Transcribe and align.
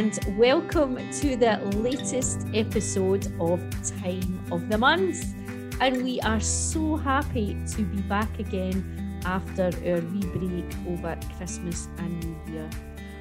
and 0.00 0.18
welcome 0.38 0.96
to 1.12 1.36
the 1.36 1.58
latest 1.76 2.46
episode 2.54 3.26
of 3.38 3.60
Time 4.00 4.42
of 4.50 4.70
the 4.70 4.78
Month. 4.78 5.34
And 5.78 6.02
we 6.02 6.18
are 6.22 6.40
so 6.40 6.96
happy 6.96 7.54
to 7.72 7.82
be 7.82 8.00
back 8.14 8.38
again 8.38 9.20
after 9.26 9.64
our 9.64 10.00
wee 10.00 10.24
break 10.34 10.74
over 10.88 11.18
Christmas 11.36 11.88
and 11.98 12.18
New 12.24 12.54
Year. 12.54 12.70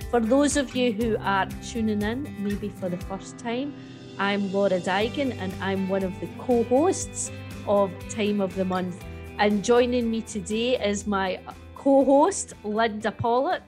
For 0.10 0.22
those 0.22 0.56
of 0.56 0.74
you 0.74 0.94
who 0.94 1.18
are 1.20 1.48
tuning 1.70 2.02
in, 2.02 2.34
maybe 2.40 2.70
for 2.70 2.88
the 2.88 3.02
first 3.12 3.38
time, 3.38 3.74
I'm 4.18 4.50
Laura 4.54 4.80
Digan 4.80 5.38
and 5.38 5.52
I'm 5.60 5.90
one 5.90 6.04
of 6.04 6.18
the 6.22 6.30
co 6.38 6.64
hosts 6.64 7.30
of 7.68 7.92
Time 8.08 8.40
of 8.40 8.56
the 8.56 8.64
Month. 8.64 9.04
And 9.38 9.66
joining 9.66 10.10
me 10.10 10.22
today 10.22 10.80
is 10.82 11.06
my 11.06 11.42
co 11.76 12.06
host, 12.06 12.54
Linda 12.64 13.12
Pollock, 13.12 13.64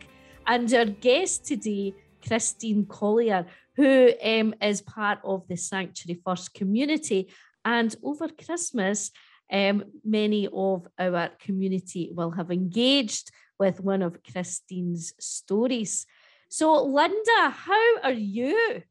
and 0.48 0.74
our 0.74 0.86
guest 0.86 1.44
today, 1.44 1.94
Christine 2.26 2.86
Collier, 2.86 3.46
who 3.76 4.12
um, 4.24 4.54
is 4.62 4.82
part 4.82 5.20
of 5.24 5.48
the 5.48 5.58
Sanctuary 5.58 6.22
First 6.26 6.54
community. 6.54 7.32
And 7.64 7.96
over 8.04 8.28
Christmas, 8.28 9.12
um, 9.52 9.84
many 10.06 10.48
of 10.52 10.88
our 10.98 11.30
community 11.40 12.12
will 12.14 12.32
have 12.32 12.52
engaged 12.52 13.32
with 13.60 13.80
one 13.80 14.02
of 14.02 14.24
Christine's 14.24 15.14
stories. 15.20 16.06
So, 16.50 16.84
Linda, 16.84 17.50
how 17.50 18.00
are 18.04 18.12
you? 18.12 18.82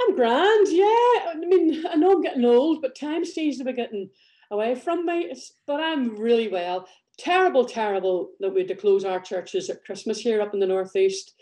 I'm 0.00 0.16
grand, 0.16 0.66
yeah. 0.70 0.84
I 0.84 1.34
mean, 1.36 1.84
I 1.86 1.94
know 1.96 2.12
I'm 2.12 2.22
getting 2.22 2.44
old, 2.44 2.82
but 2.82 2.98
time 2.98 3.24
seems 3.24 3.58
to 3.58 3.64
be 3.64 3.72
getting 3.72 4.10
away 4.50 4.74
from 4.74 5.06
me. 5.06 5.32
But 5.66 5.80
I'm 5.80 6.16
really 6.16 6.48
well. 6.48 6.88
Terrible, 7.16 7.64
terrible 7.64 8.30
that 8.40 8.52
we 8.52 8.60
had 8.60 8.68
to 8.68 8.74
close 8.74 9.04
our 9.04 9.20
churches 9.20 9.70
at 9.70 9.84
Christmas 9.84 10.18
here 10.18 10.42
up 10.42 10.52
in 10.52 10.60
the 10.60 10.66
Northeast. 10.66 11.32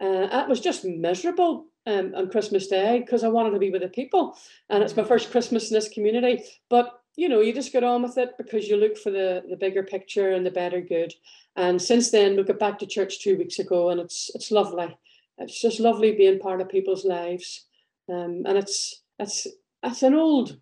Uh, 0.00 0.28
it 0.32 0.48
was 0.48 0.60
just 0.60 0.84
miserable 0.84 1.66
um, 1.86 2.14
on 2.16 2.30
Christmas 2.30 2.66
Day 2.66 3.00
because 3.00 3.22
I 3.22 3.28
wanted 3.28 3.50
to 3.50 3.58
be 3.58 3.70
with 3.70 3.82
the 3.82 3.88
people. 3.88 4.36
And 4.68 4.82
it's 4.82 4.96
my 4.96 5.04
first 5.04 5.30
Christmas 5.30 5.70
in 5.70 5.74
this 5.74 5.88
community. 5.88 6.42
But 6.68 7.00
you 7.16 7.28
know, 7.28 7.40
you 7.40 7.52
just 7.52 7.72
get 7.72 7.84
on 7.84 8.02
with 8.02 8.16
it 8.18 8.30
because 8.38 8.68
you 8.68 8.76
look 8.76 8.96
for 8.96 9.10
the, 9.10 9.42
the 9.48 9.56
bigger 9.56 9.82
picture 9.82 10.30
and 10.30 10.46
the 10.46 10.50
better 10.50 10.80
good. 10.80 11.12
And 11.56 11.80
since 11.80 12.10
then, 12.10 12.36
we 12.36 12.44
got 12.44 12.58
back 12.58 12.78
to 12.78 12.86
church 12.86 13.20
two 13.20 13.36
weeks 13.36 13.58
ago, 13.58 13.90
and 13.90 14.00
it's 14.00 14.30
it's 14.34 14.50
lovely. 14.50 14.96
It's 15.38 15.60
just 15.60 15.80
lovely 15.80 16.12
being 16.12 16.38
part 16.38 16.60
of 16.60 16.68
people's 16.68 17.04
lives. 17.04 17.66
Um, 18.08 18.44
and 18.46 18.56
it's 18.56 19.02
it's 19.18 19.46
it's 19.82 20.02
an 20.02 20.14
old 20.14 20.58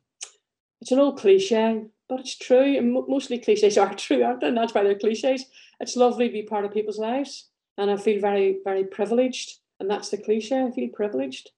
it's 0.81 0.93
an 0.93 0.99
old 0.99 1.19
cliche, 1.19 1.85
but 2.09 2.21
it's 2.21 2.37
true. 2.37 2.77
And 2.77 2.93
mostly 3.07 3.39
cliches 3.39 3.79
are 3.79 3.95
true, 3.95 4.25
aren't 4.25 4.41
they? 4.41 4.49
And 4.49 4.57
that's 4.57 4.75
why 4.75 4.83
they're 4.83 4.99
cliches. 4.99 5.45
It's 5.81 5.97
lovely 5.97 6.29
to 6.29 6.33
be 6.33 6.43
part 6.43 6.65
of 6.65 6.73
people's 6.73 6.99
lives, 6.99 7.49
and 7.79 7.91
I 7.91 7.97
feel 7.97 8.21
very 8.21 8.59
very 8.65 8.85
privileged. 8.85 9.59
And 9.81 9.89
that's 9.89 10.09
the 10.11 10.19
cliche. 10.19 10.61
I 10.61 10.71
feel 10.73 10.89
privileged, 10.93 11.51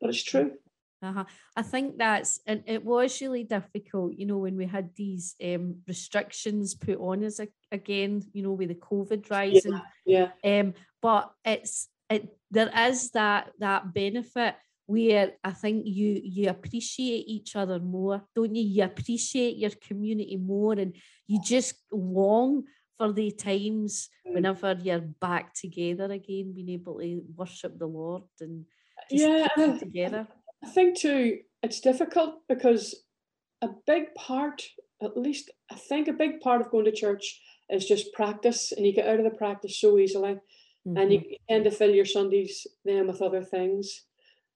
but 0.00 0.10
it's 0.10 0.22
true. 0.22 0.52
Uh-huh. 1.00 1.24
I 1.56 1.62
think 1.62 1.96
that's 1.96 2.40
and 2.44 2.64
it 2.66 2.84
was 2.84 3.20
really 3.20 3.44
difficult, 3.44 4.14
you 4.18 4.26
know, 4.26 4.38
when 4.38 4.56
we 4.56 4.66
had 4.66 4.90
these 4.96 5.36
um, 5.42 5.76
restrictions 5.86 6.74
put 6.74 6.98
on 6.98 7.22
us 7.24 7.40
again, 7.70 8.24
you 8.32 8.42
know, 8.42 8.52
with 8.52 8.70
the 8.70 8.74
COVID 8.74 9.30
rising. 9.30 9.80
Yeah. 10.04 10.30
yeah. 10.42 10.60
Um, 10.60 10.74
but 11.00 11.30
it's 11.44 11.88
it 12.10 12.36
there 12.50 12.70
is 12.88 13.12
that 13.12 13.52
that 13.60 13.94
benefit 13.94 14.56
where 14.86 15.32
I 15.44 15.52
think 15.52 15.86
you 15.86 16.20
you 16.24 16.48
appreciate 16.48 17.28
each 17.28 17.54
other 17.54 17.78
more, 17.78 18.24
don't 18.34 18.54
you? 18.54 18.62
You 18.62 18.84
appreciate 18.84 19.56
your 19.56 19.72
community 19.86 20.36
more, 20.36 20.72
and 20.72 20.96
you 21.28 21.40
just 21.40 21.74
long 21.92 22.64
for 22.98 23.12
the 23.12 23.30
times 23.30 24.10
mm. 24.26 24.34
whenever 24.34 24.76
you're 24.82 25.00
back 25.20 25.54
together 25.54 26.04
again, 26.04 26.52
being 26.54 26.70
able 26.70 26.98
to 26.98 27.22
worship 27.36 27.78
the 27.78 27.86
Lord 27.86 28.24
and 28.40 28.64
yeah, 29.10 29.46
together. 29.78 30.26
I 30.62 30.68
think 30.68 30.98
too, 30.98 31.38
it's 31.62 31.80
difficult 31.80 32.40
because 32.48 32.94
a 33.62 33.68
big 33.86 34.14
part, 34.14 34.62
at 35.02 35.16
least 35.16 35.50
I 35.70 35.76
think 35.76 36.08
a 36.08 36.12
big 36.12 36.40
part 36.40 36.60
of 36.60 36.70
going 36.70 36.84
to 36.84 36.92
church 36.92 37.40
is 37.70 37.86
just 37.86 38.12
practice, 38.12 38.72
and 38.72 38.84
you 38.84 38.92
get 38.92 39.06
out 39.06 39.18
of 39.18 39.24
the 39.24 39.38
practice 39.38 39.80
so 39.80 39.98
easily, 39.98 40.32
mm-hmm. 40.32 40.96
and 40.96 41.12
you, 41.12 41.18
mm-hmm. 41.20 41.34
tend 41.48 41.64
to 41.64 41.70
fill 41.70 41.90
your 41.90 42.04
Sundays 42.04 42.66
then 42.84 43.06
with 43.06 43.22
other 43.22 43.42
things. 43.42 44.04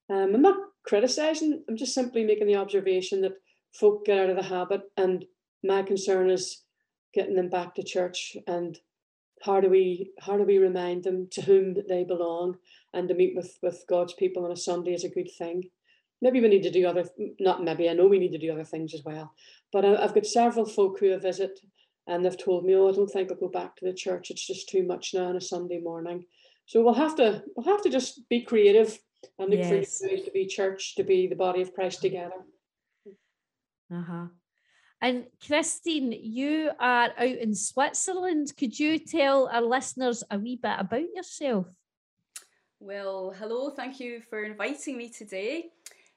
Um, 0.09 0.35
I'm 0.35 0.41
not 0.41 0.57
criticizing, 0.85 1.63
I'm 1.69 1.77
just 1.77 1.93
simply 1.93 2.25
making 2.25 2.47
the 2.47 2.57
observation 2.57 3.21
that 3.21 3.33
folk 3.73 4.05
get 4.05 4.19
out 4.19 4.29
of 4.29 4.35
the 4.35 4.43
habit, 4.43 4.81
and 4.97 5.25
my 5.63 5.83
concern 5.83 6.29
is 6.29 6.62
getting 7.13 7.35
them 7.35 7.49
back 7.49 7.75
to 7.75 7.83
church 7.83 8.35
and 8.47 8.79
how 9.43 9.59
do 9.59 9.69
we 9.69 10.11
how 10.19 10.37
do 10.37 10.43
we 10.43 10.57
remind 10.57 11.03
them 11.03 11.27
to 11.31 11.41
whom 11.41 11.75
they 11.89 12.03
belong 12.03 12.57
and 12.93 13.07
to 13.07 13.13
meet 13.13 13.35
with 13.35 13.57
with 13.61 13.83
God's 13.89 14.13
people 14.13 14.45
on 14.45 14.51
a 14.51 14.57
Sunday 14.57 14.93
is 14.93 15.03
a 15.03 15.09
good 15.09 15.29
thing. 15.37 15.63
Maybe 16.21 16.39
we 16.39 16.47
need 16.47 16.63
to 16.63 16.71
do 16.71 16.87
other 16.87 17.03
not 17.39 17.63
maybe 17.63 17.89
i 17.89 17.93
know 17.93 18.07
we 18.07 18.19
need 18.19 18.31
to 18.31 18.37
do 18.37 18.53
other 18.53 18.63
things 18.63 18.93
as 18.93 19.03
well 19.03 19.33
but 19.73 19.83
I, 19.83 20.01
have 20.01 20.15
got 20.15 20.25
several 20.25 20.65
folk 20.65 20.99
who 20.99 21.07
have 21.07 21.21
visit 21.21 21.59
and 22.07 22.23
they've 22.23 22.37
told 22.37 22.63
me 22.63 22.75
oh 22.75 22.87
i 22.87 22.93
don't 22.93 23.09
think 23.09 23.29
i'll 23.29 23.37
go 23.37 23.49
back 23.49 23.75
to 23.75 23.85
the 23.85 23.93
church 23.93 24.31
it's 24.31 24.47
just 24.47 24.69
too 24.69 24.83
much 24.83 25.13
now 25.13 25.25
on 25.25 25.35
a 25.35 25.41
sunday 25.41 25.79
morning. 25.79 26.25
So 26.65 26.81
we'll 26.81 26.93
have 26.93 27.17
to 27.17 27.43
we'll 27.55 27.65
have 27.65 27.83
to 27.83 27.89
just 27.89 28.27
be 28.29 28.41
creative 28.41 28.97
and 29.37 29.49
look 29.49 29.59
yes. 29.59 29.99
for 29.99 30.07
ways 30.07 30.23
to 30.23 30.31
be 30.31 30.45
church 30.45 30.95
to 30.95 31.03
be 31.03 31.27
the 31.27 31.35
body 31.35 31.61
of 31.61 31.73
christ 31.73 32.01
together. 32.01 32.39
Uh-huh 33.93 34.27
and 35.03 35.25
Christine, 35.45 36.13
you 36.13 36.71
are 36.79 37.09
out 37.17 37.27
in 37.27 37.53
Switzerland. 37.53 38.53
Could 38.57 38.79
you 38.79 38.97
tell 38.97 39.49
our 39.49 39.61
listeners 39.61 40.23
a 40.31 40.39
wee 40.39 40.55
bit 40.55 40.79
about 40.79 41.13
yourself? 41.13 41.67
Well, 42.79 43.35
hello, 43.37 43.69
thank 43.71 43.99
you 43.99 44.21
for 44.29 44.45
inviting 44.45 44.97
me 44.97 45.09
today. 45.09 45.71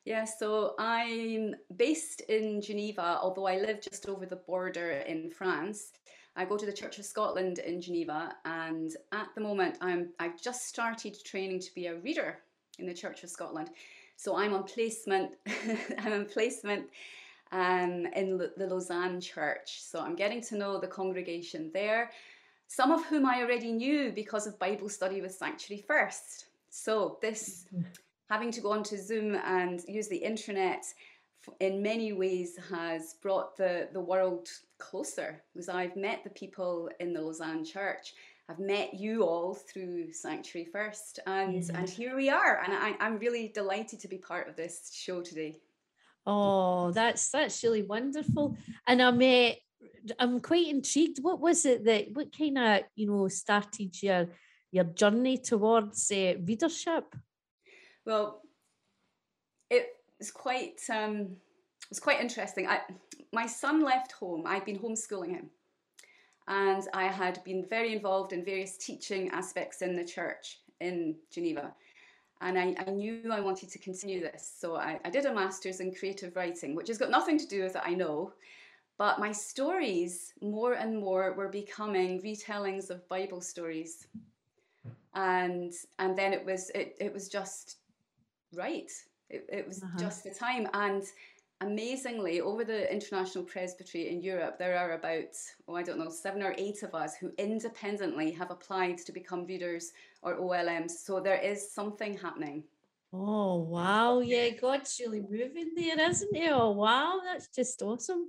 Yeah, 0.05 0.25
so 0.25 0.77
I'm 0.79 1.57
based 1.77 2.21
in 2.29 2.63
Geneva, 2.63 3.19
although 3.21 3.49
I 3.49 3.59
live 3.59 3.81
just 3.81 4.09
over 4.09 4.25
the 4.25 4.37
border 4.37 4.93
in 4.93 5.31
France. 5.31 5.91
I 6.37 6.45
go 6.45 6.57
to 6.57 6.67
the 6.67 6.73
Church 6.73 7.01
of 7.01 7.07
Scotland 7.07 7.59
in 7.59 7.81
Geneva, 7.81 8.37
and 8.45 8.95
at 9.11 9.31
the 9.35 9.41
moment, 9.41 9.79
I'm 9.81 10.11
I've 10.21 10.41
just 10.41 10.69
started 10.69 11.17
training 11.25 11.59
to 11.61 11.75
be 11.75 11.87
a 11.87 11.97
reader 11.97 12.39
in 12.79 12.87
the 12.87 12.95
Church 12.95 13.25
of 13.25 13.31
Scotland. 13.31 13.71
So 14.17 14.37
I'm 14.37 14.55
on 14.55 14.63
placement. 14.63 15.35
I'm 15.99 16.13
on 16.13 16.27
placement 16.27 16.85
um, 17.53 18.07
in 18.15 18.39
the 18.39 18.67
Lausanne 18.67 19.21
Church. 19.21 19.83
So 19.83 20.01
I'm 20.01 20.17
getting 20.17 20.41
to 20.43 20.57
know 20.57 20.79
the 20.79 20.87
congregation 20.87 21.71
there, 21.73 22.11
some 22.67 22.91
of 22.91 23.05
whom 23.07 23.27
I 23.27 23.41
already 23.43 23.73
knew 23.73 24.13
because 24.13 24.47
of 24.47 24.59
Bible 24.59 24.89
study 24.89 25.21
with 25.21 25.35
Sanctuary 25.35 25.85
First. 25.87 26.47
So 26.71 27.19
this 27.23 27.67
having 28.31 28.51
to 28.53 28.61
go 28.61 28.73
onto 28.73 28.97
Zoom 28.97 29.37
and 29.37 29.83
use 29.87 30.09
the 30.09 30.17
internet 30.17 30.85
in 31.61 31.81
many 31.81 32.13
ways 32.13 32.59
has 32.71 33.15
brought 33.23 33.57
the, 33.57 33.89
the 33.93 34.01
world 34.01 34.49
closer 34.79 35.41
because 35.53 35.69
I've 35.69 35.97
met 35.97 36.25
the 36.25 36.31
people 36.31 36.91
in 37.01 37.13
the 37.13 37.21
Lausanne 37.21 37.65
Church. 37.65 38.15
I've 38.49 38.59
met 38.59 38.95
you 38.95 39.23
all 39.23 39.55
through 39.55 40.13
Sanctuary 40.13 40.69
First, 40.71 41.19
and 41.27 41.63
mm-hmm. 41.63 41.77
and 41.77 41.89
here 41.89 42.15
we 42.15 42.29
are. 42.31 42.63
And 42.63 42.73
I, 42.73 42.95
I'm 43.01 43.19
really 43.19 43.49
delighted 43.49 43.99
to 44.01 44.09
be 44.09 44.19
part 44.19 44.49
of 44.49 44.55
this 44.55 44.93
show 44.95 45.21
today. 45.21 45.57
Oh, 46.27 46.91
that's 46.91 47.31
that's 47.31 47.63
really 47.63 47.83
wonderful. 47.83 48.57
And 48.87 49.01
I'm 49.01 49.21
uh, 49.21 49.53
I'm 50.19 50.41
quite 50.41 50.69
intrigued. 50.69 51.19
What 51.23 51.41
was 51.41 51.65
it 51.65 51.85
that 51.85 52.09
what 52.13 52.37
kind 52.37 52.59
of 52.59 52.81
you 52.97 53.07
know 53.07 53.29
started 53.29 54.03
your 54.03 54.29
your 54.73 54.85
journey 54.85 55.39
towards 55.39 56.11
uh, 56.11 56.35
readership? 56.45 57.15
Well, 58.05 58.43
it 59.71 59.89
was 60.19 60.31
quite 60.31 60.81
um, 60.91 61.37
it 61.83 61.91
was 61.91 62.01
quite 62.01 62.21
interesting. 62.21 62.67
I, 62.67 62.81
my 63.33 63.47
son 63.47 63.83
left 63.83 64.13
home. 64.13 64.45
I'd 64.47 64.65
been 64.65 64.79
homeschooling 64.79 65.31
him, 65.31 65.51
and 66.49 66.83
I 66.93 67.05
had 67.05 67.43
been 67.45 67.65
very 67.69 67.93
involved 67.93 68.33
in 68.33 68.45
various 68.45 68.77
teaching 68.77 69.31
aspects 69.31 69.81
in 69.83 69.95
the 69.95 70.05
church 70.05 70.59
in 70.81 71.17
Geneva. 71.31 71.73
And 72.41 72.59
I, 72.59 72.75
I 72.87 72.91
knew 72.91 73.31
I 73.33 73.41
wanted 73.41 73.71
to 73.71 73.79
continue 73.79 74.21
this. 74.21 74.53
So 74.59 74.77
I, 74.77 75.01
I 75.05 75.11
did 75.11 75.25
a 75.25 75.35
master's 75.35 75.81
in 75.81 75.95
creative 75.95 76.37
writing, 76.37 76.75
which 76.75 76.89
has 76.89 76.99
got 76.99 77.11
nothing 77.11 77.39
to 77.39 77.47
do 77.47 77.63
with 77.63 77.77
it, 77.77 77.83
I 77.85 77.95
know. 77.95 78.33
But 78.99 79.19
my 79.19 79.33
stories, 79.33 80.33
more 80.41 80.75
and 80.75 80.99
more, 80.99 81.35
were 81.35 81.49
becoming 81.49 82.23
retellings 82.23 82.91
of 82.91 83.07
Bible 83.09 83.41
stories. 83.41 84.07
And 85.15 85.73
and 85.99 86.17
then 86.17 86.33
it 86.33 86.45
was 86.45 86.71
it, 86.75 86.97
it 87.01 87.13
was 87.13 87.29
just 87.29 87.79
right. 88.55 88.91
It, 89.29 89.47
it 89.51 89.67
was 89.67 89.83
uh-huh. 89.83 89.99
just 89.99 90.25
the 90.25 90.31
time. 90.31 90.69
And 90.73 91.03
amazingly, 91.61 92.41
over 92.41 92.65
the 92.65 92.93
International 92.93 93.45
Presbytery 93.45 94.11
in 94.11 94.21
Europe, 94.21 94.59
there 94.59 94.77
are 94.77 94.93
about, 94.93 95.35
oh, 95.69 95.75
I 95.75 95.83
don't 95.83 95.99
know, 95.99 96.11
seven 96.11 96.43
or 96.43 96.55
eight 96.59 96.83
of 96.83 96.95
us 96.95 97.17
who 97.17 97.33
independently 97.39 98.31
have 98.33 98.51
applied 98.51 98.99
to 98.99 99.13
become 99.13 99.47
readers 99.47 99.93
or 100.23 100.37
OLMs. 100.37 100.91
So 100.91 101.21
there 101.21 101.41
is 101.41 101.73
something 101.73 102.19
happening. 102.19 102.65
Oh, 103.13 103.57
wow. 103.57 104.21
Yeah, 104.21 104.51
God's 104.51 105.01
really 105.01 105.21
moving 105.21 105.73
there, 105.75 105.99
isn't 106.11 106.37
he? 106.37 106.49
Oh, 106.51 106.73
wow. 106.73 107.21
That's 107.25 107.49
just 107.49 107.81
awesome. 107.83 108.29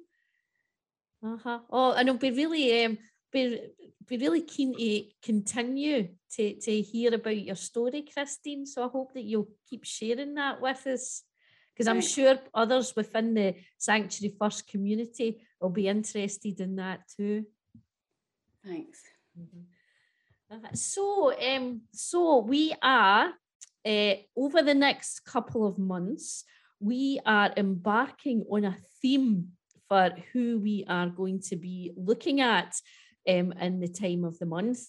Uh-huh. 1.23 1.59
Oh, 1.69 1.91
and 1.93 2.07
it'll 2.07 2.19
be 2.19 2.31
really 2.31 2.85
um, 2.85 2.97
be, 3.31 3.59
be 4.07 4.17
really 4.17 4.41
keen 4.41 4.77
to 4.77 5.03
continue 5.21 6.09
to, 6.35 6.55
to 6.61 6.81
hear 6.81 7.13
about 7.13 7.37
your 7.37 7.55
story, 7.55 8.05
Christine. 8.13 8.65
So 8.65 8.85
I 8.85 8.87
hope 8.87 9.13
that 9.13 9.23
you'll 9.23 9.49
keep 9.69 9.83
sharing 9.83 10.35
that 10.35 10.61
with 10.61 10.85
us 10.87 11.23
because 11.77 11.87
I'm 11.87 12.01
sure 12.01 12.39
others 12.55 12.95
within 12.95 13.35
the 13.35 13.53
Sanctuary 13.77 14.35
First 14.39 14.67
community 14.67 15.37
will 15.61 15.69
be 15.69 15.87
interested 15.87 16.59
in 16.59 16.75
that 16.77 17.01
too. 17.15 17.45
Thanks. 18.65 19.03
Mm-hmm. 19.39 20.65
Uh, 20.65 20.73
so, 20.73 21.39
um, 21.39 21.81
so 21.91 22.39
we 22.39 22.73
are 22.81 23.33
uh, 23.85 24.13
over 24.35 24.63
the 24.63 24.73
next 24.73 25.19
couple 25.19 25.67
of 25.67 25.77
months, 25.77 26.45
we 26.79 27.19
are 27.25 27.53
embarking 27.55 28.43
on 28.51 28.65
a 28.65 28.77
theme 29.01 29.49
for 29.87 30.09
who 30.33 30.59
we 30.59 30.83
are 30.89 31.07
going 31.07 31.41
to 31.41 31.55
be 31.55 31.93
looking 31.95 32.41
at 32.41 32.75
um, 33.29 33.53
in 33.61 33.79
the 33.79 33.87
time 33.87 34.23
of 34.23 34.39
the 34.39 34.45
month. 34.47 34.79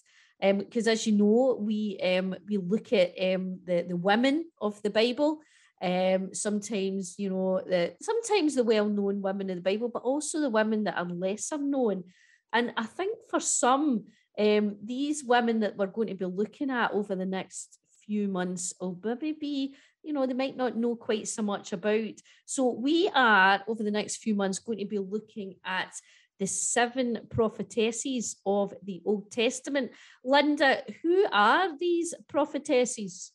Because 0.41 0.87
um, 0.87 0.91
as 0.93 1.05
you 1.05 1.13
know, 1.13 1.57
we 1.59 1.99
um, 1.99 2.33
we 2.47 2.57
look 2.57 2.93
at 2.93 3.09
um, 3.21 3.59
the 3.65 3.85
the 3.87 3.95
women 3.95 4.45
of 4.59 4.81
the 4.81 4.89
Bible. 4.89 5.41
Um, 5.81 6.33
sometimes 6.33 7.15
you 7.17 7.29
know 7.29 7.61
the 7.65 7.95
sometimes 8.01 8.55
the 8.55 8.63
well 8.63 8.87
known 8.87 9.21
women 9.21 9.49
of 9.49 9.55
the 9.57 9.61
Bible, 9.61 9.89
but 9.89 10.03
also 10.03 10.39
the 10.39 10.49
women 10.49 10.83
that 10.85 10.97
are 10.97 11.05
lesser 11.05 11.57
known. 11.57 12.03
And 12.51 12.73
I 12.77 12.85
think 12.85 13.17
for 13.29 13.39
some, 13.39 14.05
um, 14.37 14.77
these 14.83 15.23
women 15.23 15.59
that 15.59 15.77
we're 15.77 15.87
going 15.87 16.07
to 16.07 16.15
be 16.15 16.25
looking 16.25 16.69
at 16.71 16.91
over 16.91 17.15
the 17.15 17.25
next 17.25 17.77
few 18.05 18.27
months 18.27 18.73
will 18.81 18.99
maybe 19.03 19.33
be, 19.33 19.75
you 20.03 20.13
know, 20.13 20.25
they 20.25 20.33
might 20.33 20.57
not 20.57 20.75
know 20.75 20.95
quite 20.95 21.27
so 21.27 21.43
much 21.43 21.73
about. 21.73 22.13
So 22.45 22.71
we 22.71 23.09
are 23.13 23.61
over 23.67 23.83
the 23.83 23.91
next 23.91 24.17
few 24.17 24.33
months 24.33 24.59
going 24.59 24.79
to 24.79 24.85
be 24.85 24.97
looking 24.97 25.55
at 25.63 25.93
the 26.39 26.47
seven 26.47 27.19
prophetesses 27.29 28.37
of 28.45 28.73
the 28.83 29.01
Old 29.05 29.29
Testament. 29.29 29.91
Linda, 30.23 30.83
who 31.03 31.25
are 31.31 31.77
these 31.77 32.13
prophetesses? 32.27 33.31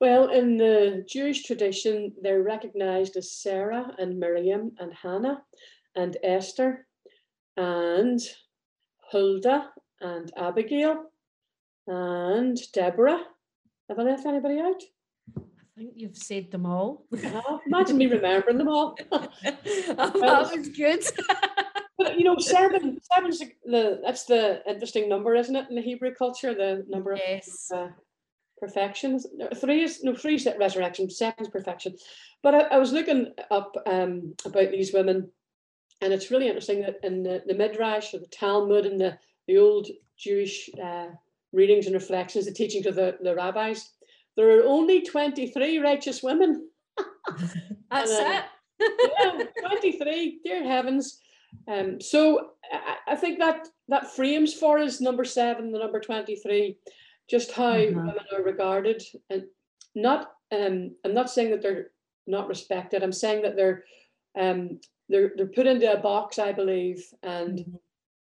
Well, 0.00 0.30
in 0.30 0.56
the 0.56 1.04
Jewish 1.08 1.44
tradition, 1.44 2.12
they're 2.22 2.42
recognized 2.42 3.16
as 3.16 3.32
Sarah 3.32 3.94
and 3.98 4.18
Miriam 4.18 4.72
and 4.78 4.92
Hannah 4.92 5.42
and 5.94 6.16
Esther 6.22 6.86
and 7.56 8.20
Huldah 9.10 9.68
and 10.00 10.32
Abigail 10.36 11.04
and 11.86 12.58
Deborah. 12.72 13.20
Have 13.88 13.98
I 13.98 14.02
left 14.02 14.26
anybody 14.26 14.58
out? 14.58 14.82
I 15.36 15.40
think 15.76 15.92
you've 15.96 16.16
said 16.16 16.50
them 16.50 16.66
all. 16.66 17.06
Imagine 17.66 17.96
me 17.96 18.06
remembering 18.06 18.58
them 18.58 18.68
all. 18.68 18.96
oh, 19.12 19.28
that 20.20 20.56
was 20.56 20.68
good. 20.68 21.02
but 21.98 22.18
you 22.18 22.24
know, 22.24 22.36
seven, 22.38 22.98
seven's 23.02 23.38
the 23.64 24.00
that's 24.04 24.24
the 24.24 24.62
interesting 24.68 25.08
number, 25.08 25.34
isn't 25.34 25.56
it? 25.56 25.66
In 25.70 25.76
the 25.76 25.82
Hebrew 25.82 26.14
culture, 26.14 26.54
the 26.54 26.84
number 26.88 27.16
yes. 27.16 27.68
of 27.72 27.78
uh, 27.78 27.88
perfections. 28.62 29.26
Three 29.56 29.82
is 29.82 30.04
no 30.04 30.14
three 30.14 30.36
is 30.36 30.48
resurrection, 30.56 31.10
seven's 31.10 31.48
perfection. 31.48 31.96
But 32.44 32.54
I, 32.54 32.60
I 32.60 32.78
was 32.78 32.92
looking 32.92 33.32
up 33.50 33.74
um, 33.86 34.34
about 34.44 34.70
these 34.70 34.92
women, 34.92 35.28
and 36.00 36.12
it's 36.12 36.30
really 36.30 36.46
interesting 36.46 36.82
that 36.82 37.00
in 37.02 37.24
the, 37.24 37.42
the 37.44 37.54
Midrash 37.54 38.14
or 38.14 38.20
the 38.20 38.26
Talmud 38.26 38.86
and 38.86 39.00
the 39.00 39.18
the 39.48 39.58
old 39.58 39.88
Jewish 40.16 40.70
uh, 40.82 41.08
readings 41.52 41.86
and 41.86 41.94
reflections, 41.94 42.46
the 42.46 42.52
teachings 42.52 42.86
of 42.86 42.94
the, 42.94 43.16
the 43.20 43.34
rabbis, 43.34 43.90
there 44.36 44.56
are 44.56 44.64
only 44.64 45.02
23 45.02 45.78
righteous 45.78 46.22
women. 46.22 46.68
That's 47.90 48.12
and, 48.12 48.26
uh, 48.26 48.42
it. 48.80 49.48
yeah, 49.60 49.68
23, 49.68 50.40
dear 50.44 50.64
heavens. 50.64 51.20
Um, 51.66 52.00
so 52.00 52.50
I, 52.72 53.12
I, 53.12 53.16
think 53.16 53.40
that 53.40 53.68
that 53.88 54.14
frames 54.14 54.54
for 54.54 54.78
us 54.78 55.00
number 55.00 55.24
seven, 55.24 55.72
the 55.72 55.80
number 55.80 56.00
23, 56.00 56.76
just 57.32 57.50
how 57.50 57.72
uh-huh. 57.72 57.92
women 57.96 58.26
are 58.36 58.42
regarded. 58.44 59.02
And 59.30 59.44
not 59.94 60.32
um, 60.54 60.94
I'm 61.04 61.14
not 61.14 61.30
saying 61.30 61.50
that 61.50 61.62
they're 61.62 61.88
not 62.26 62.46
respected. 62.46 63.02
I'm 63.02 63.18
saying 63.24 63.42
that 63.42 63.56
they're 63.56 63.84
um, 64.38 64.78
they're 65.08 65.32
they're 65.36 65.46
put 65.58 65.66
into 65.66 65.90
a 65.90 66.04
box, 66.12 66.38
I 66.38 66.52
believe, 66.52 67.02
and 67.22 67.58
mm-hmm. 67.58 67.76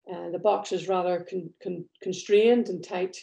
Uh, 0.07 0.29
the 0.29 0.37
box 0.37 0.71
is 0.71 0.87
rather 0.87 1.25
con, 1.27 1.49
con, 1.63 1.83
constrained 1.99 2.69
and 2.69 2.83
tight. 2.83 3.17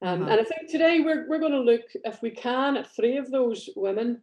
Um, 0.00 0.22
uh-huh. 0.22 0.30
And 0.30 0.40
I 0.40 0.44
think 0.44 0.70
today 0.70 1.00
we're, 1.00 1.28
we're 1.28 1.40
going 1.40 1.50
to 1.50 1.58
look, 1.58 1.82
if 2.04 2.22
we 2.22 2.30
can, 2.30 2.76
at 2.76 2.94
three 2.94 3.16
of 3.16 3.32
those 3.32 3.68
women 3.74 4.22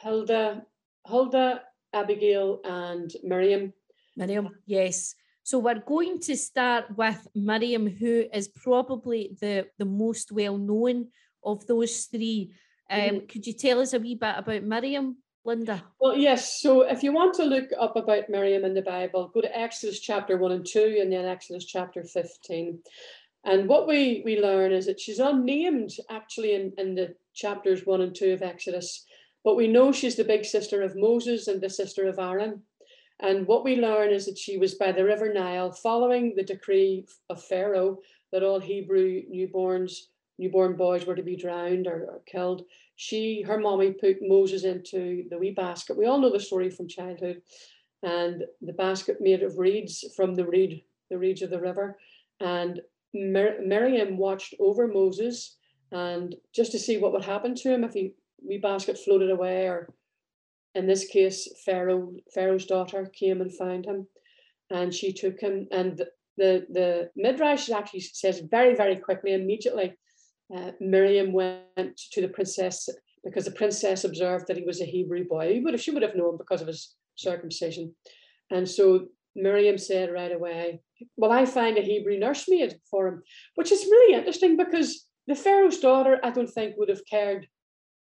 Hilda, 0.00 0.62
Huldah, 1.04 1.60
Abigail, 1.92 2.60
and 2.64 3.12
Miriam. 3.22 3.74
Miriam, 4.16 4.48
yes. 4.64 5.16
So 5.48 5.58
we're 5.58 5.80
going 5.80 6.20
to 6.24 6.36
start 6.36 6.94
with 6.94 7.26
Miriam, 7.34 7.86
who 7.88 8.26
is 8.34 8.48
probably 8.48 9.34
the, 9.40 9.66
the 9.78 9.86
most 9.86 10.30
well 10.30 10.58
known 10.58 11.06
of 11.42 11.66
those 11.66 12.04
three. 12.04 12.52
Um, 12.90 13.00
mm-hmm. 13.00 13.26
Could 13.28 13.46
you 13.46 13.54
tell 13.54 13.80
us 13.80 13.94
a 13.94 13.98
wee 13.98 14.14
bit 14.14 14.34
about 14.36 14.62
Miriam? 14.62 15.16
Linda? 15.46 15.82
Well, 15.98 16.18
yes. 16.18 16.60
So 16.60 16.82
if 16.82 17.02
you 17.02 17.14
want 17.14 17.32
to 17.36 17.44
look 17.44 17.70
up 17.80 17.96
about 17.96 18.28
Miriam 18.28 18.66
in 18.66 18.74
the 18.74 18.82
Bible, 18.82 19.30
go 19.32 19.40
to 19.40 19.58
Exodus 19.58 20.00
chapter 20.00 20.36
1 20.36 20.52
and 20.52 20.66
2 20.66 20.98
and 21.00 21.10
then 21.10 21.24
Exodus 21.24 21.64
chapter 21.64 22.04
15. 22.04 22.80
And 23.46 23.68
what 23.70 23.88
we, 23.88 24.20
we 24.26 24.42
learn 24.42 24.72
is 24.72 24.84
that 24.84 25.00
she's 25.00 25.18
unnamed 25.18 25.92
actually 26.10 26.56
in, 26.56 26.74
in 26.76 26.94
the 26.94 27.14
chapters 27.34 27.86
1 27.86 28.02
and 28.02 28.14
2 28.14 28.34
of 28.34 28.42
Exodus, 28.42 29.06
but 29.44 29.56
we 29.56 29.66
know 29.66 29.92
she's 29.92 30.16
the 30.16 30.24
big 30.24 30.44
sister 30.44 30.82
of 30.82 30.92
Moses 30.94 31.48
and 31.48 31.62
the 31.62 31.70
sister 31.70 32.06
of 32.06 32.18
Aaron. 32.18 32.64
And 33.20 33.46
what 33.46 33.64
we 33.64 33.76
learn 33.76 34.10
is 34.10 34.26
that 34.26 34.38
she 34.38 34.58
was 34.58 34.74
by 34.74 34.92
the 34.92 35.04
River 35.04 35.32
Nile 35.32 35.72
following 35.72 36.34
the 36.34 36.44
decree 36.44 37.06
of 37.30 37.42
Pharaoh 37.42 37.98
that 38.32 38.42
all 38.42 38.60
Hebrew 38.60 39.22
newborns, 39.32 39.92
newborn 40.38 40.76
boys 40.76 41.04
were 41.04 41.16
to 41.16 41.22
be 41.22 41.36
drowned 41.36 41.86
or, 41.86 42.04
or 42.04 42.22
killed 42.26 42.64
she 42.98 43.42
her 43.42 43.60
mommy 43.60 43.92
put 43.92 44.16
Moses 44.20 44.64
into 44.64 45.22
the 45.30 45.38
wee 45.38 45.52
basket. 45.52 45.96
We 45.96 46.06
all 46.06 46.20
know 46.20 46.32
the 46.32 46.40
story 46.40 46.68
from 46.68 46.88
childhood, 46.88 47.42
and 48.02 48.42
the 48.60 48.72
basket 48.72 49.18
made 49.20 49.44
of 49.44 49.56
reeds 49.56 50.04
from 50.16 50.34
the 50.34 50.44
reed, 50.44 50.82
the 51.08 51.16
reeds 51.16 51.40
of 51.42 51.50
the 51.50 51.60
river. 51.60 51.96
And 52.40 52.80
Mir- 53.14 53.60
Miriam 53.64 54.18
watched 54.18 54.54
over 54.58 54.88
Moses, 54.88 55.58
and 55.92 56.34
just 56.52 56.72
to 56.72 56.78
see 56.80 56.98
what 56.98 57.12
would 57.12 57.24
happen 57.24 57.54
to 57.54 57.72
him 57.72 57.84
if 57.84 57.92
he 57.92 58.14
wee 58.42 58.58
basket 58.58 58.98
floated 58.98 59.30
away, 59.30 59.68
or 59.68 59.94
in 60.74 60.86
this 60.86 61.06
case, 61.06 61.48
Pharaoh 61.64 62.12
Pharaoh's 62.34 62.66
daughter 62.66 63.06
came 63.06 63.40
and 63.40 63.54
found 63.54 63.86
him, 63.86 64.06
and 64.70 64.94
she 64.94 65.12
took 65.12 65.40
him. 65.40 65.66
And 65.72 65.96
the 65.96 66.08
the, 66.36 66.66
the 66.70 67.10
midrash 67.16 67.68
actually 67.70 68.00
says 68.00 68.42
very 68.50 68.74
very 68.74 68.96
quickly, 68.96 69.34
immediately 69.34 69.96
uh, 70.54 70.72
Miriam 70.80 71.32
went 71.32 71.96
to 72.12 72.20
the 72.20 72.28
princess 72.28 72.88
because 73.24 73.44
the 73.44 73.50
princess 73.50 74.04
observed 74.04 74.46
that 74.46 74.56
he 74.56 74.64
was 74.64 74.80
a 74.80 74.86
Hebrew 74.86 75.24
boy. 75.24 75.52
He 75.52 75.60
would 75.60 75.74
have, 75.74 75.80
she 75.80 75.90
would 75.90 76.02
have 76.02 76.16
known 76.16 76.38
because 76.38 76.62
of 76.62 76.68
his 76.68 76.94
circumcision. 77.16 77.94
And 78.50 78.68
so 78.68 79.08
Miriam 79.34 79.76
said 79.76 80.12
right 80.12 80.32
away, 80.32 80.80
Well, 81.16 81.32
I 81.32 81.44
find 81.44 81.76
a 81.76 81.82
Hebrew 81.82 82.18
nursemaid 82.18 82.78
for 82.90 83.08
him, 83.08 83.22
which 83.56 83.72
is 83.72 83.84
really 83.84 84.14
interesting 84.14 84.56
because 84.56 85.06
the 85.26 85.34
Pharaoh's 85.34 85.80
daughter, 85.80 86.18
I 86.22 86.30
don't 86.30 86.48
think, 86.50 86.76
would 86.76 86.88
have 86.88 87.04
cared 87.04 87.46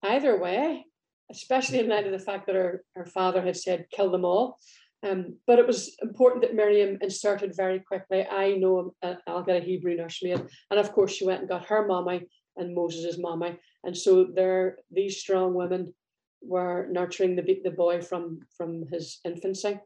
either 0.03 0.39
way, 0.39 0.85
especially 1.31 1.81
in 1.81 1.89
light 1.89 2.07
of 2.07 2.13
the 2.13 2.19
fact 2.19 2.47
that 2.47 2.55
her, 2.55 2.85
her 2.95 3.07
father 3.07 3.43
had 3.43 3.57
said, 3.57 3.87
Kill 3.91 4.11
them 4.11 4.25
all. 4.25 4.59
Um, 5.03 5.37
but 5.47 5.59
it 5.59 5.67
was 5.67 5.95
important 6.01 6.43
that 6.43 6.55
Miriam 6.55 6.97
inserted 7.03 7.55
very 7.55 7.79
quickly, 7.81 8.27
I 8.27 8.53
know 8.53 8.95
uh, 9.03 9.15
I'll 9.27 9.43
get 9.43 9.63
a 9.63 9.65
Hebrew 9.65 9.97
nursemaid. 9.97 10.41
And 10.71 10.81
of 10.81 10.93
course, 10.93 11.13
she 11.13 11.27
went 11.27 11.41
and 11.41 11.49
got 11.49 11.67
her 11.67 11.87
mommy 11.87 12.27
and 12.57 12.75
Moses' 12.75 13.19
mommy. 13.19 13.59
And 13.85 13.97
so 13.97 14.29
there, 14.35 14.79
these 14.91 15.19
strong 15.19 15.53
women 15.53 15.93
were 16.41 16.89
nurturing 16.91 17.37
the, 17.37 17.61
the 17.63 17.71
boy 17.71 18.01
from, 18.01 18.41
from 18.57 18.87
his 18.91 19.21
infancy. 19.25 19.79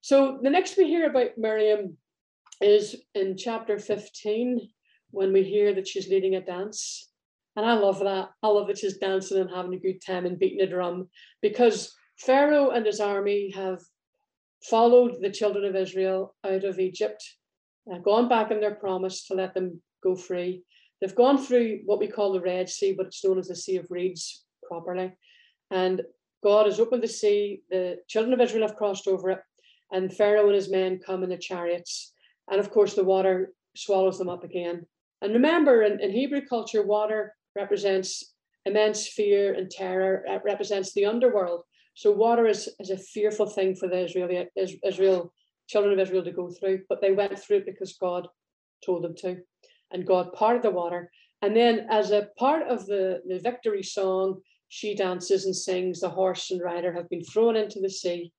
So 0.00 0.40
the 0.42 0.50
next 0.50 0.76
we 0.76 0.86
hear 0.86 1.08
about 1.08 1.38
Miriam 1.38 1.96
is 2.60 2.96
in 3.14 3.36
chapter 3.36 3.78
15, 3.78 4.68
when 5.10 5.32
we 5.32 5.42
hear 5.44 5.74
that 5.74 5.88
she's 5.88 6.08
leading 6.08 6.34
a 6.34 6.40
dance. 6.40 7.10
And 7.56 7.64
I 7.64 7.72
love 7.72 7.98
that. 8.00 8.28
I 8.42 8.48
love 8.48 8.66
that 8.68 8.78
she's 8.78 8.98
dancing 8.98 9.38
and 9.38 9.50
having 9.50 9.74
a 9.74 9.78
good 9.78 10.04
time 10.06 10.26
and 10.26 10.38
beating 10.38 10.60
a 10.60 10.66
drum 10.66 11.08
because 11.40 11.94
Pharaoh 12.18 12.70
and 12.70 12.84
his 12.84 13.00
army 13.00 13.50
have 13.54 13.80
followed 14.62 15.16
the 15.20 15.30
children 15.30 15.64
of 15.64 15.76
Israel 15.76 16.34
out 16.44 16.64
of 16.64 16.78
Egypt, 16.78 17.22
uh, 17.92 17.98
gone 17.98 18.28
back 18.28 18.50
on 18.50 18.60
their 18.60 18.74
promise 18.74 19.26
to 19.26 19.34
let 19.34 19.54
them 19.54 19.80
go 20.02 20.14
free. 20.14 20.62
They've 21.00 21.14
gone 21.14 21.38
through 21.38 21.80
what 21.84 21.98
we 21.98 22.08
call 22.08 22.32
the 22.32 22.40
Red 22.40 22.68
Sea, 22.68 22.94
but 22.96 23.06
it's 23.06 23.24
known 23.24 23.38
as 23.38 23.48
the 23.48 23.56
Sea 23.56 23.76
of 23.76 23.86
Reeds 23.90 24.44
properly. 24.66 25.12
And 25.70 26.02
God 26.42 26.66
has 26.66 26.80
opened 26.80 27.02
the 27.02 27.08
sea, 27.08 27.62
the 27.70 27.98
children 28.08 28.32
of 28.32 28.40
Israel 28.40 28.66
have 28.66 28.76
crossed 28.76 29.08
over 29.08 29.30
it, 29.30 29.40
and 29.92 30.14
Pharaoh 30.14 30.46
and 30.46 30.54
his 30.54 30.70
men 30.70 31.00
come 31.04 31.22
in 31.22 31.30
the 31.30 31.38
chariots. 31.38 32.12
And 32.50 32.60
of 32.60 32.70
course, 32.70 32.94
the 32.94 33.04
water 33.04 33.52
swallows 33.76 34.18
them 34.18 34.28
up 34.28 34.44
again. 34.44 34.86
And 35.22 35.32
remember, 35.32 35.82
in, 35.82 36.00
in 36.00 36.10
Hebrew 36.12 36.42
culture, 36.46 36.84
water 36.84 37.35
represents 37.56 38.34
immense 38.64 39.06
fear 39.06 39.54
and 39.54 39.70
terror, 39.70 40.24
it 40.26 40.42
represents 40.44 40.92
the 40.92 41.06
underworld. 41.06 41.62
So 41.94 42.10
water 42.10 42.46
is, 42.46 42.68
is 42.78 42.90
a 42.90 42.98
fearful 42.98 43.46
thing 43.46 43.74
for 43.74 43.88
the 43.88 44.04
Israeli 44.04 44.46
Israel 44.84 45.32
children 45.68 45.92
of 45.94 45.98
Israel 45.98 46.24
to 46.24 46.32
go 46.32 46.50
through, 46.50 46.82
but 46.88 47.00
they 47.00 47.12
went 47.12 47.38
through 47.38 47.58
it 47.58 47.66
because 47.66 47.96
God 47.96 48.28
told 48.84 49.02
them 49.02 49.14
to. 49.16 49.38
And 49.92 50.06
God 50.06 50.32
parted 50.32 50.62
the 50.62 50.70
water. 50.70 51.10
And 51.42 51.56
then, 51.56 51.86
as 51.90 52.10
a 52.10 52.28
part 52.38 52.66
of 52.68 52.86
the, 52.86 53.20
the 53.26 53.38
victory 53.38 53.82
song, 53.82 54.40
she 54.68 54.94
dances 54.94 55.44
and 55.44 55.54
sings, 55.54 56.00
The 56.00 56.08
horse 56.08 56.50
and 56.50 56.60
rider 56.62 56.92
have 56.92 57.08
been 57.08 57.24
thrown 57.24 57.56
into 57.56 57.80
the 57.80 57.90
sea. 57.90 58.32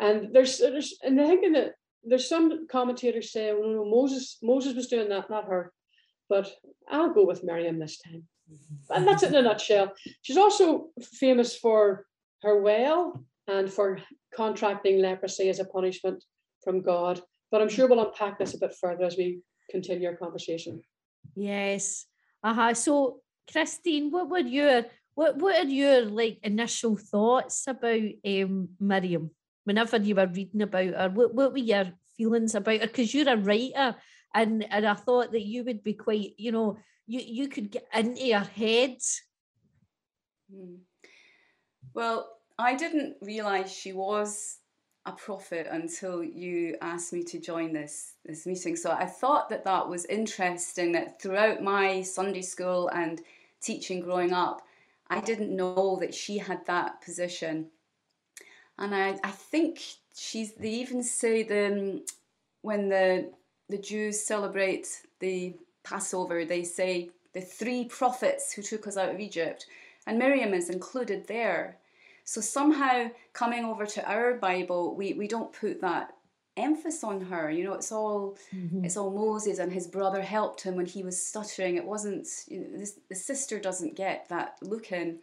And 0.00 0.32
there's, 0.32 0.58
there's 0.58 0.98
and 1.02 1.20
I 1.20 1.26
think 1.26 1.54
that 1.54 1.74
there's 2.04 2.28
some 2.28 2.66
commentators 2.68 3.32
say, 3.32 3.50
oh, 3.50 3.60
well, 3.60 3.70
no, 3.70 3.84
Moses, 3.84 4.38
Moses 4.42 4.74
was 4.74 4.88
doing 4.88 5.08
that, 5.08 5.30
not 5.30 5.46
her. 5.46 5.72
But 6.28 6.52
I'll 6.90 7.12
go 7.12 7.24
with 7.24 7.44
Miriam 7.44 7.78
this 7.78 7.98
time. 7.98 8.24
And 8.90 9.06
that's 9.06 9.22
it 9.22 9.30
in 9.30 9.36
a 9.36 9.42
nutshell. 9.42 9.92
She's 10.22 10.36
also 10.36 10.88
famous 11.00 11.56
for 11.56 12.06
her 12.42 12.60
well 12.60 13.24
and 13.48 13.72
for 13.72 13.98
contracting 14.34 15.00
leprosy 15.00 15.48
as 15.48 15.60
a 15.60 15.64
punishment 15.64 16.24
from 16.62 16.82
God. 16.82 17.20
But 17.50 17.60
I'm 17.60 17.68
sure 17.68 17.86
we'll 17.88 18.06
unpack 18.06 18.38
this 18.38 18.54
a 18.54 18.58
bit 18.58 18.74
further 18.80 19.04
as 19.04 19.16
we 19.16 19.40
continue 19.70 20.08
our 20.08 20.16
conversation. 20.16 20.82
Yes. 21.34 22.06
Uh-huh. 22.42 22.74
So 22.74 23.20
Christine, 23.50 24.10
what 24.10 24.28
were 24.28 24.38
your 24.38 24.84
what 25.14 25.36
what 25.36 25.56
are 25.56 25.68
your 25.68 26.02
like 26.02 26.38
initial 26.42 26.96
thoughts 26.96 27.66
about 27.66 28.00
um 28.24 28.70
Miriam 28.80 29.30
whenever 29.64 29.98
you 29.98 30.14
were 30.14 30.26
reading 30.26 30.62
about 30.62 30.94
her? 30.94 31.10
What 31.12 31.34
what 31.34 31.52
were 31.52 31.58
your 31.58 31.92
feelings 32.16 32.54
about 32.54 32.80
her? 32.80 32.86
Because 32.86 33.12
you're 33.12 33.28
a 33.28 33.36
writer 33.36 33.96
and 34.34 34.64
and 34.70 34.86
I 34.86 34.94
thought 34.94 35.32
that 35.32 35.42
you 35.42 35.64
would 35.64 35.84
be 35.84 35.94
quite, 35.94 36.34
you 36.38 36.52
know, 36.52 36.78
you 37.06 37.20
you 37.20 37.48
could 37.48 37.70
get 37.70 37.86
into 37.94 38.24
your 38.26 38.40
head. 38.40 38.98
Hmm. 40.52 40.76
Well, 41.94 42.38
I 42.58 42.74
didn't 42.74 43.16
realize 43.20 43.72
she 43.72 43.92
was 43.92 44.58
a 45.04 45.12
prophet 45.12 45.66
until 45.68 46.22
you 46.22 46.76
asked 46.80 47.12
me 47.12 47.24
to 47.24 47.40
join 47.40 47.72
this 47.72 48.14
this 48.24 48.46
meeting. 48.46 48.76
So 48.76 48.90
I 48.90 49.06
thought 49.06 49.48
that 49.48 49.64
that 49.64 49.88
was 49.88 50.04
interesting. 50.06 50.92
That 50.92 51.20
throughout 51.20 51.62
my 51.62 52.02
Sunday 52.02 52.42
school 52.42 52.88
and 52.88 53.20
teaching 53.60 54.00
growing 54.00 54.32
up, 54.32 54.62
I 55.08 55.20
didn't 55.20 55.54
know 55.54 55.98
that 56.00 56.14
she 56.14 56.38
had 56.38 56.64
that 56.66 57.02
position. 57.02 57.66
And 58.78 58.94
I, 58.94 59.18
I 59.24 59.30
think 59.30 59.80
she's. 60.16 60.54
They 60.54 60.70
even 60.70 61.02
say 61.02 61.42
the 61.42 62.02
when 62.62 62.88
the 62.88 63.32
the 63.68 63.78
Jews 63.78 64.20
celebrate 64.20 64.86
the 65.18 65.54
Passover, 65.84 66.44
they 66.44 66.64
say 66.64 67.10
the 67.32 67.40
three 67.40 67.84
prophets 67.84 68.52
who 68.52 68.62
took 68.62 68.86
us 68.86 68.96
out 68.96 69.10
of 69.10 69.20
Egypt, 69.20 69.66
and 70.06 70.18
Miriam 70.18 70.54
is 70.54 70.70
included 70.70 71.26
there. 71.26 71.78
So 72.24 72.40
somehow 72.40 73.10
coming 73.32 73.64
over 73.64 73.86
to 73.86 74.10
our 74.10 74.34
Bible, 74.34 74.94
we, 74.94 75.14
we 75.14 75.26
don't 75.26 75.52
put 75.52 75.80
that 75.80 76.14
emphasis 76.56 77.02
on 77.02 77.20
her. 77.20 77.50
You 77.50 77.64
know, 77.64 77.74
it's 77.74 77.92
all 77.92 78.36
mm-hmm. 78.54 78.84
it's 78.84 78.96
all 78.96 79.10
Moses 79.10 79.58
and 79.58 79.72
his 79.72 79.86
brother 79.86 80.22
helped 80.22 80.62
him 80.62 80.76
when 80.76 80.86
he 80.86 81.02
was 81.02 81.26
stuttering. 81.26 81.76
It 81.76 81.84
wasn't 81.84 82.28
you 82.48 82.60
know, 82.60 82.78
this, 82.78 82.98
the 83.08 83.14
sister 83.14 83.58
doesn't 83.58 83.96
get 83.96 84.28
that 84.28 84.56
look 84.62 84.92
in. 84.92 85.18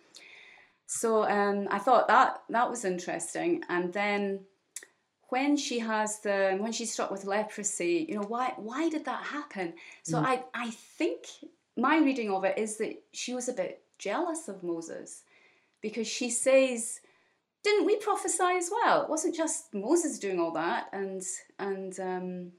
So 0.88 1.24
um, 1.30 1.68
I 1.70 1.78
thought 1.78 2.08
that 2.08 2.42
that 2.50 2.70
was 2.70 2.84
interesting. 2.84 3.64
And 3.70 3.94
then 3.94 4.42
when 5.30 5.56
she 5.56 5.80
has 5.80 6.20
the 6.20 6.58
when 6.60 6.72
she's 6.72 6.92
struck 6.92 7.12
with 7.12 7.26
leprosy, 7.26 8.06
you 8.10 8.16
know, 8.16 8.28
why 8.28 8.54
why 8.58 8.90
did 8.90 9.06
that 9.06 9.24
happen? 9.24 9.74
So 10.04 10.18
mm. 10.18 10.26
I 10.26 10.44
I 10.54 10.72
think 10.72 11.26
my 11.78 11.98
reading 11.98 12.32
of 12.32 12.44
it 12.44 12.58
is 12.58 12.78
that 12.78 13.02
she 13.14 13.34
was 13.34 13.48
a 13.48 13.54
bit 13.54 13.82
jealous 13.98 14.48
of 14.48 14.64
Moses 14.64 15.24
because 15.82 16.08
she 16.08 16.30
says, 16.30 17.02
"Didn't 17.64 17.86
we 17.86 17.98
prophesy 17.98 18.58
as 18.58 18.70
well? 18.72 19.04
It 19.04 19.10
wasn't 19.10 19.36
just 19.36 19.74
Moses 19.74 20.20
doing 20.20 20.40
all 20.40 20.52
that, 20.52 20.90
and 20.92 21.22
and 21.60 22.00
um, 22.00 22.52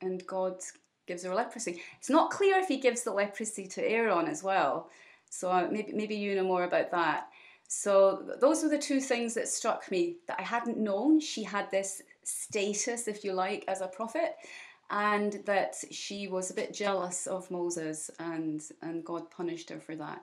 and 0.00 0.26
God 0.26 0.60
gives 1.06 1.24
her 1.24 1.34
leprosy. 1.34 1.82
It's 1.98 2.10
not 2.10 2.30
clear 2.30 2.58
if 2.58 2.68
He 2.68 2.78
gives 2.78 3.02
the 3.02 3.12
leprosy 3.12 3.66
to 3.68 3.88
Aaron 3.88 4.26
as 4.26 4.42
well. 4.42 4.90
So 5.30 5.50
uh, 5.50 5.68
maybe 5.70 5.92
maybe 5.92 6.14
you 6.16 6.34
know 6.34 6.44
more 6.44 6.64
about 6.64 6.90
that." 6.92 7.28
So 7.68 8.22
those 8.40 8.62
were 8.62 8.68
the 8.68 8.78
two 8.78 9.00
things 9.00 9.34
that 9.34 9.48
struck 9.48 9.90
me 9.90 10.16
that 10.28 10.38
I 10.38 10.42
hadn't 10.42 10.78
known 10.78 11.20
she 11.20 11.42
had 11.42 11.70
this 11.70 12.02
status, 12.22 13.08
if 13.08 13.24
you 13.24 13.32
like, 13.32 13.64
as 13.66 13.80
a 13.80 13.88
prophet, 13.88 14.36
and 14.90 15.40
that 15.46 15.74
she 15.90 16.28
was 16.28 16.50
a 16.50 16.54
bit 16.54 16.72
jealous 16.72 17.26
of 17.26 17.50
Moses, 17.50 18.10
and 18.18 18.62
and 18.82 19.04
God 19.04 19.30
punished 19.30 19.70
her 19.70 19.80
for 19.80 19.96
that. 19.96 20.22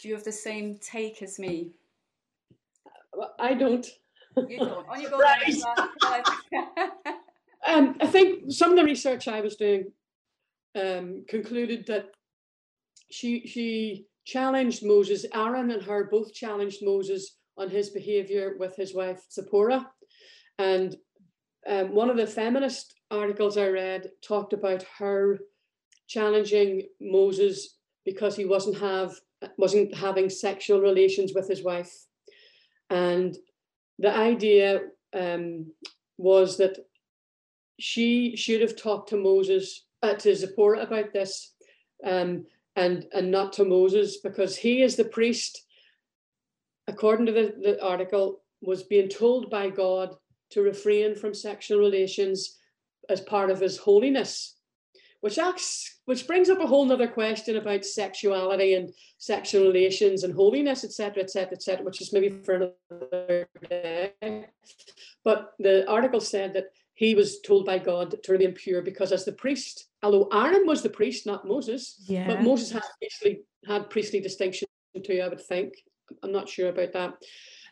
Do 0.00 0.08
you 0.08 0.14
have 0.14 0.24
the 0.24 0.32
same 0.32 0.78
take 0.78 1.22
as 1.22 1.38
me? 1.38 1.72
I 3.38 3.54
don't. 3.54 3.86
You 4.48 4.58
don't. 4.58 4.88
On 4.88 5.00
you 5.00 5.10
go. 5.10 5.18
right. 5.18 5.54
um, 7.66 7.96
I 8.00 8.06
think 8.06 8.50
some 8.52 8.70
of 8.70 8.76
the 8.76 8.84
research 8.84 9.28
I 9.28 9.40
was 9.40 9.56
doing 9.56 9.92
um, 10.74 11.24
concluded 11.28 11.86
that 11.88 12.10
she 13.10 13.46
she 13.46 14.06
challenged 14.24 14.84
Moses. 14.84 15.26
Aaron 15.34 15.70
and 15.70 15.82
her 15.82 16.08
both 16.10 16.32
challenged 16.32 16.80
Moses 16.82 17.36
on 17.56 17.68
his 17.68 17.90
behavior 17.90 18.54
with 18.58 18.76
his 18.76 18.94
wife 18.94 19.22
Zipporah, 19.32 19.86
and 20.58 20.96
um, 21.68 21.94
one 21.94 22.10
of 22.10 22.16
the 22.16 22.26
feminist 22.26 22.94
articles 23.10 23.56
I 23.56 23.68
read 23.68 24.10
talked 24.22 24.52
about 24.52 24.84
her 24.98 25.38
challenging 26.08 26.88
Moses 27.00 27.76
because 28.04 28.36
he 28.36 28.44
wasn't 28.44 28.78
have 28.78 29.14
wasn't 29.56 29.94
having 29.94 30.28
sexual 30.28 30.80
relations 30.80 31.32
with 31.34 31.48
his 31.48 31.62
wife. 31.62 31.92
And 32.90 33.36
the 33.98 34.14
idea 34.14 34.80
um, 35.14 35.72
was 36.18 36.58
that 36.58 36.76
she 37.78 38.36
should 38.36 38.60
have 38.60 38.76
talked 38.76 39.10
to 39.10 39.16
Moses, 39.16 39.86
uh, 40.02 40.14
to 40.14 40.34
Zipporah 40.34 40.80
about 40.80 41.12
this, 41.12 41.54
um, 42.04 42.44
and, 42.80 43.06
and 43.12 43.30
not 43.30 43.52
to 43.54 43.64
Moses, 43.64 44.16
because 44.16 44.56
he 44.56 44.82
is 44.82 44.96
the 44.96 45.04
priest, 45.04 45.66
according 46.88 47.26
to 47.26 47.32
the, 47.32 47.54
the 47.62 47.84
article, 47.84 48.40
was 48.62 48.82
being 48.82 49.08
told 49.08 49.50
by 49.50 49.70
God 49.70 50.16
to 50.50 50.62
refrain 50.62 51.14
from 51.14 51.34
sexual 51.34 51.78
relations 51.78 52.58
as 53.08 53.20
part 53.20 53.50
of 53.50 53.60
his 53.60 53.76
holiness 53.76 54.56
which 55.20 55.38
acts, 55.38 56.00
which 56.06 56.26
brings 56.26 56.48
up 56.48 56.60
a 56.60 56.66
whole 56.66 56.84
nother 56.84 57.08
question 57.08 57.56
about 57.56 57.84
sexuality 57.84 58.74
and 58.74 58.92
sexual 59.18 59.66
relations 59.66 60.24
and 60.24 60.34
holiness, 60.34 60.82
etc., 60.82 61.22
etc., 61.22 61.52
etc., 61.52 61.84
which 61.84 62.00
is 62.00 62.12
maybe 62.12 62.30
for 62.42 62.54
another 62.90 63.48
day. 63.68 64.12
But 65.22 65.52
the 65.58 65.88
article 65.88 66.20
said 66.20 66.54
that 66.54 66.70
he 67.00 67.14
was 67.14 67.40
told 67.40 67.64
by 67.64 67.78
God 67.78 68.14
to 68.22 68.32
remain 68.32 68.52
pure 68.52 68.82
because, 68.82 69.10
as 69.10 69.24
the 69.24 69.32
priest, 69.32 69.86
although 70.02 70.28
Aaron 70.34 70.66
was 70.66 70.82
the 70.82 70.90
priest, 70.90 71.24
not 71.24 71.48
Moses, 71.48 71.96
yeah. 72.06 72.26
but 72.26 72.42
Moses 72.42 72.70
had 72.70 72.82
basically 73.00 73.40
had 73.66 73.88
priestly 73.88 74.20
distinction 74.20 74.68
too. 75.02 75.22
I 75.24 75.28
would 75.28 75.40
think. 75.40 75.72
I'm 76.22 76.30
not 76.30 76.50
sure 76.50 76.68
about 76.68 76.92
that. 76.92 77.14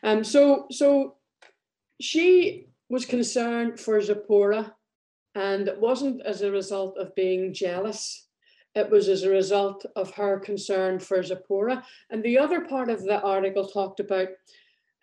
Um. 0.01 0.23
So 0.23 0.65
so 0.71 1.17
she 2.01 2.69
was 2.89 3.05
concerned 3.05 3.79
for 3.79 4.01
Zipporah 4.01 4.73
and 5.35 5.67
it 5.67 5.79
wasn't 5.79 6.25
as 6.25 6.41
a 6.41 6.49
result 6.49 6.97
of 6.97 7.13
being 7.13 7.53
jealous, 7.53 8.29
it 8.73 8.89
was 8.89 9.07
as 9.09 9.21
a 9.21 9.29
result 9.29 9.85
of 9.95 10.09
her 10.15 10.39
concern 10.39 10.97
for 10.97 11.21
Zipporah. 11.21 11.83
And 12.09 12.23
the 12.23 12.39
other 12.39 12.61
part 12.61 12.89
of 12.89 13.03
the 13.03 13.21
article 13.21 13.67
talked 13.67 13.99
about 13.99 14.29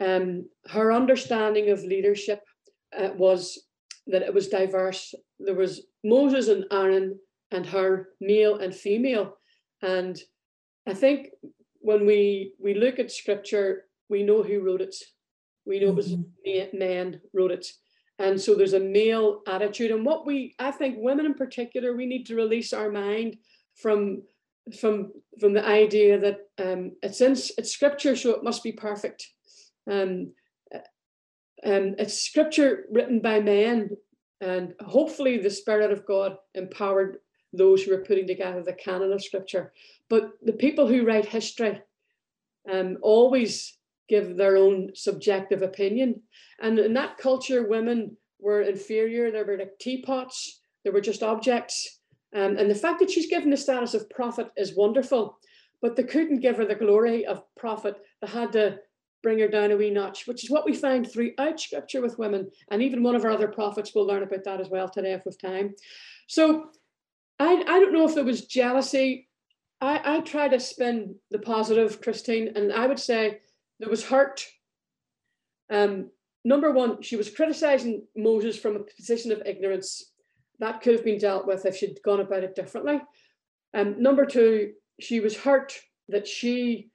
um, 0.00 0.49
her 0.71 0.92
understanding 0.92 1.71
of 1.71 1.85
leadership 1.85 2.40
uh, 2.99 3.11
was 3.16 3.66
that 4.07 4.23
it 4.23 4.33
was 4.33 4.49
diverse. 4.49 5.15
There 5.39 5.55
was 5.55 5.87
Moses 6.05 6.49
and 6.49 6.65
Aaron 6.71 7.19
and 7.51 7.67
her, 7.67 8.09
male 8.21 8.57
and 8.57 8.75
female. 8.75 9.37
And 9.83 10.19
I 10.87 10.95
think 10.95 11.29
when 11.81 12.07
we, 12.07 12.53
we 12.61 12.75
look 12.75 12.99
at 12.99 13.11
scripture, 13.11 13.85
we 14.09 14.23
know 14.23 14.43
who 14.43 14.61
wrote 14.61 14.81
it. 14.81 14.97
We 15.65 15.81
know 15.81 15.93
mm-hmm. 15.93 16.23
it 16.45 16.71
was 16.71 16.79
men 16.79 17.21
wrote 17.33 17.51
it. 17.51 17.67
And 18.19 18.41
so 18.41 18.55
there's 18.55 18.73
a 18.73 18.81
male 18.81 19.43
attitude. 19.47 19.91
And 19.91 20.05
what 20.05 20.27
we, 20.27 20.55
I 20.59 20.71
think 20.71 20.97
women 20.99 21.27
in 21.27 21.35
particular, 21.35 21.95
we 21.95 22.07
need 22.07 22.25
to 22.27 22.37
release 22.37 22.73
our 22.73 22.91
mind 22.91 23.37
from 23.75 24.23
from 24.81 25.13
from 25.39 25.53
the 25.53 25.65
idea 25.65 26.19
that 26.19 26.39
um, 26.59 26.93
it's 27.03 27.21
in 27.21 27.33
it's 27.33 27.71
scripture, 27.71 28.17
so 28.17 28.31
it 28.31 28.43
must 28.43 28.63
be 28.63 28.73
perfect. 28.73 29.29
Um, 29.89 30.33
um, 31.67 31.97
it's 31.99 32.23
scripture 32.23 32.85
written 32.91 33.21
by 33.21 33.41
men, 33.41 33.91
and 34.41 34.75
hopefully 34.81 35.39
the 35.39 35.51
Spirit 35.51 35.91
of 35.91 36.07
God 36.07 36.37
empowered 36.55 37.19
those 37.53 37.83
who 37.83 37.91
were 37.91 38.05
putting 38.05 38.27
together 38.27 38.63
the 38.63 38.73
canon 38.73 39.13
of 39.13 39.25
scripture. 39.25 39.73
But 40.09 40.31
the 40.43 40.53
people 40.53 40.87
who 40.87 41.05
write 41.05 41.27
history 41.27 41.81
um, 42.71 42.99
always 43.03 43.79
give 44.09 44.37
their 44.37 44.57
own 44.57 44.91
subjective 44.95 45.63
opinion. 45.63 46.23
And 46.61 46.79
in 46.79 46.95
that 46.95 47.19
culture, 47.19 47.67
women 47.69 48.17
were 48.39 48.63
inferior. 48.63 49.31
They 49.31 49.43
were 49.43 49.59
like 49.59 49.79
teapots. 49.81 50.61
They 50.85 50.91
were 50.91 51.01
just 51.01 51.23
objects. 51.23 52.01
Um, 52.35 52.57
and 52.59 52.71
the 52.71 52.75
fact 52.75 53.01
that 53.01 53.11
she's 53.11 53.31
given 53.31 53.51
the 53.51 53.57
status 53.57 53.95
of 53.95 54.09
prophet 54.11 54.49
is 54.57 54.77
wonderful, 54.77 55.39
but 55.83 55.97
they 55.97 56.05
couldn't 56.05 56.41
give 56.41 56.57
her 56.59 56.67
the 56.67 56.75
glory 56.75 57.27
of 57.27 57.43
prophet. 57.57 57.97
They 58.21 58.29
had 58.29 58.53
to 58.53 58.79
bring 59.23 59.39
her 59.39 59.49
down 59.49 59.71
a 59.71 59.77
wee 59.77 59.91
notch, 59.91 60.27
which 60.27 60.45
is 60.45 60.51
what 60.51 60.65
we 60.65 60.75
find 60.75 61.11
throughout 61.11 61.61
scripture 61.61 62.01
with 62.01 62.19
women. 62.19 62.51
And 62.71 62.83
even 62.83 63.03
one 63.03 63.17
of 63.17 63.25
our 63.25 63.31
other 63.31 63.49
prophets 63.49 63.95
will 63.95 64.07
learn 64.07 64.23
about 64.23 64.45
that 64.45 64.61
as 64.61 64.69
well 64.69 64.89
today 64.89 65.13
if 65.13 65.25
we 65.25 65.31
have 65.31 65.53
time. 65.53 65.75
So 66.27 66.71
I, 67.39 67.55
I 67.55 67.81
don't 67.81 67.93
know 67.93 68.09
if 68.09 68.15
there 68.15 68.25
was 68.25 68.47
jealousy. 68.47 69.29
I, 69.81 70.01
I 70.05 70.21
try 70.21 70.49
to 70.49 70.61
spin 70.61 71.17
the 71.31 71.39
positive, 71.39 72.01
Christine, 72.01 72.53
and 72.57 72.73
I 72.73 72.87
would 72.87 73.01
say 73.01 73.41
there 73.79 73.91
was 73.91 74.05
hurt. 74.05 74.47
Um, 75.71 76.11
number 76.45 76.71
one, 76.71 77.03
she 77.03 77.17
was 77.17 77.31
criticizing 77.31 78.05
Moses 78.17 78.59
from 78.59 78.77
a 78.77 78.85
position 78.97 79.33
of 79.33 79.43
ignorance. 79.45 80.13
That 80.61 80.81
could 80.81 80.95
have 80.95 81.05
been 81.05 81.19
dealt 81.19 81.47
with 81.47 81.67
if 81.67 81.77
she'd 81.77 81.99
gone 82.05 82.21
about 82.21 82.45
it 82.45 82.55
differently. 82.55 83.01
Um, 83.75 84.01
number 84.01 84.25
two, 84.25 84.73
she 85.01 85.21
was 85.21 85.37
hurt 85.37 85.75
that 86.09 86.27
she 86.27 86.91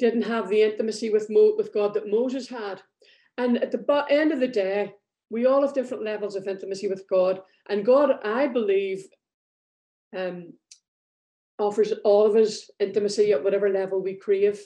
didn't 0.00 0.22
have 0.22 0.48
the 0.48 0.62
intimacy 0.62 1.10
with 1.10 1.30
Mo- 1.30 1.54
with 1.56 1.72
God 1.72 1.94
that 1.94 2.10
Moses 2.10 2.48
had. 2.48 2.82
And 3.38 3.62
at 3.62 3.70
the 3.70 4.06
end 4.10 4.32
of 4.32 4.40
the 4.40 4.48
day, 4.48 4.94
we 5.30 5.46
all 5.46 5.62
have 5.62 5.74
different 5.74 6.02
levels 6.02 6.34
of 6.34 6.48
intimacy 6.48 6.88
with 6.88 7.08
God. 7.08 7.40
And 7.68 7.86
God, 7.86 8.18
I 8.24 8.48
believe, 8.48 9.06
um, 10.16 10.52
offers 11.58 11.92
all 12.04 12.26
of 12.26 12.34
us 12.34 12.70
intimacy 12.80 13.32
at 13.32 13.44
whatever 13.44 13.68
level 13.68 14.02
we 14.02 14.14
crave 14.14 14.60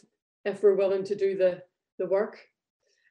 if 0.45 0.63
we're 0.63 0.77
willing 0.77 1.05
to 1.05 1.15
do 1.15 1.37
the, 1.37 1.63
the 1.99 2.07
work. 2.07 2.39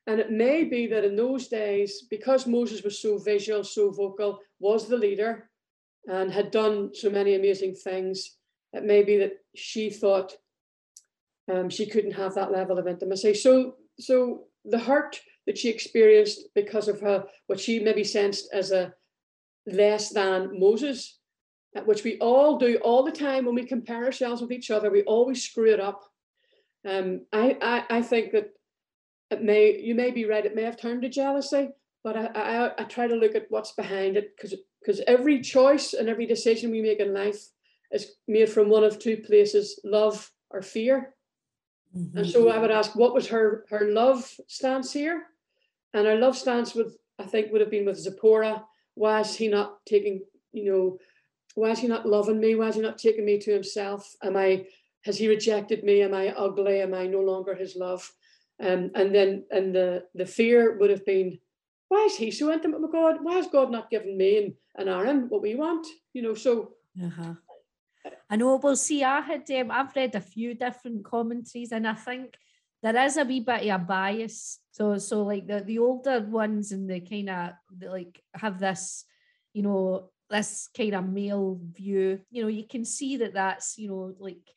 And 0.08 0.20
it 0.20 0.32
may 0.32 0.63
be 0.63 0.88
that 0.88 1.06
in 1.06 1.15
those 1.15 1.48
days, 1.48 2.08
because 2.10 2.48
Moses 2.48 2.84
was 2.84 3.00
so 3.00 3.18
visual, 3.18 3.63
so 3.63 3.92
vocal, 3.92 4.39
was 4.60 4.88
the 4.88 4.98
leader, 4.98 5.50
and 6.08 6.32
had 6.32 6.51
done 6.51 6.94
so 6.94 7.10
many 7.10 7.36
amazing 7.36 7.75
things, 7.75 8.38
it 8.74 8.84
may 8.84 9.03
be 9.03 9.18
that 9.18 9.34
she 9.56 9.89
thought 9.89 10.36
um, 11.52 11.70
she 11.70 11.86
couldn't 11.86 12.12
have 12.12 12.36
that 12.36 12.52
level 12.52 12.78
of 12.78 12.88
intimacy. 12.88 13.34
So, 13.34 13.76
so 14.00 14.46
the 14.66 14.80
hurt 14.80 15.20
that 15.46 15.58
she 15.58 15.70
experienced 15.70 16.48
because 16.56 16.88
of 16.88 17.02
her, 17.02 17.26
what 17.48 17.60
she 17.60 17.80
maybe 17.80 18.04
sensed 18.04 18.50
as 18.54 18.72
a 18.72 18.94
less 19.66 20.10
than 20.10 20.60
Moses, 20.60 21.20
uh, 21.76 21.82
which 21.82 22.04
we 22.04 22.18
all 22.20 22.58
do 22.58 22.78
all 22.78 23.04
the 23.04 23.12
time 23.12 23.46
when 23.46 23.56
we 23.56 23.66
compare 23.66 24.06
ourselves 24.06 24.42
with 24.42 24.52
each 24.52 24.72
other, 24.72 24.90
we 24.90 25.04
always 25.04 25.44
screw 25.44 25.72
it 25.72 25.80
up. 25.80 26.04
Um, 26.88 27.26
I, 27.32 27.58
I, 27.62 27.98
I 27.98 28.02
think 28.02 28.32
that 28.32 28.52
it 29.32 29.42
may, 29.42 29.80
you 29.80 29.96
may 29.96 30.12
be 30.12 30.26
right, 30.26 30.46
it 30.46 30.56
may 30.56 30.64
have 30.64 30.80
turned 30.80 31.02
to 31.02 31.10
jealousy, 31.10 31.70
but 32.04 32.18
I, 32.18 32.26
I, 32.26 32.72
I 32.82 32.84
try 32.84 33.08
to 33.08 33.16
look 33.16 33.36
at 33.36 33.48
what's 33.50 33.72
behind 33.72 34.18
it 34.18 34.36
because 34.36 34.56
because 34.84 35.02
every 35.08 35.40
choice 35.42 35.94
and 35.94 36.10
every 36.10 36.26
decision 36.26 36.72
we 36.72 36.82
make 36.82 37.00
in 37.00 37.14
life 37.14 37.48
is 37.92 38.16
made 38.28 38.50
from 38.50 38.70
one 38.70 38.84
of 38.84 39.00
two 39.00 39.18
places 39.18 39.80
love 39.84 40.30
or 40.50 40.62
fear. 40.62 41.16
Mm-hmm. 41.96 42.18
And 42.18 42.30
so 42.30 42.50
I 42.50 42.58
would 42.58 42.72
ask, 42.72 42.96
what 42.96 43.14
was 43.14 43.28
her 43.28 43.66
her 43.70 43.92
love 43.92 44.30
stance 44.48 44.92
here? 44.92 45.24
And 45.94 46.08
her 46.08 46.16
love 46.16 46.36
stance 46.36 46.74
would, 46.74 46.92
I 47.20 47.26
think, 47.26 47.52
would 47.52 47.62
have 47.62 47.70
been 47.70 47.86
with 47.86 48.00
Zipporah. 48.00 48.64
Why 48.96 49.22
is 49.22 49.36
he 49.36 49.48
not 49.48 49.86
taking, 49.86 50.22
you 50.52 50.72
know, 50.72 50.98
why 51.56 51.70
is 51.70 51.80
he 51.80 51.88
not 51.88 52.08
loving 52.08 52.40
me? 52.40 52.56
Why 52.56 52.70
is 52.70 52.76
he 52.76 52.82
not 52.82 52.98
taking 52.98 53.26
me 53.26 53.38
to 53.40 53.54
himself? 53.54 54.16
Am 54.24 54.36
I, 54.36 54.66
has 55.06 55.18
he 55.18 55.28
rejected 55.28 55.84
me? 55.84 56.02
Am 56.02 56.14
I 56.14 56.30
ugly? 56.30 56.82
Am 56.82 56.96
I 56.96 57.06
no 57.06 57.22
longer 57.22 57.54
his 57.54 57.76
love? 57.76 58.12
Um, 58.60 58.92
and 58.96 59.14
then, 59.14 59.46
and 59.52 59.74
the 59.76 60.06
the 60.16 60.26
fear 60.26 60.78
would 60.78 60.90
have 60.90 61.06
been, 61.06 61.40
why 61.90 62.06
is 62.06 62.16
he 62.16 62.32
so 62.32 62.52
intimate 62.52 62.82
with 62.82 62.92
God? 62.92 63.18
Why 63.22 63.36
has 63.36 63.48
God 63.48 63.70
not 63.72 63.92
given 63.92 64.18
me 64.18 64.38
and, 64.38 64.54
and 64.78 64.90
Aaron 64.90 65.30
what 65.30 65.42
we 65.44 65.56
want? 65.56 65.86
You 66.14 66.24
know, 66.24 66.34
so. 66.34 66.74
Uh-huh. 67.04 67.34
I 68.30 68.36
know. 68.36 68.56
Well, 68.56 68.75
see, 68.75 69.03
I 69.03 69.22
had 69.22 69.50
um, 69.51 69.72
I've 69.72 69.96
read 69.96 70.15
a 70.15 70.22
few 70.22 70.56
different 70.56 71.03
commentaries, 71.06 71.72
and 71.72 71.88
I 71.88 71.94
think 71.94 72.36
there 72.82 73.06
is 73.06 73.18
a 73.18 73.24
wee 73.24 73.39
bit 73.39 73.70
of 73.70 73.82
a 73.82 73.84
bias. 73.84 74.60
So, 74.72 74.98
so 74.98 75.24
like 75.24 75.48
the 75.48 75.62
the 75.62 75.80
older 75.80 76.22
ones 76.22 76.72
and 76.72 76.89
the 76.89 77.00
kind 77.00 77.30
of 77.30 77.51
like 77.82 78.22
have 78.34 78.60
this, 78.60 79.06
you 79.53 79.63
know, 79.63 80.09
this 80.29 80.70
kind 80.75 80.96
of 80.96 81.07
male 81.07 81.59
view. 81.72 82.22
You 82.31 82.44
know, 82.44 82.50
you 82.50 82.66
can 82.68 82.86
see 82.86 83.18
that 83.18 83.33
that's 83.33 83.77
you 83.77 83.90
know 83.90 84.14
like, 84.20 84.48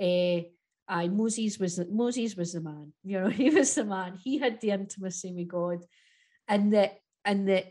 uh, 0.00 0.48
I 0.88 1.08
Moses 1.08 1.58
was 1.58 1.80
Moses 1.90 2.36
was 2.36 2.52
the 2.52 2.60
man. 2.60 2.92
You 3.04 3.20
know, 3.20 3.28
he 3.28 3.50
was 3.50 3.74
the 3.74 3.84
man. 3.84 4.18
He 4.22 4.38
had 4.38 4.60
the 4.60 4.70
intimacy 4.70 5.32
with 5.32 5.48
God, 5.48 5.84
and 6.48 6.72
that 6.72 6.98
and 7.24 7.46
that 7.46 7.66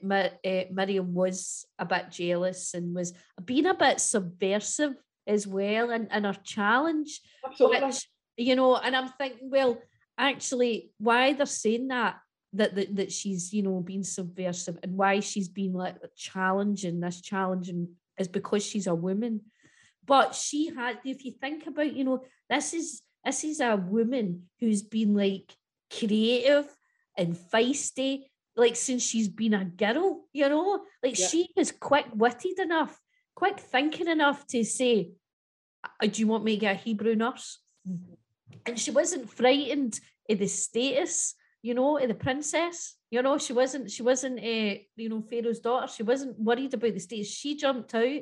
uh, 0.46 0.72
Miriam 0.72 1.14
was 1.14 1.66
a 1.80 1.86
bit 1.86 2.12
jealous 2.12 2.76
and 2.76 2.94
was 2.94 3.14
being 3.44 3.66
a 3.66 3.74
bit 3.74 4.00
subversive 4.00 4.96
as 5.28 5.46
well 5.46 5.92
and, 5.92 6.08
and 6.12 6.26
her 6.26 6.38
challenge. 6.44 7.22
Absolutely. 7.46 7.86
Which, 7.86 8.10
you 8.38 8.56
know, 8.56 8.76
and 8.78 8.96
I'm 8.96 9.10
thinking, 9.10 9.50
well, 9.50 9.78
actually, 10.18 10.92
why 10.98 11.34
they're 11.34 11.46
saying 11.46 11.88
that, 11.90 12.18
that 12.54 12.76
that, 12.76 12.96
that 12.96 13.12
she's, 13.12 13.54
you 13.54 13.64
know, 13.64 13.80
being 13.82 14.04
subversive 14.04 14.78
and 14.84 14.98
why 14.98 15.20
she's 15.20 15.50
been 15.50 15.74
like 15.74 15.98
challenging 16.16 17.00
this 17.00 17.22
challenging 17.22 17.90
is 18.18 18.28
because 18.28 18.66
she's 18.66 18.88
a 18.88 18.96
woman. 18.96 19.42
But 20.06 20.34
she 20.34 20.74
had, 20.74 21.00
if 21.04 21.26
you 21.26 21.34
think 21.34 21.68
about, 21.68 21.94
you 21.94 22.06
know, 22.06 22.24
this 22.50 22.74
is 22.74 23.02
this 23.26 23.44
is 23.44 23.60
a 23.60 23.76
woman 23.76 24.44
who's 24.60 24.82
been 24.82 25.14
like 25.14 25.54
creative 25.92 26.66
and 27.18 27.36
feisty 27.36 28.24
like 28.58 28.76
since 28.76 29.04
she's 29.04 29.30
been 29.30 29.54
a 29.54 29.64
girl, 29.64 30.26
you 30.34 30.50
know, 30.50 30.82
like 31.04 31.18
yeah. 31.18 31.28
she 31.28 31.50
is 31.56 31.72
quick 31.72 32.08
witted 32.14 32.60
enough 32.60 33.00
quick 33.38 33.60
thinking 33.60 34.08
enough 34.08 34.48
to 34.48 34.64
say, 34.64 35.12
uh, 36.02 36.08
Do 36.08 36.20
you 36.20 36.28
want 36.28 36.44
me 36.44 36.56
to 36.56 36.60
get 36.60 36.76
a 36.76 36.80
Hebrew 36.80 37.14
nurse? 37.14 37.60
Mm-hmm. 37.88 38.14
And 38.66 38.80
she 38.80 38.90
wasn't 38.90 39.30
frightened 39.30 40.00
of 40.28 40.40
the 40.40 40.48
status, 40.48 41.36
you 41.62 41.76
know, 41.76 42.00
of 42.00 42.08
the 42.08 42.16
princess. 42.16 42.96
You 43.12 43.22
know, 43.22 43.38
she 43.38 43.54
wasn't, 43.54 43.92
she 43.92 44.02
wasn't, 44.02 44.40
uh, 44.40 44.80
you 44.96 45.10
know, 45.10 45.22
Pharaoh's 45.22 45.60
daughter. 45.60 45.88
She 45.88 46.02
wasn't 46.02 46.40
worried 46.40 46.74
about 46.74 46.94
the 46.96 47.00
status. 47.00 47.30
She 47.30 47.56
jumped 47.56 47.94
out, 47.94 48.22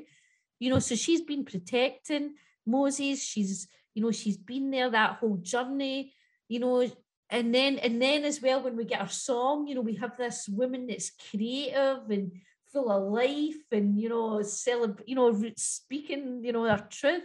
you 0.60 0.70
know, 0.70 0.80
so 0.80 0.96
she's 0.96 1.22
been 1.22 1.46
protecting 1.46 2.34
Moses. 2.66 3.24
She's, 3.24 3.70
you 3.94 4.04
know, 4.04 4.12
she's 4.12 4.38
been 4.38 4.70
there 4.70 4.90
that 4.90 5.16
whole 5.20 5.38
journey, 5.38 6.14
you 6.50 6.60
know, 6.60 6.92
and 7.30 7.56
then 7.56 7.78
and 7.80 8.02
then 8.02 8.26
as 8.26 8.42
well 8.42 8.62
when 8.62 8.76
we 8.76 8.86
get 8.86 9.02
our 9.02 9.10
song 9.10 9.66
you 9.66 9.74
know 9.74 9.82
we 9.82 9.96
have 9.96 10.16
this 10.16 10.48
woman 10.48 10.86
that's 10.86 11.10
creative 11.10 12.08
and 12.12 12.32
full 12.76 12.92
of 12.92 13.12
life 13.12 13.64
and 13.72 13.98
you 13.98 14.10
know 14.10 14.42
celebrate 14.42 15.08
you 15.08 15.16
know 15.16 15.32
speaking 15.56 16.44
you 16.44 16.52
know 16.52 16.68
our 16.68 16.86
truth. 16.90 17.24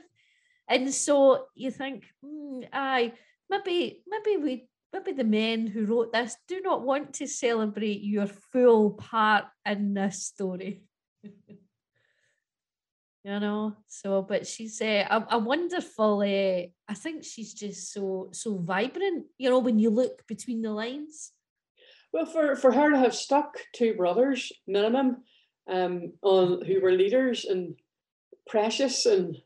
And 0.68 0.94
so 0.94 1.46
you 1.56 1.72
think 1.72 2.06
mm, 2.24 2.68
aye 2.72 3.12
maybe 3.50 4.04
maybe 4.06 4.36
we 4.36 4.68
maybe 4.92 5.12
the 5.12 5.24
men 5.24 5.66
who 5.66 5.86
wrote 5.86 6.12
this 6.12 6.36
do 6.46 6.60
not 6.60 6.86
want 6.86 7.14
to 7.14 7.26
celebrate 7.26 8.02
your 8.02 8.28
full 8.28 8.92
part 8.92 9.46
in 9.66 9.94
this 9.94 10.24
story. 10.24 10.82
You 13.22 13.38
know? 13.38 13.76
So 13.86 14.22
but 14.22 14.46
she's 14.46 14.80
uh, 14.80 15.04
a, 15.10 15.36
a 15.36 15.38
wonderful 15.38 16.20
uh, 16.20 16.64
i 16.88 16.94
think 16.94 17.22
she's 17.22 17.52
just 17.52 17.92
so 17.92 18.30
so 18.32 18.56
vibrant 18.56 19.26
you 19.36 19.50
know 19.50 19.58
when 19.58 19.78
you 19.78 19.90
look 19.90 20.26
between 20.26 20.62
the 20.62 20.72
lines. 20.72 21.32
Well 22.14 22.24
for 22.24 22.56
for 22.56 22.72
her 22.72 22.88
to 22.90 22.96
have 22.96 23.14
stuck 23.14 23.58
two 23.76 23.92
brothers 23.92 24.50
minimum 24.66 25.18
um, 25.70 26.12
on 26.22 26.64
who 26.64 26.80
were 26.80 26.92
leaders 26.92 27.44
and 27.44 27.74
precious 28.46 29.06
and 29.06 29.36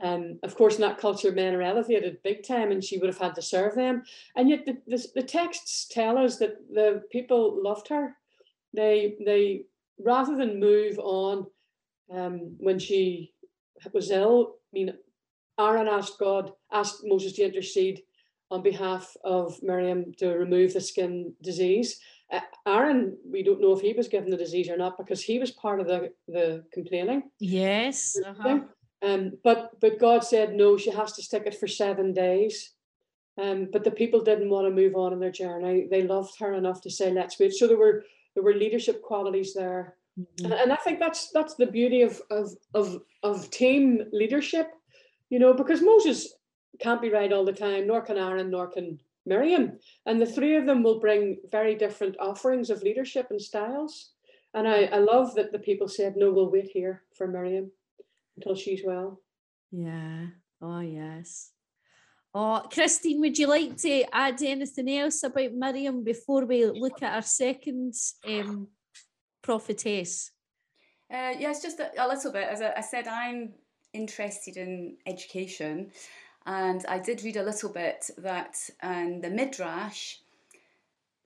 um, 0.00 0.38
of 0.44 0.54
course 0.54 0.76
in 0.76 0.82
that 0.82 0.98
culture 0.98 1.32
men 1.32 1.54
are 1.54 1.62
elevated 1.62 2.22
big 2.22 2.46
time 2.46 2.70
and 2.70 2.84
she 2.84 2.98
would 2.98 3.08
have 3.08 3.18
had 3.18 3.34
to 3.34 3.42
serve 3.42 3.74
them. 3.74 4.04
And 4.36 4.48
yet 4.48 4.64
the, 4.64 4.78
the, 4.86 5.04
the 5.16 5.22
texts 5.22 5.88
tell 5.90 6.16
us 6.18 6.38
that 6.38 6.56
the 6.72 7.02
people 7.10 7.60
loved 7.62 7.88
her. 7.88 8.16
They 8.72 9.16
they 9.24 9.62
rather 9.98 10.36
than 10.36 10.60
move 10.60 10.98
on 10.98 11.46
um, 12.12 12.54
when 12.58 12.78
she 12.78 13.32
was 13.92 14.10
ill 14.10 14.54
i 14.54 14.70
mean 14.72 14.92
aaron 15.58 15.88
asked 15.88 16.18
god 16.18 16.52
asked 16.72 17.00
moses 17.04 17.32
to 17.32 17.42
intercede 17.42 18.02
on 18.50 18.62
behalf 18.62 19.16
of 19.24 19.62
miriam 19.62 20.12
to 20.16 20.28
remove 20.30 20.72
the 20.72 20.80
skin 20.80 21.32
disease 21.42 22.00
Aaron, 22.66 23.16
we 23.30 23.42
don't 23.42 23.60
know 23.60 23.72
if 23.72 23.80
he 23.80 23.92
was 23.92 24.08
given 24.08 24.30
the 24.30 24.36
disease 24.36 24.68
or 24.68 24.76
not 24.76 24.98
because 24.98 25.22
he 25.22 25.38
was 25.38 25.50
part 25.50 25.80
of 25.80 25.86
the, 25.86 26.12
the 26.26 26.64
complaining. 26.72 27.22
Yes. 27.40 28.18
Uh-huh. 28.24 28.60
Um, 29.00 29.32
but 29.44 29.80
but 29.80 30.00
God 30.00 30.24
said 30.24 30.54
no, 30.54 30.76
she 30.76 30.90
has 30.90 31.12
to 31.12 31.22
stick 31.22 31.44
it 31.46 31.54
for 31.54 31.68
seven 31.68 32.12
days. 32.12 32.72
Um, 33.40 33.68
but 33.72 33.84
the 33.84 33.92
people 33.92 34.20
didn't 34.20 34.50
want 34.50 34.66
to 34.66 34.74
move 34.74 34.96
on 34.96 35.12
in 35.12 35.20
their 35.20 35.30
journey. 35.30 35.86
They 35.88 36.02
loved 36.02 36.38
her 36.40 36.54
enough 36.54 36.82
to 36.82 36.90
say, 36.90 37.12
let's 37.12 37.38
wait. 37.38 37.54
So 37.54 37.66
there 37.68 37.78
were 37.78 38.04
there 38.34 38.42
were 38.42 38.54
leadership 38.54 39.02
qualities 39.02 39.54
there. 39.54 39.94
Mm-hmm. 40.18 40.46
And, 40.46 40.54
and 40.54 40.72
I 40.72 40.76
think 40.76 40.98
that's 40.98 41.30
that's 41.30 41.54
the 41.54 41.66
beauty 41.66 42.02
of, 42.02 42.20
of 42.30 42.50
of 42.74 43.00
of 43.22 43.50
team 43.50 44.02
leadership, 44.12 44.72
you 45.30 45.38
know, 45.38 45.54
because 45.54 45.80
Moses 45.80 46.34
can't 46.80 47.00
be 47.00 47.10
right 47.10 47.32
all 47.32 47.44
the 47.44 47.52
time, 47.52 47.86
nor 47.86 48.02
can 48.02 48.18
Aaron, 48.18 48.50
nor 48.50 48.66
can 48.66 48.98
Miriam. 49.28 49.78
And 50.06 50.20
the 50.20 50.26
three 50.26 50.56
of 50.56 50.66
them 50.66 50.82
will 50.82 50.98
bring 50.98 51.38
very 51.50 51.74
different 51.74 52.16
offerings 52.18 52.70
of 52.70 52.82
leadership 52.82 53.28
and 53.30 53.40
styles. 53.40 54.12
And 54.54 54.66
I, 54.66 54.84
I 54.84 54.98
love 54.98 55.34
that 55.34 55.52
the 55.52 55.58
people 55.58 55.88
said, 55.88 56.16
no, 56.16 56.32
we'll 56.32 56.50
wait 56.50 56.70
here 56.72 57.02
for 57.16 57.28
Miriam 57.28 57.70
until 58.36 58.54
she's 58.54 58.82
well. 58.84 59.20
Yeah. 59.70 60.26
Oh, 60.62 60.80
yes. 60.80 61.50
Oh, 62.34 62.62
Christine, 62.72 63.20
would 63.20 63.38
you 63.38 63.46
like 63.46 63.76
to 63.78 64.04
add 64.12 64.42
anything 64.42 64.90
else 64.90 65.22
about 65.22 65.52
Miriam 65.52 66.04
before 66.04 66.44
we 66.44 66.66
look 66.66 67.02
at 67.02 67.14
our 67.14 67.22
second 67.22 67.94
um, 68.26 68.68
prophetess? 69.42 70.30
Uh, 71.12 71.32
yes, 71.38 71.62
just 71.62 71.80
a, 71.80 71.90
a, 71.98 72.06
little 72.06 72.32
bit. 72.32 72.48
As 72.48 72.60
I, 72.60 72.74
I 72.76 72.80
said, 72.80 73.08
I'm 73.08 73.54
interested 73.94 74.56
in 74.56 74.98
education, 75.06 75.90
and 76.48 76.84
I 76.88 76.98
did 76.98 77.22
read 77.22 77.36
a 77.36 77.42
little 77.42 77.68
bit 77.68 78.10
that 78.16 78.70
in 78.82 79.20
the 79.20 79.28
Midrash, 79.28 80.16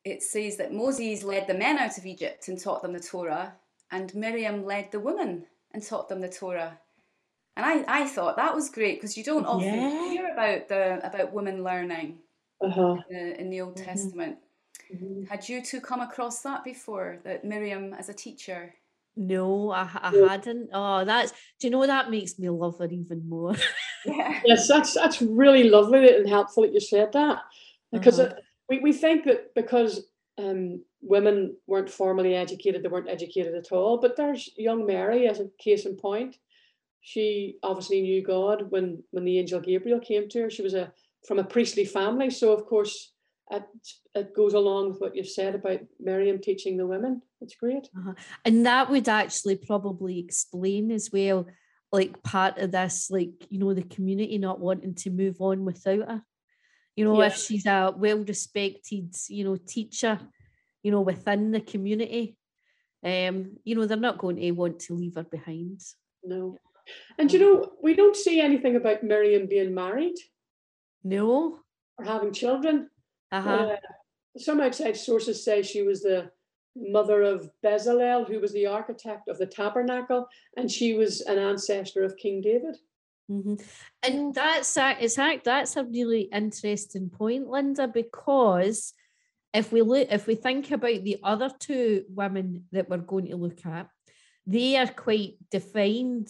it 0.04 0.20
says 0.20 0.56
that 0.56 0.74
Moses 0.74 1.22
led 1.22 1.46
the 1.46 1.54
men 1.54 1.78
out 1.78 1.96
of 1.96 2.04
Egypt 2.04 2.48
and 2.48 2.60
taught 2.60 2.82
them 2.82 2.92
the 2.92 2.98
Torah, 2.98 3.54
and 3.92 4.12
Miriam 4.16 4.64
led 4.64 4.90
the 4.90 4.98
women 4.98 5.46
and 5.72 5.80
taught 5.80 6.08
them 6.08 6.20
the 6.20 6.28
Torah. 6.28 6.76
And 7.56 7.64
I, 7.64 8.02
I 8.02 8.08
thought 8.08 8.34
that 8.36 8.52
was 8.54 8.68
great 8.68 8.96
because 8.96 9.16
you 9.16 9.22
don't 9.22 9.46
often 9.46 9.72
yeah. 9.72 10.08
hear 10.08 10.32
about 10.32 10.68
the 10.68 11.06
about 11.06 11.32
women 11.32 11.62
learning 11.62 12.18
uh-huh. 12.60 12.96
in, 13.08 13.16
the, 13.16 13.40
in, 13.40 13.50
the, 13.50 13.60
Old 13.60 13.76
mm-hmm. 13.76 13.84
Testament. 13.84 14.38
Mm-hmm. 14.92 15.26
Had 15.26 15.48
you 15.48 15.62
two 15.62 15.80
come 15.80 16.00
across 16.00 16.42
that 16.42 16.64
before? 16.64 17.18
That 17.22 17.44
Miriam 17.44 17.94
as 17.94 18.08
a 18.08 18.14
teacher? 18.14 18.74
No, 19.16 19.70
I, 19.70 19.88
I 19.94 20.26
hadn't. 20.28 20.70
Oh, 20.72 21.04
that's 21.04 21.32
do 21.60 21.66
you 21.66 21.70
know 21.70 21.86
that 21.86 22.10
makes 22.10 22.38
me 22.38 22.48
love 22.48 22.78
her 22.78 22.86
even 22.86 23.28
more. 23.28 23.54
yeah. 24.06 24.40
Yes, 24.44 24.68
that's 24.68 24.94
that's 24.94 25.20
really 25.20 25.64
lovely 25.64 26.14
and 26.14 26.28
helpful 26.28 26.62
that 26.62 26.72
you 26.72 26.80
said 26.80 27.12
that 27.12 27.40
because 27.92 28.18
uh-huh. 28.18 28.34
it, 28.36 28.44
we 28.68 28.78
we 28.78 28.92
think 28.92 29.24
that 29.24 29.54
because 29.54 30.06
um, 30.38 30.82
women 31.02 31.56
weren't 31.66 31.90
formally 31.90 32.34
educated, 32.34 32.82
they 32.82 32.88
weren't 32.88 33.10
educated 33.10 33.54
at 33.54 33.70
all. 33.70 33.98
But 33.98 34.16
there's 34.16 34.48
young 34.56 34.86
Mary 34.86 35.28
as 35.28 35.40
a 35.40 35.50
case 35.58 35.84
in 35.84 35.96
point. 35.96 36.36
She 37.02 37.56
obviously 37.62 38.00
knew 38.00 38.22
God 38.22 38.70
when 38.70 39.02
when 39.10 39.24
the 39.24 39.38
angel 39.38 39.60
Gabriel 39.60 40.00
came 40.00 40.28
to 40.30 40.42
her. 40.42 40.50
She 40.50 40.62
was 40.62 40.74
a 40.74 40.92
from 41.26 41.38
a 41.38 41.44
priestly 41.44 41.84
family, 41.84 42.30
so 42.30 42.52
of 42.52 42.64
course 42.66 43.11
it, 43.50 43.64
it 44.14 44.34
goes 44.34 44.54
along 44.54 44.90
with 44.90 45.00
what 45.00 45.16
you've 45.16 45.28
said 45.28 45.54
about 45.54 45.80
Miriam 46.00 46.38
teaching 46.40 46.76
the 46.76 46.86
women. 46.86 47.22
It's 47.40 47.56
great. 47.56 47.88
Uh-huh. 47.96 48.14
And 48.44 48.66
that 48.66 48.90
would 48.90 49.08
actually 49.08 49.56
probably 49.56 50.18
explain 50.18 50.90
as 50.90 51.10
well, 51.12 51.46
like 51.90 52.22
part 52.22 52.58
of 52.58 52.72
this, 52.72 53.10
like, 53.10 53.32
you 53.50 53.58
know, 53.58 53.74
the 53.74 53.82
community 53.82 54.38
not 54.38 54.60
wanting 54.60 54.94
to 54.94 55.10
move 55.10 55.40
on 55.40 55.64
without 55.64 56.08
her. 56.08 56.22
You 56.96 57.04
know, 57.04 57.20
yeah. 57.20 57.28
if 57.28 57.36
she's 57.36 57.66
a 57.66 57.92
well 57.96 58.18
respected, 58.18 59.14
you 59.28 59.44
know, 59.44 59.56
teacher, 59.56 60.18
you 60.82 60.90
know, 60.90 61.00
within 61.00 61.50
the 61.50 61.60
community, 61.60 62.36
um, 63.04 63.56
you 63.64 63.74
know, 63.74 63.86
they're 63.86 63.96
not 63.96 64.18
going 64.18 64.36
to 64.36 64.50
want 64.52 64.78
to 64.80 64.94
leave 64.94 65.14
her 65.16 65.24
behind. 65.24 65.80
No. 66.22 66.58
And 67.18 67.32
you 67.32 67.38
know, 67.38 67.72
we 67.82 67.94
don't 67.94 68.16
see 68.16 68.40
anything 68.40 68.76
about 68.76 69.02
Miriam 69.02 69.46
being 69.46 69.74
married. 69.74 70.16
No. 71.02 71.60
Or 71.98 72.04
having 72.04 72.32
children. 72.32 72.88
Uh-huh. 73.32 73.50
Uh, 73.50 73.76
some 74.36 74.60
outside 74.60 74.96
sources 74.96 75.44
say 75.44 75.62
she 75.62 75.82
was 75.82 76.02
the 76.02 76.30
mother 76.76 77.22
of 77.22 77.50
Bezalel, 77.64 78.26
who 78.26 78.40
was 78.40 78.52
the 78.52 78.66
architect 78.66 79.28
of 79.28 79.38
the 79.38 79.46
tabernacle, 79.46 80.28
and 80.56 80.70
she 80.70 80.94
was 80.94 81.20
an 81.22 81.38
ancestor 81.38 82.04
of 82.04 82.16
King 82.16 82.40
David. 82.40 82.76
Mm-hmm. 83.30 83.54
And 84.02 84.34
that's 84.34 84.76
it's 84.78 85.16
that's 85.44 85.76
a 85.76 85.84
really 85.84 86.22
interesting 86.22 87.08
point, 87.08 87.48
Linda, 87.48 87.88
because 87.88 88.92
if 89.54 89.72
we 89.72 89.82
look 89.82 90.08
if 90.10 90.26
we 90.26 90.34
think 90.34 90.70
about 90.70 91.04
the 91.04 91.18
other 91.22 91.50
two 91.58 92.04
women 92.08 92.64
that 92.72 92.88
we're 92.88 92.98
going 92.98 93.28
to 93.28 93.36
look 93.36 93.64
at, 93.64 93.88
they 94.46 94.76
are 94.76 94.88
quite 94.88 95.34
defined 95.50 96.28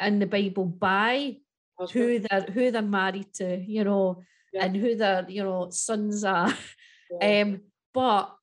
in 0.00 0.18
the 0.18 0.26
Bible 0.26 0.66
by 0.66 1.36
who 1.92 2.18
they're 2.18 2.46
who 2.52 2.70
they're 2.70 2.82
married 2.82 3.32
to, 3.34 3.56
you 3.64 3.84
know, 3.84 4.22
yeah. 4.54 4.64
and 4.64 4.76
who 4.76 4.94
their 4.94 5.26
you 5.28 5.42
know 5.42 5.70
sons 5.70 6.24
are. 6.24 6.54
Yeah. 7.20 7.42
Um, 7.42 7.60
but 7.92 8.34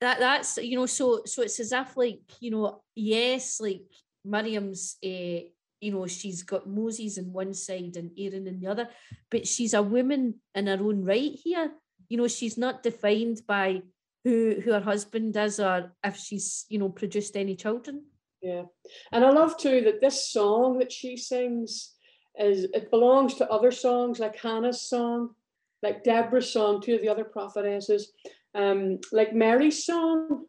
that 0.00 0.18
that's 0.18 0.56
you 0.58 0.76
know 0.76 0.86
so 0.86 1.22
so 1.24 1.42
it's 1.42 1.60
as 1.60 1.72
if 1.72 1.96
like 1.96 2.20
you 2.40 2.50
know 2.50 2.82
yes 2.96 3.60
like 3.60 3.82
Miriam's 4.24 4.96
uh, 5.04 5.46
you 5.80 5.92
know 5.92 6.06
she's 6.08 6.42
got 6.42 6.68
Moses 6.68 7.18
on 7.18 7.32
one 7.32 7.54
side 7.54 7.96
and 7.96 8.10
Aaron 8.18 8.48
in 8.48 8.60
the 8.60 8.66
other, 8.66 8.88
but 9.30 9.46
she's 9.46 9.74
a 9.74 9.82
woman 9.82 10.40
in 10.54 10.66
her 10.66 10.78
own 10.82 11.04
right 11.04 11.32
here. 11.32 11.70
You 12.08 12.18
know 12.18 12.28
she's 12.28 12.58
not 12.58 12.82
defined 12.82 13.42
by 13.46 13.82
who 14.24 14.56
who 14.62 14.72
her 14.72 14.80
husband 14.80 15.36
is 15.36 15.60
or 15.60 15.92
if 16.04 16.16
she's 16.16 16.66
you 16.68 16.78
know 16.78 16.88
produced 16.88 17.36
any 17.36 17.54
children. 17.54 18.04
Yeah, 18.42 18.64
and 19.12 19.24
I 19.24 19.30
love 19.30 19.56
too 19.56 19.82
that 19.82 20.00
this 20.00 20.28
song 20.30 20.78
that 20.78 20.90
she 20.90 21.16
sings 21.16 21.94
is 22.38 22.64
it 22.72 22.90
belongs 22.90 23.34
to 23.34 23.50
other 23.50 23.70
songs 23.70 24.18
like 24.18 24.36
Hannah's 24.36 24.82
song 24.82 25.34
like 25.82 26.04
Deborah's 26.04 26.52
song, 26.52 26.80
two 26.80 26.94
of 26.94 27.00
the 27.00 27.08
other 27.08 27.24
prophetesses, 27.24 28.12
um, 28.54 28.98
like 29.12 29.34
Mary's 29.34 29.84
song. 29.84 30.46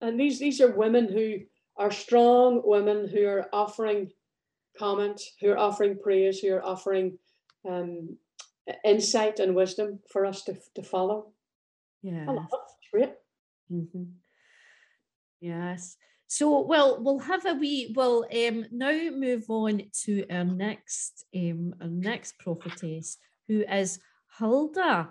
And 0.00 0.18
these 0.18 0.38
these 0.38 0.60
are 0.60 0.74
women 0.76 1.12
who 1.12 1.38
are 1.76 1.90
strong 1.90 2.62
women 2.64 3.08
who 3.08 3.26
are 3.26 3.48
offering 3.52 4.10
comment, 4.78 5.20
who 5.40 5.50
are 5.50 5.58
offering 5.58 5.98
praise, 6.02 6.40
who 6.40 6.52
are 6.52 6.64
offering 6.64 7.18
um, 7.68 8.16
insight 8.84 9.38
and 9.38 9.54
wisdom 9.54 10.00
for 10.10 10.24
us 10.26 10.42
to, 10.44 10.56
to 10.74 10.82
follow. 10.82 11.32
Yeah. 12.02 12.26
Great. 12.92 13.12
Mm-hmm. 13.70 14.04
Yes. 15.40 15.96
So, 16.26 16.60
well, 16.60 17.02
we'll 17.02 17.18
have 17.18 17.44
a 17.46 17.54
wee. 17.54 17.92
We'll 17.96 18.24
um, 18.24 18.66
now 18.70 19.10
move 19.10 19.44
on 19.48 19.82
to 20.04 20.24
our 20.30 20.44
next, 20.44 21.24
um, 21.34 21.74
our 21.80 21.88
next 21.88 22.38
prophetess, 22.38 23.18
who 23.48 23.64
is 23.68 23.98
Huldah. 24.40 25.10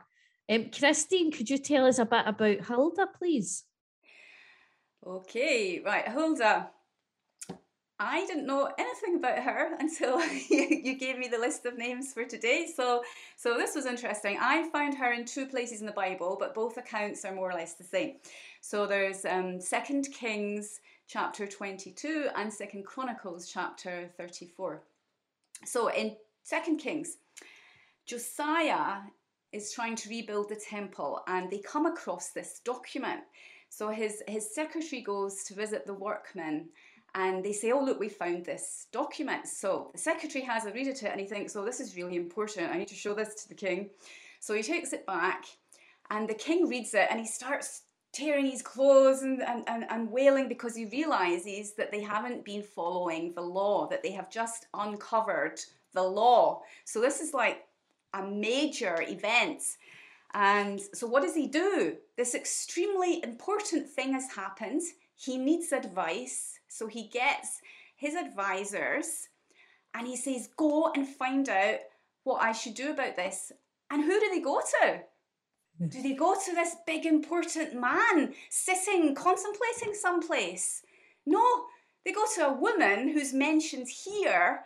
Um, 0.49 0.71
Christine, 0.71 1.31
could 1.31 1.49
you 1.49 1.59
tell 1.59 1.85
us 1.85 1.99
a 1.99 2.05
bit 2.05 2.23
about 2.25 2.61
Huldah, 2.61 3.07
please? 3.17 3.63
Okay, 5.05 5.81
right, 5.85 6.07
Huldah. 6.07 6.71
I 8.01 8.25
didn't 8.25 8.47
know 8.47 8.71
anything 8.77 9.17
about 9.17 9.39
her 9.39 9.75
until 9.79 10.19
you 10.49 10.97
gave 10.97 11.19
me 11.19 11.27
the 11.27 11.37
list 11.37 11.65
of 11.65 11.77
names 11.77 12.13
for 12.13 12.25
today. 12.25 12.67
So, 12.75 13.03
so 13.37 13.55
this 13.57 13.75
was 13.75 13.85
interesting. 13.85 14.37
I 14.41 14.69
found 14.69 14.95
her 14.95 15.13
in 15.13 15.25
two 15.25 15.45
places 15.45 15.81
in 15.81 15.85
the 15.85 15.91
Bible, 15.91 16.37
but 16.39 16.55
both 16.55 16.77
accounts 16.77 17.23
are 17.25 17.35
more 17.35 17.51
or 17.51 17.53
less 17.53 17.75
the 17.75 17.83
same. 17.83 18.15
So 18.61 18.87
there's 18.87 19.25
um, 19.25 19.61
Second 19.61 20.07
Kings 20.13 20.79
chapter 21.07 21.45
22 21.45 22.29
and 22.35 22.51
Second 22.51 22.85
Chronicles 22.85 23.47
chapter 23.47 24.09
34. 24.17 24.81
So 25.65 25.89
in 25.89 26.15
Second 26.43 26.77
Kings, 26.77 27.17
Josiah 28.09 29.01
is 29.51 29.71
trying 29.71 29.95
to 29.95 30.09
rebuild 30.09 30.49
the 30.49 30.55
temple 30.55 31.21
and 31.27 31.49
they 31.49 31.59
come 31.59 31.85
across 31.85 32.29
this 32.29 32.61
document. 32.63 33.21
So 33.69 33.89
his, 33.89 34.23
his 34.27 34.53
secretary 34.53 35.01
goes 35.01 35.43
to 35.45 35.53
visit 35.53 35.85
the 35.85 35.93
workmen 35.93 36.69
and 37.15 37.43
they 37.43 37.53
say, 37.53 37.71
Oh, 37.71 37.83
look, 37.83 37.99
we 37.99 38.09
found 38.09 38.45
this 38.45 38.87
document. 38.91 39.47
So 39.47 39.89
the 39.93 39.99
secretary 39.99 40.43
has 40.45 40.65
a 40.65 40.71
read 40.71 40.87
of 40.87 40.95
it 40.95 41.03
and 41.03 41.19
he 41.19 41.25
thinks, 41.25 41.55
Oh, 41.55 41.65
this 41.65 41.79
is 41.79 41.95
really 41.95 42.15
important. 42.15 42.71
I 42.71 42.77
need 42.77 42.87
to 42.89 42.95
show 42.95 43.13
this 43.13 43.35
to 43.35 43.49
the 43.49 43.55
king. 43.55 43.89
So 44.39 44.53
he 44.53 44.63
takes 44.63 44.93
it 44.93 45.05
back 45.05 45.45
and 46.09 46.27
the 46.27 46.33
king 46.33 46.67
reads 46.67 46.93
it 46.93 47.07
and 47.09 47.19
he 47.19 47.25
starts 47.25 47.83
tearing 48.11 48.47
his 48.47 48.61
clothes 48.61 49.21
and, 49.21 49.41
and, 49.41 49.63
and, 49.67 49.85
and 49.89 50.11
wailing 50.11 50.47
because 50.47 50.75
he 50.75 50.85
realizes 50.85 51.73
that 51.73 51.91
they 51.91 52.01
haven't 52.01 52.43
been 52.43 52.63
following 52.63 53.33
the 53.33 53.41
law, 53.41 53.87
that 53.87 54.01
they 54.01 54.11
have 54.11 54.31
just 54.31 54.67
uncovered 54.73 55.59
the 55.93 56.01
law. 56.01 56.61
So 56.85 57.01
this 57.01 57.19
is 57.19 57.33
like 57.33 57.65
major 58.27 59.01
event. 59.01 59.63
And 60.33 60.79
so, 60.93 61.07
what 61.07 61.23
does 61.23 61.35
he 61.35 61.47
do? 61.47 61.97
This 62.17 62.35
extremely 62.35 63.23
important 63.23 63.89
thing 63.89 64.13
has 64.13 64.31
happened. 64.35 64.81
He 65.15 65.37
needs 65.37 65.71
advice. 65.71 66.59
So, 66.67 66.87
he 66.87 67.07
gets 67.07 67.61
his 67.95 68.15
advisors 68.15 69.29
and 69.93 70.07
he 70.07 70.15
says, 70.15 70.49
Go 70.55 70.91
and 70.93 71.07
find 71.07 71.49
out 71.49 71.79
what 72.23 72.43
I 72.43 72.51
should 72.51 72.75
do 72.75 72.91
about 72.91 73.15
this. 73.15 73.51
And 73.89 74.03
who 74.03 74.19
do 74.19 74.29
they 74.31 74.41
go 74.41 74.59
to? 74.59 74.99
Hmm. 75.79 75.87
Do 75.87 76.01
they 76.01 76.13
go 76.13 76.35
to 76.35 76.53
this 76.53 76.75
big 76.85 77.05
important 77.05 77.73
man 77.73 78.33
sitting 78.49 79.15
contemplating 79.15 79.93
someplace? 79.93 80.83
No, 81.25 81.65
they 82.05 82.11
go 82.11 82.25
to 82.35 82.47
a 82.47 82.53
woman 82.53 83.09
who's 83.09 83.33
mentioned 83.33 83.87
here 83.87 84.61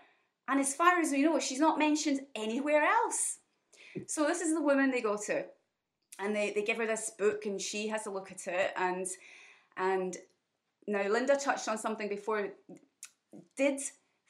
and 0.47 0.59
as 0.59 0.75
far 0.75 0.99
as 0.99 1.11
we 1.11 1.23
know, 1.23 1.39
she's 1.39 1.59
not 1.59 1.79
mentioned 1.79 2.21
anywhere 2.35 2.83
else. 2.83 3.39
So 4.07 4.25
this 4.25 4.41
is 4.41 4.53
the 4.53 4.61
woman 4.61 4.91
they 4.91 5.01
go 5.01 5.17
to. 5.27 5.45
And 6.19 6.35
they, 6.35 6.51
they 6.51 6.63
give 6.63 6.77
her 6.77 6.85
this 6.85 7.11
book 7.17 7.45
and 7.45 7.59
she 7.59 7.87
has 7.87 8.05
a 8.05 8.11
look 8.11 8.31
at 8.31 8.47
it. 8.47 8.71
And 8.77 9.07
and 9.77 10.17
now 10.87 11.07
Linda 11.07 11.35
touched 11.35 11.67
on 11.67 11.77
something 11.77 12.09
before. 12.09 12.49
Did 13.57 13.79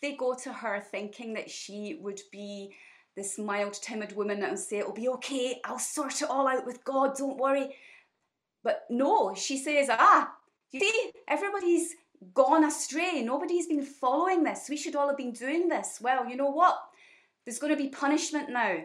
they 0.01 0.13
go 0.13 0.33
to 0.35 0.53
her 0.53 0.79
thinking 0.79 1.33
that 1.33 1.49
she 1.49 1.99
would 2.01 2.21
be 2.31 2.73
this 3.15 3.37
mild, 3.37 3.73
timid 3.73 4.15
woman 4.15 4.39
will 4.41 4.57
say, 4.57 4.79
It'll 4.79 4.93
be 4.93 5.09
okay, 5.09 5.59
I'll 5.65 5.79
sort 5.79 6.21
it 6.21 6.29
all 6.29 6.47
out 6.47 6.65
with 6.65 6.83
God, 6.83 7.15
don't 7.17 7.37
worry. 7.37 7.75
But 8.63 8.85
no, 8.89 9.33
she 9.35 9.57
says, 9.57 9.87
Ah, 9.91 10.33
you 10.71 10.79
see, 10.79 11.11
everybody's 11.27 11.95
gone 12.33 12.63
astray. 12.63 13.21
Nobody's 13.21 13.67
been 13.67 13.83
following 13.83 14.43
this. 14.43 14.67
We 14.69 14.77
should 14.77 14.95
all 14.95 15.07
have 15.07 15.17
been 15.17 15.33
doing 15.33 15.67
this. 15.67 15.99
Well, 16.01 16.27
you 16.27 16.35
know 16.35 16.51
what? 16.51 16.79
There's 17.45 17.59
going 17.59 17.75
to 17.75 17.81
be 17.81 17.89
punishment 17.89 18.49
now. 18.49 18.77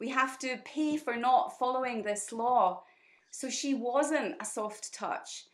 We 0.00 0.08
have 0.10 0.38
to 0.40 0.58
pay 0.64 0.96
for 0.96 1.16
not 1.16 1.58
following 1.58 2.02
this 2.02 2.32
law. 2.32 2.82
So 3.30 3.48
she 3.48 3.74
wasn't 3.74 4.36
a 4.40 4.44
soft 4.44 4.92
touch. 4.92 5.44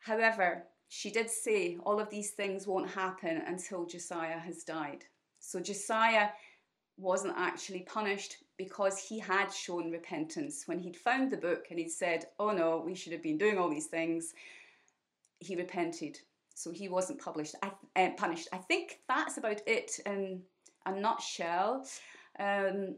However, 0.00 0.64
she 0.88 1.10
did 1.10 1.30
say 1.30 1.78
all 1.84 2.00
of 2.00 2.10
these 2.10 2.30
things 2.30 2.66
won't 2.66 2.90
happen 2.90 3.42
until 3.46 3.86
Josiah 3.86 4.38
has 4.38 4.64
died. 4.64 5.04
So 5.38 5.60
Josiah 5.60 6.28
wasn't 6.96 7.34
actually 7.36 7.80
punished 7.80 8.36
because 8.56 8.98
he 8.98 9.18
had 9.18 9.52
shown 9.52 9.90
repentance. 9.90 10.64
When 10.66 10.78
he'd 10.78 10.96
found 10.96 11.30
the 11.30 11.36
book 11.36 11.66
and 11.70 11.78
he'd 11.78 11.90
said, 11.90 12.26
Oh 12.38 12.50
no, 12.50 12.82
we 12.84 12.94
should 12.94 13.12
have 13.12 13.22
been 13.22 13.38
doing 13.38 13.58
all 13.58 13.70
these 13.70 13.86
things, 13.86 14.34
he 15.38 15.56
repented. 15.56 16.18
So 16.60 16.70
he 16.70 16.90
wasn't 16.90 17.22
published, 17.22 17.54
I, 17.62 17.70
uh, 17.96 18.10
punished. 18.18 18.48
I 18.52 18.58
think 18.58 18.98
that's 19.08 19.38
about 19.38 19.62
it 19.66 19.98
in 20.04 20.42
a 20.84 20.92
nutshell. 20.92 21.86
Um, 22.38 22.96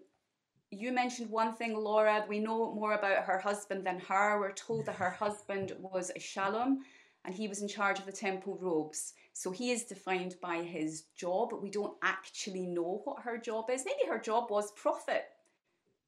you 0.72 0.90
mentioned 0.90 1.30
one 1.30 1.54
thing, 1.54 1.76
Laura. 1.76 2.24
We 2.28 2.40
know 2.40 2.74
more 2.74 2.94
about 2.94 3.24
her 3.24 3.38
husband 3.38 3.86
than 3.86 4.00
her. 4.00 4.40
We're 4.40 4.50
told 4.50 4.86
that 4.86 4.96
her 4.96 5.10
husband 5.24 5.76
was 5.78 6.10
a 6.10 6.18
Shallum, 6.18 6.78
and 7.24 7.32
he 7.32 7.46
was 7.46 7.62
in 7.62 7.68
charge 7.68 8.00
of 8.00 8.06
the 8.06 8.10
temple 8.10 8.58
robes. 8.60 9.12
So 9.32 9.52
he 9.52 9.70
is 9.70 9.84
defined 9.84 10.34
by 10.42 10.56
his 10.56 11.04
job, 11.14 11.50
but 11.50 11.62
we 11.62 11.70
don't 11.70 11.96
actually 12.02 12.66
know 12.66 13.00
what 13.04 13.22
her 13.22 13.38
job 13.38 13.70
is. 13.70 13.84
Maybe 13.84 14.10
her 14.10 14.18
job 14.18 14.50
was 14.50 14.72
prophet. 14.72 15.26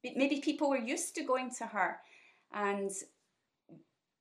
Maybe 0.03 0.41
people 0.41 0.69
were 0.69 0.77
used 0.77 1.15
to 1.15 1.23
going 1.23 1.51
to 1.55 1.65
her 1.67 1.99
and 2.53 2.91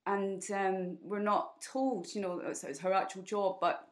and 0.06 0.42
um, 0.52 0.98
we're 1.02 1.20
not 1.20 1.62
told, 1.62 2.06
you 2.14 2.20
know, 2.20 2.40
it's, 2.44 2.64
it's 2.64 2.80
her 2.80 2.92
actual 2.92 3.22
job, 3.22 3.56
but 3.60 3.86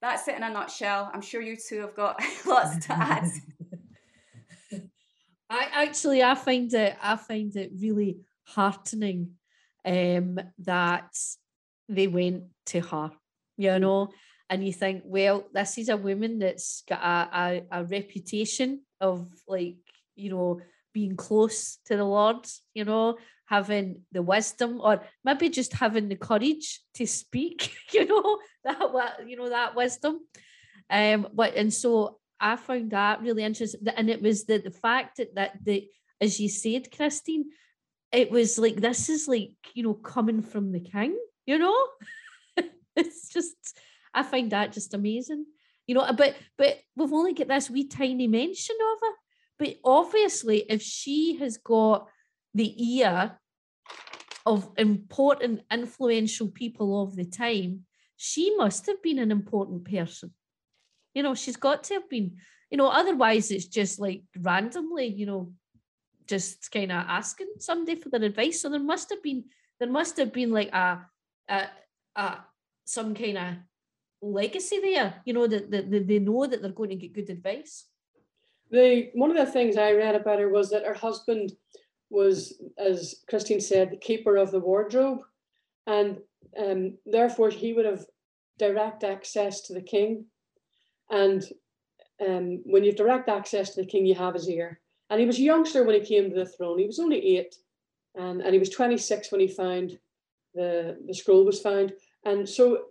that's 0.00 0.26
it 0.26 0.36
in 0.36 0.42
a 0.42 0.50
nutshell. 0.50 1.10
I'm 1.14 1.20
sure 1.20 1.40
you 1.40 1.56
two 1.56 1.80
have 1.80 1.94
got 1.94 2.20
lots 2.46 2.86
to 2.86 2.92
add. 2.92 3.28
I 5.50 5.68
actually 5.72 6.22
I 6.22 6.34
find 6.34 6.72
it 6.72 6.96
I 7.02 7.16
find 7.16 7.54
it 7.56 7.72
really 7.78 8.20
heartening 8.44 9.32
um, 9.84 10.38
that 10.60 11.14
they 11.88 12.06
went 12.06 12.44
to 12.66 12.80
her, 12.80 13.10
you 13.56 13.68
mm. 13.70 13.80
know, 13.80 14.08
and 14.48 14.64
you 14.64 14.72
think, 14.72 15.02
well, 15.04 15.46
this 15.52 15.78
is 15.78 15.88
a 15.88 15.96
woman 15.96 16.38
that's 16.38 16.82
got 16.88 17.00
a, 17.02 17.62
a, 17.70 17.80
a 17.80 17.84
reputation 17.84 18.82
of 19.00 19.28
like, 19.46 19.76
you 20.16 20.30
know, 20.30 20.60
being 20.92 21.16
close 21.16 21.78
to 21.86 21.96
the 21.96 22.04
Lord, 22.04 22.46
you 22.74 22.84
know, 22.84 23.16
having 23.52 24.00
the 24.12 24.22
wisdom 24.22 24.80
or 24.80 25.02
maybe 25.24 25.50
just 25.50 25.74
having 25.74 26.08
the 26.08 26.16
courage 26.16 26.80
to 26.94 27.06
speak, 27.06 27.74
you 27.92 28.06
know, 28.06 28.38
that 28.64 29.28
you 29.28 29.36
know, 29.36 29.50
that 29.50 29.76
wisdom. 29.76 30.20
Um, 30.88 31.28
but 31.34 31.54
and 31.54 31.72
so 31.72 32.18
I 32.40 32.56
found 32.56 32.92
that 32.92 33.20
really 33.20 33.44
interesting. 33.44 33.86
And 33.94 34.08
it 34.08 34.22
was 34.22 34.44
the, 34.44 34.56
the 34.58 34.70
fact 34.70 35.18
that, 35.18 35.34
that 35.34 35.52
the, 35.62 35.86
as 36.18 36.40
you 36.40 36.48
said, 36.48 36.90
Christine, 36.90 37.44
it 38.10 38.30
was 38.30 38.58
like, 38.58 38.76
this 38.76 39.10
is 39.10 39.28
like, 39.28 39.54
you 39.74 39.82
know, 39.82 39.94
coming 39.94 40.40
from 40.40 40.72
the 40.72 40.80
king, 40.80 41.16
you 41.44 41.58
know? 41.58 41.86
it's 42.96 43.28
just, 43.28 43.54
I 44.14 44.22
find 44.22 44.50
that 44.52 44.72
just 44.72 44.94
amazing. 44.94 45.44
You 45.86 45.96
know, 45.96 46.12
but 46.12 46.36
but 46.56 46.78
we've 46.96 47.12
only 47.12 47.34
got 47.34 47.48
this 47.48 47.68
wee 47.68 47.88
tiny 47.88 48.28
mention 48.28 48.76
of 48.92 48.98
her. 49.02 49.14
But 49.58 49.76
obviously, 49.84 50.64
if 50.68 50.80
she 50.80 51.36
has 51.38 51.56
got 51.56 52.08
the 52.54 52.98
ear 52.98 53.38
of 54.44 54.70
important, 54.76 55.62
influential 55.70 56.48
people 56.48 57.02
of 57.02 57.16
the 57.16 57.24
time, 57.24 57.84
she 58.16 58.54
must 58.56 58.86
have 58.86 59.02
been 59.02 59.18
an 59.18 59.30
important 59.30 59.84
person. 59.84 60.32
You 61.14 61.22
know, 61.22 61.34
she's 61.34 61.56
got 61.56 61.84
to 61.84 61.94
have 61.94 62.08
been, 62.08 62.36
you 62.70 62.78
know, 62.78 62.88
otherwise 62.88 63.50
it's 63.50 63.66
just 63.66 64.00
like 64.00 64.22
randomly, 64.38 65.06
you 65.06 65.26
know, 65.26 65.52
just 66.26 66.70
kind 66.70 66.92
of 66.92 67.04
asking 67.08 67.48
somebody 67.58 68.00
for 68.00 68.08
their 68.08 68.22
advice. 68.22 68.60
So 68.60 68.68
there 68.68 68.80
must 68.80 69.10
have 69.10 69.22
been, 69.22 69.44
there 69.78 69.90
must 69.90 70.16
have 70.16 70.32
been 70.32 70.50
like 70.50 70.72
a, 70.72 71.00
a, 71.48 71.66
a 72.16 72.38
some 72.84 73.14
kind 73.14 73.38
of 73.38 73.54
legacy 74.22 74.78
there, 74.80 75.20
you 75.24 75.34
know, 75.34 75.46
that, 75.46 75.70
that, 75.70 75.90
that 75.90 76.06
they 76.06 76.18
know 76.18 76.46
that 76.46 76.62
they're 76.62 76.70
going 76.70 76.90
to 76.90 76.96
get 76.96 77.12
good 77.12 77.30
advice. 77.30 77.86
The 78.70 79.10
one 79.14 79.30
of 79.30 79.36
the 79.36 79.52
things 79.52 79.76
I 79.76 79.92
read 79.92 80.14
about 80.14 80.38
her 80.38 80.48
was 80.48 80.70
that 80.70 80.86
her 80.86 80.94
husband 80.94 81.52
was, 82.12 82.60
as 82.78 83.16
Christine 83.28 83.60
said, 83.60 83.90
the 83.90 83.96
keeper 83.96 84.36
of 84.36 84.50
the 84.50 84.60
wardrobe, 84.60 85.20
and 85.86 86.18
um, 86.58 86.98
therefore 87.06 87.50
he 87.50 87.72
would 87.72 87.86
have 87.86 88.04
direct 88.58 89.02
access 89.02 89.62
to 89.62 89.72
the 89.72 89.80
king. 89.80 90.26
And 91.10 91.42
um, 92.24 92.60
when 92.64 92.84
you 92.84 92.90
have 92.90 92.98
direct 92.98 93.28
access 93.28 93.70
to 93.70 93.80
the 93.80 93.86
king, 93.86 94.06
you 94.06 94.14
have 94.14 94.34
his 94.34 94.48
ear. 94.48 94.80
And 95.10 95.20
he 95.20 95.26
was 95.26 95.38
a 95.38 95.42
youngster 95.42 95.84
when 95.84 96.00
he 96.00 96.06
came 96.06 96.30
to 96.30 96.36
the 96.36 96.46
throne. 96.46 96.78
He 96.78 96.86
was 96.86 96.98
only 96.98 97.36
eight, 97.36 97.56
um, 98.18 98.40
and 98.40 98.52
he 98.52 98.58
was 98.58 98.70
26 98.70 99.32
when 99.32 99.40
he 99.40 99.48
found 99.48 99.98
the, 100.54 100.98
the 101.06 101.14
scroll 101.14 101.44
was 101.44 101.60
found. 101.60 101.92
And 102.24 102.48
so 102.48 102.84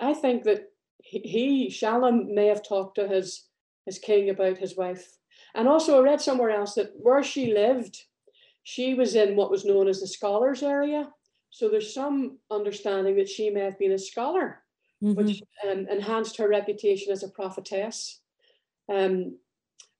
I 0.00 0.14
think 0.14 0.44
that 0.44 0.68
he, 1.02 1.68
Shallum, 1.70 2.32
may 2.32 2.46
have 2.46 2.66
talked 2.66 2.96
to 2.96 3.08
his, 3.08 3.48
his 3.84 3.98
king 3.98 4.30
about 4.30 4.58
his 4.58 4.76
wife. 4.76 5.18
And 5.54 5.68
also, 5.68 5.98
I 5.98 6.02
read 6.02 6.20
somewhere 6.20 6.50
else 6.50 6.74
that 6.74 6.92
where 6.94 7.22
she 7.22 7.52
lived, 7.52 8.04
she 8.62 8.94
was 8.94 9.14
in 9.14 9.36
what 9.36 9.50
was 9.50 9.64
known 9.64 9.88
as 9.88 10.00
the 10.00 10.06
scholars 10.06 10.62
area. 10.62 11.10
So 11.50 11.68
there's 11.68 11.92
some 11.92 12.38
understanding 12.50 13.16
that 13.16 13.28
she 13.28 13.50
may 13.50 13.60
have 13.60 13.78
been 13.78 13.92
a 13.92 13.98
scholar 13.98 14.62
mm-hmm. 15.02 15.14
which 15.14 15.42
um, 15.68 15.86
enhanced 15.90 16.36
her 16.38 16.48
reputation 16.48 17.12
as 17.12 17.22
a 17.22 17.28
prophetess. 17.28 18.20
Um, 18.92 19.38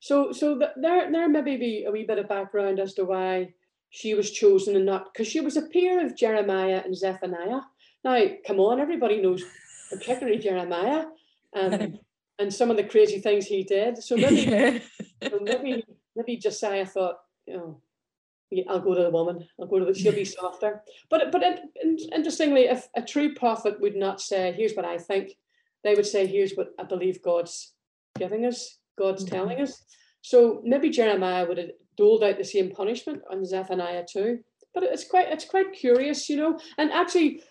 so, 0.01 0.33
so 0.33 0.59
th- 0.59 0.70
there, 0.77 1.11
there 1.11 1.29
maybe 1.29 1.57
be 1.57 1.85
a 1.85 1.90
wee 1.90 2.05
bit 2.05 2.18
of 2.18 2.29
background 2.29 2.79
as 2.79 2.94
to 2.94 3.05
why 3.05 3.55
she 3.90 4.14
was 4.14 4.31
chosen 4.31 4.77
and 4.77 4.87
not 4.87 5.12
because 5.12 5.29
she 5.29 5.40
was 5.40 5.57
a 5.57 5.62
peer 5.62 6.05
of 6.05 6.16
Jeremiah 6.16 6.83
and 6.85 6.96
Zephaniah. 6.96 7.61
Now, 8.05 8.25
come 8.46 8.59
on, 8.59 8.81
everybody 8.81 9.20
knows 9.20 9.44
particularly 9.90 10.38
Jeremiah 10.38 11.05
um, 11.55 11.98
and 12.38 12.53
some 12.53 12.70
of 12.70 12.77
the 12.77 12.85
crazy 12.85 13.20
things 13.20 13.46
he 13.46 13.62
did. 13.62 14.03
So 14.03 14.16
maybe, 14.16 14.83
so 15.22 15.38
maybe, 15.40 15.85
maybe 16.16 16.37
Josiah 16.37 16.87
thought, 16.87 17.18
you 17.46 17.57
know, 17.57 17.81
I'll 18.69 18.81
go 18.81 18.95
to 18.95 19.03
the 19.03 19.11
woman. 19.11 19.47
I'll 19.61 19.67
go 19.67 19.79
to 19.79 19.85
the. 19.85 19.95
She'll 19.95 20.12
be 20.12 20.25
softer. 20.41 20.83
But 21.11 21.33
but 21.33 21.43
interestingly, 22.12 22.62
if 22.62 22.88
a 22.97 23.03
true 23.03 23.35
prophet 23.35 23.81
would 23.81 23.97
not 23.97 24.21
say, 24.21 24.53
"Here's 24.53 24.75
what 24.75 24.85
I 24.85 24.99
think," 24.99 25.33
they 25.85 25.95
would 25.95 26.07
say, 26.07 26.27
"Here's 26.27 26.55
what 26.55 26.69
I 26.79 26.85
believe 26.85 27.23
God's 27.23 27.75
giving 28.19 28.47
us. 28.47 28.79
God's 28.99 29.25
mm-hmm. 29.25 29.35
telling 29.35 29.61
us." 29.61 29.83
So 30.23 30.61
maybe 30.65 30.91
Jeremiah 30.91 31.47
would 31.47 31.59
have 31.59 31.71
doled 31.97 32.25
out 32.25 32.38
the 32.38 32.45
same 32.45 32.71
punishment 32.71 33.23
on 33.31 33.45
Zephaniah 33.45 34.05
too. 34.11 34.41
But 34.75 34.85
it's 34.85 35.05
quite 35.05 35.29
it's 35.29 35.45
quite 35.45 35.73
curious, 35.73 36.29
you 36.29 36.37
know. 36.37 36.59
And 36.79 36.93
actually, 36.93 37.43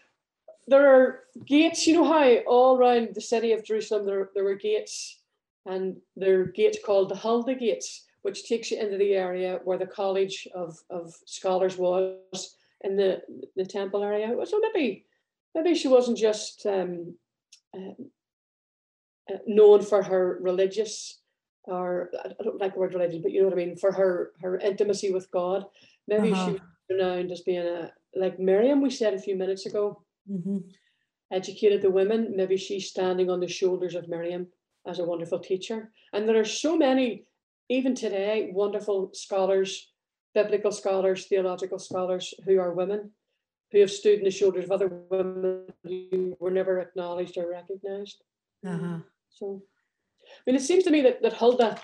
there 0.67 0.87
are 0.93 1.19
gates. 1.45 1.85
You 1.87 1.95
know 1.95 2.05
how 2.05 2.35
all 2.47 2.77
around 2.77 3.09
the 3.13 3.21
city 3.21 3.51
of 3.53 3.65
Jerusalem 3.65 4.05
there 4.05 4.29
there 4.33 4.43
were 4.43 4.55
gates, 4.55 5.21
and 5.65 5.97
there 6.15 6.41
are 6.41 6.45
gates 6.45 6.79
called 6.83 7.09
the 7.09 7.15
Huldah 7.15 7.55
gates 7.55 8.05
which 8.21 8.47
takes 8.47 8.71
you 8.71 8.79
into 8.79 8.97
the 8.97 9.13
area 9.13 9.59
where 9.63 9.77
the 9.77 9.85
College 9.85 10.47
of, 10.53 10.77
of 10.89 11.13
Scholars 11.25 11.77
was 11.77 12.55
in 12.81 12.95
the, 12.95 13.21
the 13.55 13.65
temple 13.65 14.03
area. 14.03 14.33
So 14.45 14.59
maybe 14.59 15.05
maybe 15.55 15.75
she 15.75 15.87
wasn't 15.87 16.17
just 16.17 16.65
um, 16.65 17.15
uh, 17.75 18.03
uh, 19.31 19.37
known 19.47 19.81
for 19.81 20.01
her 20.03 20.39
religious 20.41 21.19
or 21.65 22.09
I 22.25 22.43
don't 22.43 22.59
like 22.59 22.73
the 22.73 22.79
word 22.79 22.93
religion, 22.93 23.21
but 23.21 23.31
you 23.31 23.41
know 23.41 23.47
what 23.47 23.53
I 23.53 23.63
mean, 23.63 23.75
for 23.75 23.91
her 23.91 24.31
her 24.41 24.57
intimacy 24.57 25.11
with 25.11 25.29
God. 25.31 25.65
Maybe 26.07 26.31
uh-huh. 26.31 26.45
she 26.45 26.51
was 26.53 26.61
renowned 26.89 27.31
as 27.31 27.41
being 27.41 27.65
a 27.65 27.91
like 28.15 28.39
Miriam 28.39 28.81
we 28.81 28.89
said 28.89 29.13
a 29.13 29.19
few 29.19 29.35
minutes 29.35 29.65
ago. 29.65 30.01
Mm-hmm. 30.29 30.57
Educated 31.31 31.81
the 31.81 31.89
women, 31.89 32.33
maybe 32.35 32.57
she's 32.57 32.89
standing 32.89 33.29
on 33.29 33.39
the 33.39 33.47
shoulders 33.47 33.95
of 33.95 34.09
Miriam 34.09 34.47
as 34.85 34.99
a 34.99 35.05
wonderful 35.05 35.39
teacher. 35.39 35.91
And 36.11 36.27
there 36.27 36.39
are 36.39 36.45
so 36.45 36.75
many 36.75 37.23
even 37.71 37.95
today, 37.95 38.49
wonderful 38.51 39.11
scholars, 39.13 39.91
biblical 40.35 40.73
scholars, 40.73 41.27
theological 41.27 41.79
scholars 41.79 42.33
who 42.45 42.59
are 42.59 42.73
women, 42.73 43.11
who 43.71 43.79
have 43.79 43.89
stood 43.89 44.19
in 44.19 44.25
the 44.25 44.29
shoulders 44.31 44.65
of 44.65 44.71
other 44.71 44.89
women 45.09 45.67
who 45.85 46.35
were 46.41 46.51
never 46.51 46.79
acknowledged 46.79 47.37
or 47.37 47.49
recognized. 47.49 48.21
Uh-huh. 48.67 48.97
So, 49.29 49.63
I 50.25 50.41
mean, 50.45 50.57
it 50.57 50.63
seems 50.63 50.83
to 50.83 50.91
me 50.91 51.01
that, 51.03 51.21
that 51.21 51.31
Huldah, 51.31 51.79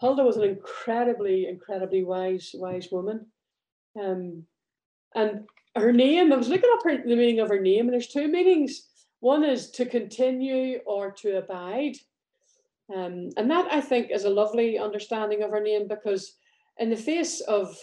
Huldah 0.00 0.24
was 0.24 0.36
an 0.36 0.42
incredibly, 0.42 1.46
incredibly 1.46 2.02
wise, 2.02 2.50
wise 2.54 2.88
woman. 2.90 3.26
Um, 4.00 4.42
and 5.14 5.46
her 5.76 5.92
name, 5.92 6.32
I 6.32 6.36
was 6.36 6.48
looking 6.48 6.70
up 6.72 6.82
her, 6.82 6.96
the 6.96 7.14
meaning 7.14 7.38
of 7.38 7.48
her 7.48 7.60
name, 7.60 7.86
and 7.86 7.92
there's 7.92 8.08
two 8.08 8.26
meanings. 8.26 8.88
One 9.20 9.44
is 9.44 9.70
to 9.72 9.86
continue 9.86 10.80
or 10.84 11.12
to 11.22 11.38
abide. 11.38 11.94
Um, 12.94 13.30
and 13.36 13.50
that 13.50 13.70
I 13.70 13.80
think 13.80 14.10
is 14.10 14.24
a 14.24 14.30
lovely 14.30 14.78
understanding 14.78 15.42
of 15.42 15.50
her 15.50 15.60
name 15.60 15.88
because, 15.88 16.36
in 16.78 16.90
the 16.90 16.96
face 16.96 17.40
of 17.40 17.76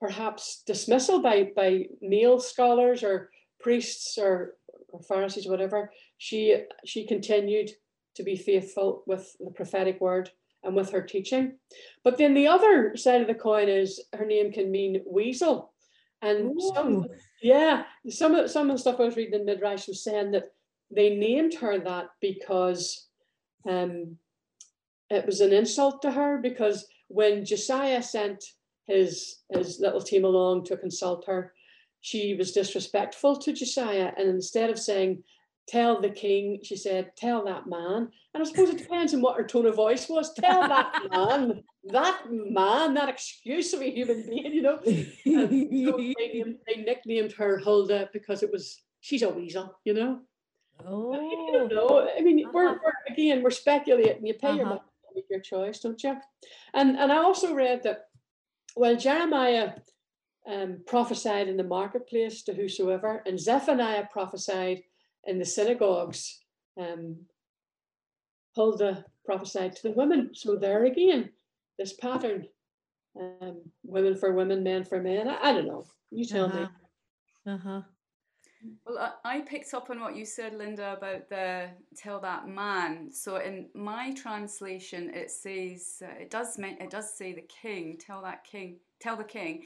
perhaps 0.00 0.62
dismissal 0.66 1.22
by, 1.22 1.50
by 1.56 1.86
male 2.02 2.40
scholars 2.40 3.02
or 3.02 3.30
priests 3.60 4.18
or, 4.18 4.56
or 4.88 5.00
Pharisees, 5.02 5.46
whatever, 5.46 5.92
she 6.18 6.64
she 6.84 7.06
continued 7.06 7.70
to 8.16 8.22
be 8.22 8.36
faithful 8.36 9.02
with 9.06 9.34
the 9.40 9.50
prophetic 9.50 10.00
word 10.00 10.30
and 10.62 10.74
with 10.74 10.90
her 10.90 11.02
teaching. 11.02 11.56
But 12.04 12.18
then 12.18 12.34
the 12.34 12.48
other 12.48 12.96
side 12.96 13.20
of 13.20 13.26
the 13.28 13.34
coin 13.34 13.68
is 13.68 14.02
her 14.14 14.26
name 14.26 14.52
can 14.52 14.70
mean 14.70 15.02
weasel. 15.06 15.72
And 16.22 16.50
Ooh. 16.50 16.72
some 16.74 17.06
yeah, 17.42 17.84
some 18.10 18.34
of 18.34 18.50
some 18.50 18.68
of 18.68 18.76
the 18.76 18.80
stuff 18.80 19.00
I 19.00 19.04
was 19.04 19.16
reading 19.16 19.40
in 19.40 19.46
Midrash 19.46 19.88
was 19.88 20.04
saying 20.04 20.32
that 20.32 20.52
they 20.90 21.16
named 21.16 21.54
her 21.54 21.78
that 21.78 22.10
because 22.20 23.06
um, 23.68 24.16
it 25.10 25.26
was 25.26 25.40
an 25.40 25.52
insult 25.52 26.02
to 26.02 26.12
her 26.12 26.38
because 26.38 26.86
when 27.08 27.44
Josiah 27.44 28.02
sent 28.02 28.44
his 28.86 29.40
his 29.50 29.80
little 29.80 30.00
team 30.00 30.24
along 30.24 30.64
to 30.64 30.76
consult 30.76 31.26
her, 31.26 31.52
she 32.00 32.34
was 32.34 32.52
disrespectful 32.52 33.36
to 33.36 33.52
Josiah, 33.52 34.12
and 34.16 34.28
instead 34.28 34.70
of 34.70 34.78
saying, 34.78 35.22
"Tell 35.68 36.00
the 36.00 36.10
king," 36.10 36.60
she 36.62 36.76
said, 36.76 37.12
"Tell 37.16 37.44
that 37.44 37.66
man." 37.66 38.10
And 38.32 38.42
I 38.42 38.46
suppose 38.46 38.70
it 38.70 38.78
depends 38.78 39.12
on 39.12 39.20
what 39.20 39.36
her 39.36 39.44
tone 39.44 39.66
of 39.66 39.74
voice 39.74 40.08
was. 40.08 40.32
Tell 40.34 40.66
that 40.68 41.02
man, 41.10 41.64
that 41.84 42.22
man, 42.30 42.94
that 42.94 43.08
excuse 43.08 43.72
of 43.74 43.82
a 43.82 43.90
human 43.90 44.24
being, 44.28 44.52
you 44.52 44.62
know. 44.62 44.78
so 44.84 44.86
they, 44.86 46.14
named, 46.32 46.56
they 46.66 46.76
nicknamed 46.76 47.32
her 47.32 47.58
Huldah 47.58 48.10
because 48.12 48.42
it 48.42 48.52
was 48.52 48.80
she's 49.00 49.22
a 49.22 49.28
weasel, 49.28 49.78
you 49.84 49.94
know. 49.94 50.20
Oh, 50.86 51.12
I 51.52 51.52
don't 51.52 51.72
know. 51.72 52.08
I 52.16 52.20
mean, 52.20 52.44
uh-huh. 52.44 52.52
we're, 52.54 52.72
we're, 52.74 53.12
again 53.12 53.42
we're 53.42 53.50
speculating. 53.50 54.26
You 54.26 54.34
pay 54.34 54.48
uh-huh. 54.48 54.56
your 54.56 54.66
money, 54.66 54.80
make 55.14 55.26
your 55.30 55.40
choice, 55.40 55.80
don't 55.80 56.02
you? 56.02 56.16
And 56.74 56.96
and 56.96 57.12
I 57.12 57.16
also 57.16 57.54
read 57.54 57.82
that 57.84 58.06
well, 58.76 58.96
Jeremiah 58.96 59.72
um, 60.50 60.78
prophesied 60.86 61.48
in 61.48 61.56
the 61.56 61.64
marketplace 61.64 62.42
to 62.44 62.54
whosoever, 62.54 63.22
and 63.26 63.38
Zephaniah 63.38 64.06
prophesied 64.10 64.82
in 65.26 65.38
the 65.38 65.44
synagogues. 65.44 66.40
Um, 66.80 67.16
Huldah 68.56 69.04
prophesied 69.24 69.76
to 69.76 69.82
the 69.84 69.92
women. 69.92 70.30
So 70.34 70.56
there 70.56 70.84
again, 70.84 71.30
this 71.78 71.92
pattern, 71.92 72.46
um, 73.20 73.62
women 73.84 74.16
for 74.16 74.32
women, 74.32 74.62
men 74.62 74.84
for 74.84 75.00
men. 75.00 75.28
I, 75.28 75.50
I 75.50 75.52
don't 75.52 75.66
know. 75.66 75.84
You 76.10 76.24
tell 76.24 76.46
uh-huh. 76.46 76.58
me. 76.58 77.52
Uh 77.52 77.58
huh. 77.58 77.82
Well, 78.84 79.18
I 79.24 79.40
picked 79.40 79.72
up 79.72 79.90
on 79.90 80.00
what 80.00 80.16
you 80.16 80.26
said, 80.26 80.54
Linda, 80.54 80.92
about 80.92 81.28
the 81.28 81.68
tell 81.96 82.20
that 82.20 82.46
man. 82.46 83.10
So 83.10 83.36
in 83.36 83.68
my 83.74 84.12
translation, 84.12 85.10
it 85.14 85.30
says 85.30 86.02
uh, 86.02 86.20
it 86.20 86.30
does 86.30 86.58
mean 86.58 86.76
it 86.80 86.90
does 86.90 87.14
say 87.14 87.32
the 87.32 87.42
king, 87.42 87.98
tell 87.98 88.22
that 88.22 88.44
king, 88.44 88.76
tell 89.00 89.16
the 89.16 89.24
king. 89.24 89.64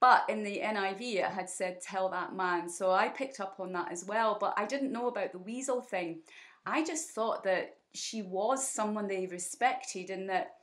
But 0.00 0.24
in 0.28 0.42
the 0.42 0.60
NIV, 0.60 1.16
it 1.16 1.24
had 1.26 1.48
said 1.48 1.80
tell 1.80 2.08
that 2.08 2.34
man. 2.34 2.68
So 2.68 2.90
I 2.90 3.08
picked 3.08 3.38
up 3.38 3.56
on 3.60 3.72
that 3.72 3.92
as 3.92 4.04
well. 4.04 4.36
But 4.40 4.54
I 4.56 4.64
didn't 4.64 4.92
know 4.92 5.08
about 5.08 5.32
the 5.32 5.38
weasel 5.38 5.80
thing. 5.80 6.20
I 6.64 6.84
just 6.84 7.10
thought 7.10 7.44
that 7.44 7.76
she 7.94 8.22
was 8.22 8.66
someone 8.66 9.06
they 9.06 9.26
respected 9.26 10.10
and 10.10 10.28
that 10.30 10.54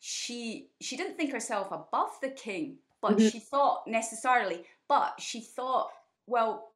she 0.00 0.68
she 0.80 0.96
didn't 0.96 1.16
think 1.16 1.32
herself 1.32 1.68
above 1.72 2.10
the 2.22 2.30
king, 2.30 2.76
but 3.00 3.16
mm-hmm. 3.16 3.28
she 3.28 3.40
thought 3.40 3.86
necessarily, 3.86 4.64
but 4.88 5.14
she 5.18 5.40
thought, 5.40 5.90
well, 6.26 6.67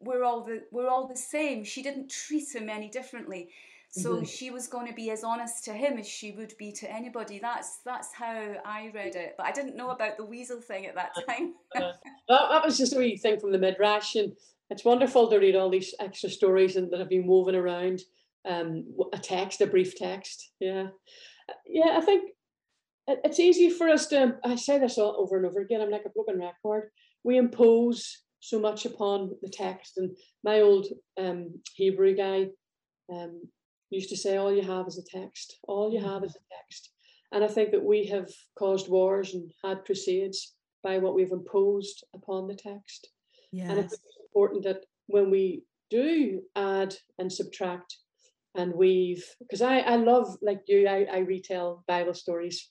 we're 0.00 0.24
all 0.24 0.44
the 0.44 0.62
we're 0.72 0.88
all 0.88 1.06
the 1.06 1.16
same. 1.16 1.64
She 1.64 1.82
didn't 1.82 2.10
treat 2.10 2.54
him 2.54 2.68
any 2.68 2.88
differently. 2.88 3.50
So 3.92 4.14
mm-hmm. 4.14 4.24
she 4.24 4.50
was 4.50 4.68
going 4.68 4.86
to 4.86 4.94
be 4.94 5.10
as 5.10 5.24
honest 5.24 5.64
to 5.64 5.72
him 5.72 5.98
as 5.98 6.06
she 6.06 6.30
would 6.30 6.54
be 6.56 6.70
to 6.72 6.90
anybody. 6.90 7.40
That's 7.40 7.78
that's 7.84 8.14
how 8.14 8.54
I 8.64 8.90
read 8.94 9.16
it. 9.16 9.34
But 9.36 9.46
I 9.46 9.52
didn't 9.52 9.76
know 9.76 9.90
about 9.90 10.16
the 10.16 10.24
weasel 10.24 10.60
thing 10.60 10.86
at 10.86 10.94
that 10.94 11.12
time. 11.28 11.54
uh, 11.74 11.92
that, 12.28 12.48
that 12.50 12.64
was 12.64 12.78
just 12.78 12.94
a 12.94 12.98
wee 12.98 13.16
thing 13.16 13.40
from 13.40 13.50
the 13.50 13.58
midrash, 13.58 14.14
and 14.14 14.32
it's 14.70 14.84
wonderful 14.84 15.28
to 15.28 15.38
read 15.38 15.56
all 15.56 15.70
these 15.70 15.92
extra 15.98 16.30
stories 16.30 16.76
and 16.76 16.90
that 16.92 17.00
have 17.00 17.08
been 17.08 17.26
woven 17.26 17.56
around 17.56 18.02
um, 18.48 18.84
a 19.12 19.18
text, 19.18 19.60
a 19.60 19.66
brief 19.66 19.96
text. 19.96 20.52
Yeah, 20.60 20.88
yeah. 21.66 21.96
I 21.96 22.00
think 22.00 22.30
it's 23.08 23.40
easy 23.40 23.70
for 23.70 23.88
us 23.88 24.06
to. 24.08 24.36
I 24.44 24.54
say 24.54 24.78
this 24.78 24.98
all 24.98 25.16
over 25.18 25.36
and 25.36 25.46
over 25.46 25.60
again. 25.60 25.80
I'm 25.80 25.90
like 25.90 26.06
a 26.06 26.10
broken 26.10 26.38
record. 26.38 26.90
We 27.24 27.38
impose 27.38 28.22
so 28.40 28.58
much 28.58 28.86
upon 28.86 29.30
the 29.42 29.48
text. 29.48 29.98
And 29.98 30.16
my 30.42 30.60
old 30.60 30.86
um, 31.18 31.60
Hebrew 31.74 32.16
guy 32.16 32.46
um, 33.12 33.42
used 33.90 34.08
to 34.10 34.16
say, 34.16 34.36
All 34.36 34.52
you 34.52 34.62
have 34.62 34.86
is 34.86 34.98
a 34.98 35.18
text. 35.18 35.58
All 35.68 35.92
you 35.92 36.00
have 36.00 36.24
is 36.24 36.34
a 36.34 36.54
text. 36.56 36.90
And 37.32 37.44
I 37.44 37.48
think 37.48 37.70
that 37.70 37.84
we 37.84 38.06
have 38.06 38.28
caused 38.58 38.88
wars 38.88 39.34
and 39.34 39.50
had 39.64 39.84
crusades 39.84 40.54
by 40.82 40.98
what 40.98 41.14
we've 41.14 41.32
imposed 41.32 42.04
upon 42.14 42.48
the 42.48 42.56
text. 42.56 43.08
Yes. 43.52 43.70
And 43.70 43.78
it's 43.78 43.98
important 44.24 44.64
that 44.64 44.84
when 45.06 45.30
we 45.30 45.62
do 45.90 46.40
add 46.56 46.94
and 47.18 47.32
subtract 47.32 47.96
and 48.56 48.74
weave, 48.74 49.24
because 49.38 49.62
I, 49.62 49.78
I 49.80 49.96
love, 49.96 50.36
like 50.42 50.62
you, 50.66 50.88
I, 50.88 51.06
I 51.12 51.18
retell 51.18 51.84
Bible 51.86 52.14
stories. 52.14 52.70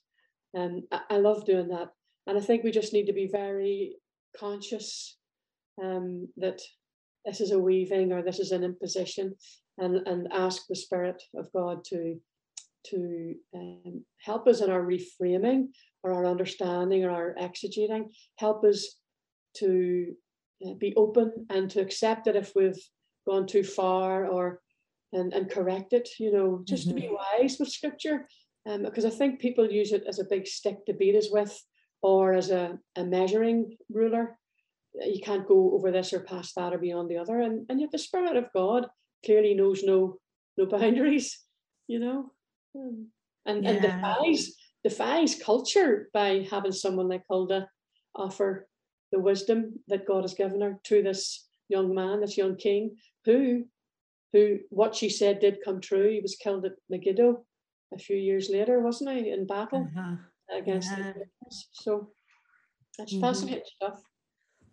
And 0.53 0.84
I, 0.91 1.01
I 1.12 1.17
love 1.17 1.45
doing 1.45 1.69
that. 1.69 1.89
And 2.27 2.38
I 2.38 2.41
think 2.41 2.63
we 2.63 2.71
just 2.71 2.91
need 2.91 3.05
to 3.05 3.13
be 3.13 3.29
very 3.32 3.95
conscious 4.38 5.18
um, 5.83 6.27
that 6.37 6.61
this 7.25 7.41
is 7.41 7.51
a 7.51 7.59
weaving 7.59 8.11
or 8.11 8.21
this 8.21 8.39
is 8.39 8.51
an 8.51 8.63
imposition, 8.63 9.35
and 9.77 10.07
and 10.07 10.27
ask 10.31 10.63
the 10.67 10.75
Spirit 10.75 11.21
of 11.35 11.51
God 11.53 11.83
to 11.85 12.19
to 12.87 13.35
um, 13.55 14.03
help 14.23 14.47
us 14.47 14.61
in 14.61 14.69
our 14.69 14.81
reframing 14.81 15.67
or 16.03 16.13
our 16.13 16.25
understanding 16.25 17.03
or 17.03 17.11
our 17.11 17.35
exegeting, 17.35 18.05
help 18.37 18.63
us 18.63 18.99
to 19.57 20.13
uh, 20.65 20.73
be 20.75 20.93
open 20.95 21.45
and 21.49 21.69
to 21.71 21.81
accept 21.81 22.25
that 22.25 22.35
if 22.35 22.53
we've 22.55 22.81
gone 23.27 23.45
too 23.45 23.63
far 23.63 24.25
or 24.25 24.61
and, 25.11 25.33
and 25.33 25.49
correct 25.49 25.93
it, 25.93 26.07
you 26.19 26.31
know, 26.31 26.61
just 26.65 26.87
mm-hmm. 26.87 26.95
to 26.95 27.01
be 27.01 27.07
mm-hmm. 27.07 27.41
wise 27.41 27.57
with 27.59 27.69
scripture. 27.69 28.27
Um, 28.67 28.83
because 28.83 29.05
I 29.05 29.09
think 29.09 29.39
people 29.39 29.69
use 29.69 29.91
it 29.91 30.03
as 30.07 30.19
a 30.19 30.25
big 30.29 30.45
stick 30.45 30.85
to 30.85 30.93
beat 30.93 31.15
us 31.15 31.29
with 31.31 31.57
or 32.01 32.33
as 32.33 32.51
a, 32.51 32.77
a 32.95 33.03
measuring 33.03 33.77
ruler 33.89 34.37
you 35.05 35.21
can't 35.21 35.47
go 35.47 35.73
over 35.73 35.91
this 35.91 36.13
or 36.13 36.21
past 36.21 36.55
that 36.55 36.73
or 36.73 36.77
beyond 36.77 37.09
the 37.09 37.17
other. 37.17 37.39
And 37.39 37.65
and 37.69 37.79
yet 37.79 37.91
the 37.91 37.97
Spirit 37.97 38.35
of 38.35 38.51
God 38.53 38.88
clearly 39.25 39.53
knows 39.53 39.83
no 39.83 40.19
no 40.57 40.65
boundaries, 40.65 41.39
you 41.88 41.99
know, 41.99 42.31
um, 42.75 43.07
and 43.45 43.63
yeah. 43.63 43.71
and 43.71 43.81
defies 43.81 44.55
defies 44.83 45.35
culture 45.35 46.09
by 46.13 46.47
having 46.49 46.71
someone 46.71 47.09
like 47.09 47.23
Huldah 47.29 47.67
offer 48.15 48.67
the 49.12 49.19
wisdom 49.19 49.73
that 49.88 50.07
God 50.07 50.23
has 50.23 50.33
given 50.33 50.62
her 50.62 50.79
to 50.85 51.03
this 51.03 51.47
young 51.67 51.93
man, 51.93 52.21
this 52.21 52.38
young 52.38 52.55
king, 52.55 52.95
who 53.25 53.65
who 54.33 54.59
what 54.69 54.95
she 54.95 55.09
said 55.09 55.39
did 55.39 55.63
come 55.63 55.81
true. 55.81 56.09
He 56.09 56.19
was 56.19 56.35
killed 56.35 56.65
at 56.65 56.73
Megiddo 56.89 57.45
a 57.93 57.97
few 57.97 58.17
years 58.17 58.49
later, 58.49 58.79
wasn't 58.79 59.12
he, 59.12 59.31
in 59.31 59.47
battle 59.47 59.88
uh-huh. 59.95 60.15
against 60.55 60.91
yeah. 60.91 61.13
the 61.13 61.25
So 61.71 62.12
that's 62.97 63.13
mm-hmm. 63.13 63.21
fascinating 63.21 63.63
stuff. 63.75 64.01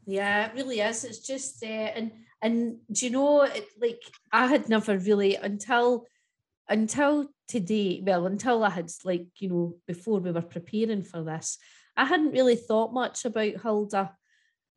Yeah, 0.07 0.47
it 0.47 0.55
really 0.55 0.81
is. 0.81 1.05
It's 1.05 1.19
just 1.19 1.63
uh, 1.63 1.67
and 1.67 2.13
and 2.41 2.77
do 2.93 3.07
you 3.07 3.13
know 3.13 3.43
it, 3.43 3.67
like 3.81 4.01
I 4.33 4.47
had 4.47 4.69
never 4.69 4.97
really 4.97 5.35
until 5.35 6.07
until 6.69 7.29
today, 7.49 8.03
well, 8.05 8.27
until 8.27 8.65
I 8.65 8.71
had 8.71 8.91
like, 9.05 9.27
you 9.39 9.49
know, 9.49 9.77
before 9.87 10.21
we 10.21 10.33
were 10.33 10.43
preparing 10.43 11.03
for 11.05 11.23
this, 11.23 11.59
I 11.97 12.05
hadn't 12.05 12.33
really 12.33 12.57
thought 12.57 12.93
much 12.93 13.25
about 13.25 13.63
Hilda. 13.63 14.13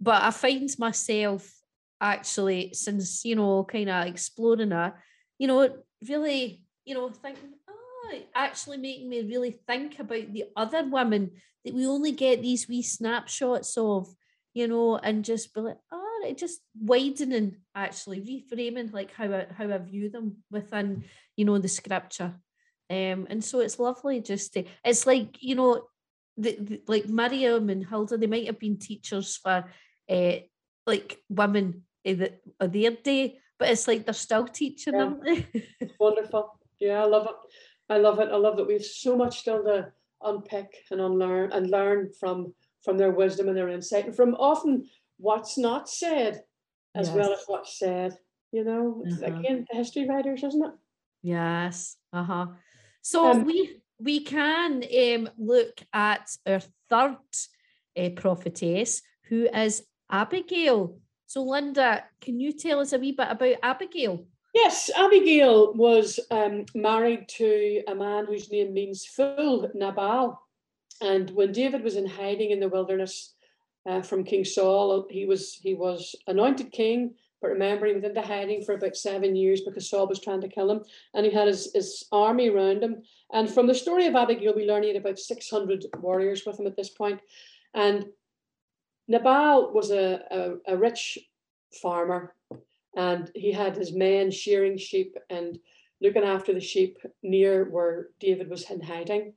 But 0.02 0.24
I 0.24 0.32
find 0.32 0.70
myself 0.80 1.52
actually 2.00 2.74
since, 2.74 3.26
you 3.26 3.36
know, 3.36 3.64
kind 3.66 3.90
of 3.90 4.08
exploring 4.08 4.72
her, 4.72 4.94
you 5.38 5.48
know, 5.48 5.70
really, 6.08 6.64
you 6.86 6.94
know, 6.94 7.10
thinking, 7.10 7.54
oh, 7.70 8.20
actually 8.34 8.78
making 8.78 9.10
me 9.10 9.22
really 9.22 9.52
think 9.52 10.00
about 10.00 10.32
the 10.32 10.46
other 10.56 10.84
women 10.88 11.32
that 11.66 11.74
we 11.74 11.86
only 11.86 12.12
get 12.14 12.42
these 12.42 12.68
wee 12.70 12.82
snapshots 12.84 13.78
of 13.78 14.08
you 14.54 14.68
know, 14.68 14.98
and 14.98 15.24
just 15.24 15.54
be 15.54 15.62
like, 15.62 15.78
oh, 15.92 16.26
it 16.28 16.38
just 16.38 16.62
widening 16.80 17.58
actually, 17.76 18.22
reframing 18.22 18.94
like 18.94 19.12
how 19.14 19.26
I 19.26 19.48
how 19.56 19.72
I 19.72 19.78
view 19.78 20.10
them 20.10 20.38
within, 20.52 21.04
you 21.36 21.46
know, 21.46 21.58
the 21.58 21.68
scripture. 21.68 22.36
Um, 22.92 23.28
and 23.30 23.44
so 23.44 23.60
it's 23.60 23.80
lovely 23.80 24.22
just 24.22 24.54
to 24.54 24.64
it's 24.84 25.06
like, 25.06 25.42
you 25.42 25.56
know, 25.56 25.84
the, 26.38 26.58
the 26.60 26.82
like 26.88 27.08
Miriam 27.08 27.70
and 27.70 27.86
Hilda, 27.86 28.18
they 28.18 28.28
might 28.28 28.48
have 28.48 28.60
been 28.60 28.78
teachers 28.78 29.38
for 29.38 29.66
uh, 30.10 30.36
like 30.88 31.20
women 31.30 31.84
of 32.06 32.72
their 32.72 32.92
day, 32.92 33.40
but 33.60 33.70
it's 33.70 33.88
like 33.88 34.06
they're 34.06 34.14
still 34.14 34.48
teaching 34.48 34.94
yeah. 34.94 35.14
them. 35.22 35.46
Wonderful. 36.00 36.60
Yeah, 36.80 37.04
I 37.04 37.06
love 37.06 37.28
it. 37.28 37.36
I 37.90 37.98
love 37.98 38.20
it. 38.20 38.30
I 38.32 38.38
love 38.38 38.58
that 38.58 38.68
we 38.68 38.74
have 38.74 38.86
so 38.86 39.16
much 39.18 39.40
still 39.40 39.64
to 39.64 39.92
unpick 40.22 40.76
and 40.92 41.02
unlearn 41.02 41.52
and 41.52 41.70
learn 41.70 42.10
from 42.20 42.54
from 42.84 42.98
their 42.98 43.12
wisdom 43.12 43.48
and 43.48 43.58
their 43.58 43.70
insight 43.70 44.06
and 44.06 44.16
from 44.16 44.36
often 44.36 44.86
what's 45.18 45.58
not 45.58 45.90
said 45.90 46.42
as 46.96 47.08
yes. 47.08 47.16
well 47.16 47.34
as 47.34 47.44
what's 47.48 47.78
said. 47.78 48.18
You 48.52 48.64
know, 48.64 49.04
uh-huh. 49.06 49.26
again, 49.26 49.66
the 49.70 49.78
history 49.78 50.08
writers, 50.08 50.44
isn't 50.44 50.66
it? 50.66 50.72
Yes. 51.22 51.98
Uh-huh. 52.12 52.48
So 53.02 53.30
um, 53.30 53.46
we 53.46 53.80
we 54.00 54.22
can 54.22 54.84
um, 54.84 55.30
look 55.38 55.82
at 55.94 56.30
our 56.48 56.62
third 56.90 57.18
uh, 57.98 58.10
prophetess, 58.16 59.02
who 59.26 59.48
is 59.54 59.84
Abigail. 60.10 60.98
So, 61.28 61.44
Linda, 61.44 62.06
can 62.22 62.40
you 62.40 62.54
tell 62.54 62.80
us 62.80 62.94
a 62.94 62.98
wee 62.98 63.12
bit 63.12 63.28
about 63.30 63.56
Abigail? 63.62 64.26
Yes, 64.54 64.90
Abigail 64.98 65.74
was 65.74 66.20
um, 66.32 66.66
married 66.74 67.28
to 67.38 67.84
a 67.88 67.94
man 67.94 68.26
whose 68.26 68.52
name 68.52 68.74
means 68.74 69.06
fool, 69.06 69.70
Nabal. 69.76 70.42
And 71.02 71.30
when 71.32 71.52
David 71.52 71.84
was 71.84 71.96
in 71.96 72.06
hiding 72.06 72.52
in 72.52 72.60
the 72.60 72.70
wilderness 72.70 73.34
uh, 73.88 74.02
from 74.02 74.24
King 74.24 74.46
Saul, 74.46 75.08
he 75.10 75.26
was 75.26 75.56
he 75.62 75.74
was 75.74 76.16
anointed 76.28 76.72
king 76.72 77.16
But 77.42 77.50
remember, 77.50 77.86
he 77.86 77.94
went 77.94 78.06
into 78.06 78.22
hiding 78.22 78.64
for 78.64 78.74
about 78.74 78.98
seven 78.98 79.36
years 79.36 79.62
because 79.62 79.90
Saul 79.90 80.08
was 80.08 80.20
trying 80.20 80.42
to 80.42 80.50
kill 80.50 80.70
him, 80.70 80.84
and 81.14 81.26
he 81.26 81.32
had 81.32 81.48
his, 81.48 81.72
his 81.74 82.06
army 82.12 82.50
around 82.50 82.84
him. 82.84 83.04
And 83.32 83.50
from 83.50 83.68
the 83.68 83.76
story 83.76 84.08
of 84.08 84.16
Abigail, 84.16 84.54
we 84.56 84.68
learn 84.68 84.84
he 84.84 84.90
had 84.90 84.98
about 84.98 85.20
600 85.20 85.86
warriors 86.00 86.46
with 86.46 86.60
him 86.60 86.68
at 86.68 86.76
this 86.76 86.90
point. 86.90 87.22
And 87.74 88.08
Nabal 89.08 89.72
was 89.74 89.92
a, 89.92 90.22
a, 90.30 90.74
a 90.74 90.78
rich 90.78 91.18
farmer, 91.82 92.36
and 92.96 93.32
he 93.36 93.52
had 93.52 93.78
his 93.78 93.94
men 93.94 94.32
shearing 94.32 94.78
sheep 94.78 95.16
and 95.30 95.60
looking 96.02 96.24
after 96.24 96.54
the 96.54 96.60
sheep 96.60 96.98
near 97.24 97.70
where 97.70 98.10
David 98.20 98.50
was 98.50 98.70
in 98.70 98.82
hiding. 98.82 99.34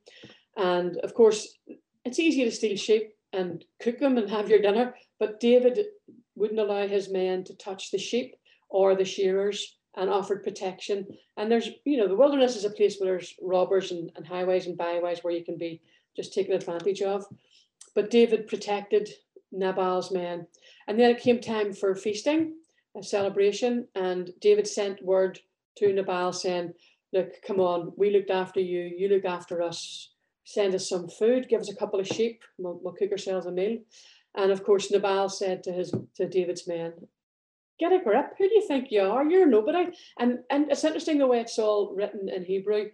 And 0.57 0.97
of 0.97 1.13
course, 1.13 1.57
it's 2.05 2.19
easy 2.19 2.43
to 2.43 2.51
steal 2.51 2.77
sheep 2.77 3.13
and 3.31 3.63
cook 3.81 3.99
them 3.99 4.17
and 4.17 4.29
have 4.29 4.49
your 4.49 4.61
dinner, 4.61 4.95
but 5.19 5.39
David 5.39 5.79
wouldn't 6.35 6.59
allow 6.59 6.87
his 6.87 7.09
men 7.09 7.43
to 7.45 7.55
touch 7.55 7.91
the 7.91 7.97
sheep 7.97 8.35
or 8.69 8.95
the 8.95 9.05
shearers 9.05 9.77
and 9.95 10.09
offered 10.09 10.43
protection. 10.43 11.05
And 11.37 11.51
there's, 11.51 11.69
you 11.85 11.97
know, 11.97 12.07
the 12.07 12.15
wilderness 12.15 12.55
is 12.55 12.65
a 12.65 12.69
place 12.69 12.97
where 12.97 13.11
there's 13.11 13.35
robbers 13.41 13.91
and, 13.91 14.11
and 14.15 14.25
highways 14.25 14.65
and 14.65 14.77
byways 14.77 15.23
where 15.23 15.33
you 15.33 15.43
can 15.43 15.57
be 15.57 15.81
just 16.15 16.33
taken 16.33 16.53
advantage 16.53 17.01
of. 17.01 17.25
But 17.95 18.09
David 18.09 18.47
protected 18.47 19.09
Nabal's 19.51 20.11
men. 20.11 20.47
And 20.87 20.99
then 20.99 21.11
it 21.11 21.21
came 21.21 21.39
time 21.39 21.73
for 21.73 21.95
feasting, 21.95 22.55
a 22.97 23.03
celebration, 23.03 23.87
and 23.95 24.31
David 24.41 24.67
sent 24.67 25.03
word 25.03 25.39
to 25.77 25.93
Nabal 25.93 26.33
saying, 26.33 26.73
Look, 27.13 27.29
come 27.45 27.59
on, 27.59 27.93
we 27.95 28.09
looked 28.09 28.31
after 28.31 28.59
you, 28.59 28.91
you 28.97 29.07
look 29.07 29.25
after 29.25 29.61
us. 29.61 30.12
Send 30.43 30.75
us 30.75 30.89
some 30.89 31.07
food, 31.07 31.47
give 31.49 31.61
us 31.61 31.69
a 31.69 31.75
couple 31.75 31.99
of 31.99 32.07
sheep, 32.07 32.41
we'll, 32.57 32.79
we'll 32.81 32.93
cook 32.93 33.11
ourselves 33.11 33.45
a 33.45 33.51
meal. 33.51 33.79
And 34.35 34.51
of 34.51 34.63
course, 34.63 34.91
Nabal 34.91 35.29
said 35.29 35.63
to 35.63 35.71
his 35.71 35.93
to 36.15 36.27
David's 36.27 36.67
men, 36.67 36.93
"Get 37.79 37.93
a 37.93 38.03
grip. 38.03 38.33
Who 38.37 38.49
do 38.49 38.55
you 38.55 38.67
think 38.67 38.91
you 38.91 39.01
are? 39.01 39.23
You're 39.23 39.45
nobody." 39.45 39.91
And 40.19 40.39
and 40.49 40.71
it's 40.71 40.83
interesting 40.83 41.17
the 41.17 41.27
way 41.27 41.39
it's 41.39 41.59
all 41.59 41.93
written 41.95 42.29
in 42.29 42.43
Hebrew, 42.43 42.85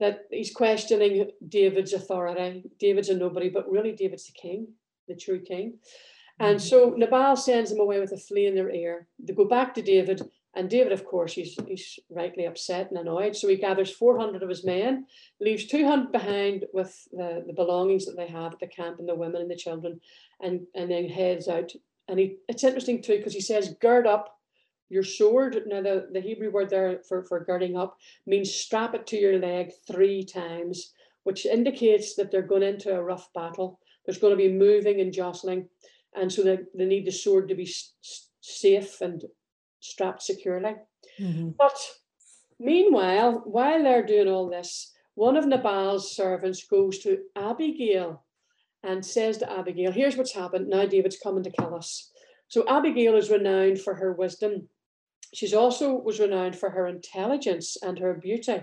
that 0.00 0.26
he's 0.30 0.52
questioning 0.52 1.30
David's 1.46 1.92
authority. 1.92 2.64
David's 2.80 3.08
a 3.08 3.16
nobody, 3.16 3.48
but 3.48 3.70
really 3.70 3.92
David's 3.92 4.26
the 4.26 4.32
king, 4.32 4.68
the 5.06 5.14
true 5.14 5.40
king. 5.40 5.78
And 6.40 6.58
mm-hmm. 6.58 6.66
so 6.66 6.94
Nabal 6.96 7.36
sends 7.36 7.70
them 7.70 7.80
away 7.80 8.00
with 8.00 8.12
a 8.12 8.16
flea 8.16 8.46
in 8.46 8.54
their 8.54 8.70
ear. 8.70 9.06
They 9.18 9.34
go 9.34 9.44
back 9.44 9.74
to 9.74 9.82
David 9.82 10.22
and 10.54 10.68
David, 10.68 10.92
of 10.92 11.04
course, 11.04 11.32
he's, 11.34 11.56
he's 11.66 11.98
rightly 12.10 12.44
upset 12.44 12.90
and 12.90 12.98
annoyed. 12.98 13.36
So 13.36 13.46
he 13.46 13.56
gathers 13.56 13.90
400 13.90 14.42
of 14.42 14.48
his 14.48 14.64
men, 14.64 15.06
leaves 15.40 15.66
200 15.66 16.10
behind 16.10 16.64
with 16.72 17.06
the, 17.12 17.44
the 17.46 17.52
belongings 17.52 18.04
that 18.06 18.16
they 18.16 18.26
have 18.26 18.54
at 18.54 18.58
the 18.58 18.66
camp 18.66 18.98
and 18.98 19.08
the 19.08 19.14
women 19.14 19.42
and 19.42 19.50
the 19.50 19.56
children, 19.56 20.00
and, 20.40 20.66
and 20.74 20.90
then 20.90 21.08
heads 21.08 21.46
out. 21.46 21.70
And 22.08 22.18
he, 22.18 22.36
it's 22.48 22.64
interesting 22.64 23.00
too, 23.00 23.18
because 23.18 23.32
he 23.32 23.40
says, 23.40 23.76
gird 23.80 24.08
up 24.08 24.40
your 24.88 25.04
sword. 25.04 25.56
Now, 25.66 25.82
the, 25.82 26.08
the 26.12 26.20
Hebrew 26.20 26.50
word 26.50 26.68
there 26.68 27.00
for, 27.08 27.22
for 27.22 27.44
girding 27.44 27.76
up 27.76 27.96
means 28.26 28.52
strap 28.52 28.94
it 28.94 29.06
to 29.08 29.16
your 29.16 29.38
leg 29.38 29.70
three 29.86 30.24
times, 30.24 30.92
which 31.22 31.46
indicates 31.46 32.16
that 32.16 32.32
they're 32.32 32.42
going 32.42 32.64
into 32.64 32.92
a 32.92 33.02
rough 33.02 33.32
battle. 33.32 33.78
There's 34.04 34.18
going 34.18 34.32
to 34.32 34.36
be 34.36 34.52
moving 34.52 35.00
and 35.00 35.12
jostling. 35.12 35.68
And 36.16 36.32
so 36.32 36.42
they, 36.42 36.58
they 36.74 36.86
need 36.86 37.06
the 37.06 37.12
sword 37.12 37.48
to 37.48 37.54
be 37.54 37.72
safe 38.40 39.00
and 39.00 39.22
strapped 39.80 40.22
securely. 40.22 40.76
Mm-hmm. 41.18 41.50
But 41.58 41.76
meanwhile, 42.58 43.42
while 43.44 43.82
they're 43.82 44.06
doing 44.06 44.28
all 44.28 44.48
this, 44.48 44.92
one 45.14 45.36
of 45.36 45.46
Nabal's 45.46 46.14
servants 46.14 46.64
goes 46.66 46.98
to 47.00 47.18
Abigail 47.36 48.24
and 48.82 49.04
says 49.04 49.38
to 49.38 49.52
Abigail, 49.52 49.92
Here's 49.92 50.16
what's 50.16 50.34
happened. 50.34 50.68
Now 50.68 50.86
David's 50.86 51.18
coming 51.18 51.42
to 51.42 51.50
kill 51.50 51.74
us. 51.74 52.10
So 52.48 52.64
Abigail 52.68 53.16
is 53.16 53.30
renowned 53.30 53.80
for 53.80 53.94
her 53.94 54.12
wisdom. 54.12 54.68
She's 55.32 55.54
also 55.54 55.94
was 55.94 56.18
renowned 56.18 56.56
for 56.56 56.70
her 56.70 56.86
intelligence 56.86 57.76
and 57.82 57.98
her 57.98 58.14
beauty. 58.14 58.62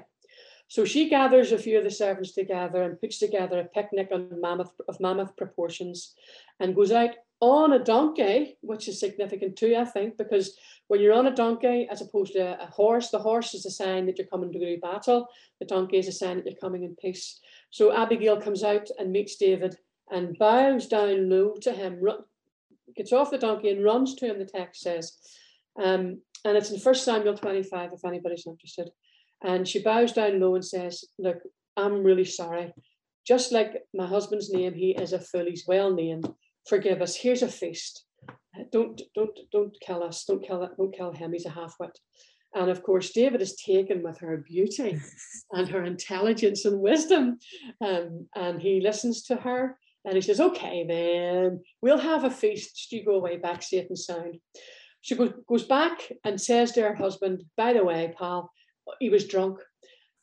So 0.68 0.84
she 0.84 1.10
gathers 1.10 1.52
a 1.52 1.58
few 1.58 1.78
of 1.78 1.86
the 1.86 1.92
servants 1.92 2.34
together 2.34 2.84
and 2.84 3.00
puts 3.00 3.20
together 3.20 3.60
a 3.60 3.66
picnic 3.66 4.10
on 4.12 4.42
mammoth, 4.42 4.74
of 4.90 5.00
mammoth 5.00 5.38
proportions 5.38 6.14
and 6.60 6.76
goes 6.76 6.92
out 6.92 7.12
on 7.40 7.74
a 7.74 7.84
donkey, 7.84 8.58
which 8.62 8.88
is 8.88 9.00
significant 9.00 9.56
too, 9.56 9.76
I 9.78 9.86
think, 9.86 10.18
because 10.18 10.58
when 10.88 11.02
you're 11.02 11.14
on 11.14 11.28
a 11.28 11.36
donkey 11.36 11.88
as 11.92 12.02
opposed 12.02 12.34
to 12.34 12.62
a 12.62 12.66
horse, 12.66 13.10
the 13.10 13.20
horse 13.20 13.54
is 13.54 13.66
a 13.66 13.72
sign 13.72 14.06
that 14.08 14.18
you're 14.18 14.28
coming 14.28 14.52
to 14.52 14.60
do 14.60 14.80
battle. 14.80 15.28
The 15.60 15.66
donkey 15.66 15.98
is 15.98 16.08
a 16.08 16.12
sign 16.12 16.38
that 16.38 16.46
you're 16.46 16.56
coming 16.56 16.84
in 16.84 16.96
peace. 16.96 17.40
So 17.70 17.96
Abigail 17.96 18.42
comes 18.42 18.64
out 18.64 18.90
and 18.98 19.12
meets 19.12 19.36
David 19.36 19.78
and 20.10 20.38
bows 20.38 20.88
down 20.88 21.30
low 21.30 21.54
to 21.62 21.72
him, 21.72 22.02
gets 22.96 23.14
off 23.14 23.32
the 23.32 23.38
donkey 23.38 23.70
and 23.70 23.84
runs 23.84 24.16
to 24.16 24.26
him, 24.26 24.40
the 24.40 24.46
text 24.46 24.82
says. 24.82 25.18
Um, 25.82 26.22
and 26.46 26.58
it's 26.58 26.72
in 26.72 26.80
1 26.80 26.96
Samuel 26.96 27.38
25, 27.38 27.92
if 27.94 28.06
anybody's 28.06 28.48
interested. 28.48 28.90
And 29.44 29.68
she 29.68 29.84
bows 29.84 30.14
down 30.14 30.40
low 30.40 30.56
and 30.56 30.66
says, 30.66 31.04
Look, 31.20 31.38
I'm 31.76 32.04
really 32.04 32.26
sorry. 32.26 32.74
Just 33.28 33.52
like 33.52 33.84
my 33.94 34.08
husband's 34.08 34.50
name, 34.52 34.74
he 34.74 34.92
is 34.92 35.14
a 35.14 35.20
fool, 35.20 35.46
he's 35.46 35.66
well 35.68 35.94
named 35.94 36.28
forgive 36.68 37.02
us. 37.02 37.16
Here's 37.16 37.44
a 37.44 37.48
feast. 37.48 38.06
Don't 38.72 39.02
don't 39.16 39.38
don't 39.52 39.78
kill 39.82 40.04
us. 40.04 40.26
Don't 40.26 40.46
kill 40.46 40.68
don't 40.78 40.96
kill 40.96 41.12
him. 41.12 41.34
He's 41.34 41.46
a 41.46 41.50
half-wit. 41.50 41.98
And 42.56 42.70
of 42.70 42.82
course, 42.82 43.12
David 43.12 43.42
is 43.42 43.56
taken 43.56 44.02
with 44.02 44.18
her 44.20 44.38
beauty 44.38 45.00
and 45.52 45.68
her 45.70 45.84
intelligence 45.84 46.66
and 46.66 46.80
wisdom. 46.80 47.40
Um, 47.82 48.28
and 48.36 48.62
he 48.62 48.82
listens 48.82 49.24
to 49.24 49.36
her 49.36 49.78
and 50.06 50.16
he 50.16 50.22
says, 50.22 50.40
Okay, 50.40 50.86
then 50.88 51.62
we'll 51.82 51.98
have 51.98 52.24
a 52.24 52.32
feast. 52.32 52.92
You 52.92 53.06
go 53.06 53.16
away 53.16 53.38
back 53.38 53.62
safe 53.62 53.88
and 53.90 54.00
sound. 54.00 54.40
She 55.02 55.16
goes, 55.16 55.34
goes 55.48 55.66
back 55.66 56.12
and 56.24 56.40
says 56.40 56.72
to 56.74 56.82
her 56.82 56.96
husband, 56.96 57.44
By 57.56 57.74
the 57.74 57.84
way, 57.84 58.14
pal, 58.18 58.52
he 59.00 59.10
was 59.10 59.28
drunk. 59.28 59.60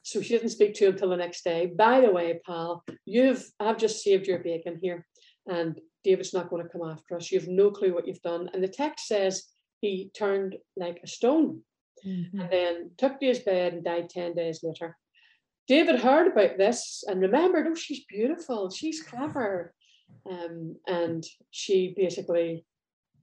So 0.02 0.20
she 0.20 0.30
didn't 0.30 0.50
speak 0.50 0.74
to 0.74 0.88
him 0.88 0.96
till 0.96 1.10
the 1.10 1.16
next 1.16 1.44
day. 1.44 1.66
By 1.66 2.00
the 2.00 2.10
way, 2.10 2.40
pal, 2.44 2.84
you've 3.04 3.44
I've 3.60 3.78
just 3.78 4.02
saved 4.02 4.26
your 4.26 4.40
bacon 4.40 4.78
here. 4.82 5.06
And 5.46 5.78
David's 6.04 6.34
not 6.34 6.50
going 6.50 6.62
to 6.62 6.68
come 6.68 6.88
after 6.88 7.16
us. 7.16 7.32
You 7.32 7.40
have 7.40 7.48
no 7.48 7.70
clue 7.70 7.94
what 7.94 8.06
you've 8.06 8.22
done. 8.22 8.50
And 8.52 8.62
the 8.62 8.68
text 8.68 9.08
says 9.08 9.44
he 9.80 10.10
turned 10.16 10.56
like 10.76 11.00
a 11.02 11.06
stone 11.06 11.62
mm-hmm. 12.06 12.40
and 12.40 12.50
then 12.50 12.90
took 12.98 13.18
to 13.18 13.26
his 13.26 13.40
bed 13.40 13.72
and 13.72 13.84
died 13.84 14.10
10 14.10 14.34
days 14.34 14.60
later. 14.62 14.96
David 15.66 16.00
heard 16.00 16.30
about 16.30 16.58
this 16.58 17.04
and 17.06 17.20
remembered, 17.20 17.66
oh, 17.66 17.74
she's 17.74 18.04
beautiful, 18.04 18.70
she's 18.70 19.02
clever. 19.02 19.72
Um, 20.30 20.76
and 20.86 21.24
she 21.50 21.94
basically, 21.96 22.66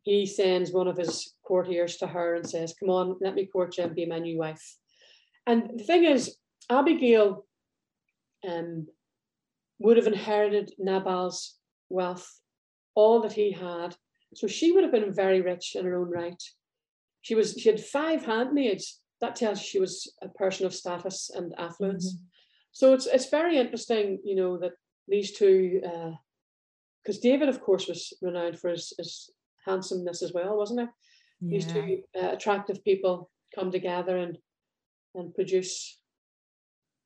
he 0.02 0.26
sends 0.26 0.72
one 0.72 0.88
of 0.88 0.98
his 0.98 1.36
courtiers 1.46 1.98
to 1.98 2.08
her 2.08 2.36
and 2.36 2.50
says, 2.50 2.74
Come 2.80 2.90
on, 2.90 3.18
let 3.22 3.36
me 3.36 3.46
court 3.46 3.78
you 3.78 3.84
and 3.84 3.96
be 3.96 4.08
my 4.08 4.18
new 4.18 4.40
wife. 4.40 4.76
And 5.46 5.80
the 5.80 5.84
thing 5.84 6.04
is, 6.04 6.36
Abigail 6.70 7.46
um, 8.48 8.88
would 9.80 9.98
have 9.98 10.08
inherited 10.08 10.72
Nabal's 10.80 11.56
wealth 11.90 12.41
all 12.96 13.22
that 13.22 13.34
he 13.34 13.52
had. 13.52 13.96
So 14.34 14.48
she 14.48 14.72
would 14.72 14.84
have 14.84 14.92
been 14.94 15.14
very 15.14 15.42
rich 15.42 15.76
in 15.76 15.86
her 15.86 15.96
own 15.96 16.10
right. 16.10 16.42
She 17.22 17.36
was 17.36 17.54
she 17.54 17.70
had 17.70 17.80
five 17.80 18.26
handmaids. 18.26 19.00
That 19.20 19.36
tells 19.36 19.60
you 19.60 19.66
she 19.66 19.80
was 19.80 20.12
a 20.22 20.30
person 20.30 20.66
of 20.66 20.74
status 20.74 21.30
and 21.34 21.54
affluence. 21.58 22.14
Mm-hmm. 22.14 22.26
So 22.72 22.94
it's 22.94 23.06
it's 23.06 23.30
very 23.30 23.58
interesting, 23.58 24.20
you 24.24 24.36
know, 24.36 24.58
that 24.58 24.72
these 25.08 25.32
two, 25.32 25.82
because 27.04 27.18
uh, 27.18 27.22
David, 27.22 27.50
of 27.50 27.62
course, 27.62 27.88
was 27.88 28.14
renowned 28.22 28.58
for 28.60 28.70
his, 28.70 28.94
his 28.98 29.30
handsomeness 29.66 30.24
as 30.24 30.34
well, 30.34 30.58
wasn't 30.58 30.82
he? 30.82 30.86
Yeah. 31.42 31.52
These 31.52 31.74
two 31.74 32.02
uh, 32.20 32.32
attractive 32.32 32.84
people 32.84 33.30
come 33.54 33.72
together 33.72 34.18
and 34.18 34.38
and 35.14 35.36
produce 35.36 36.00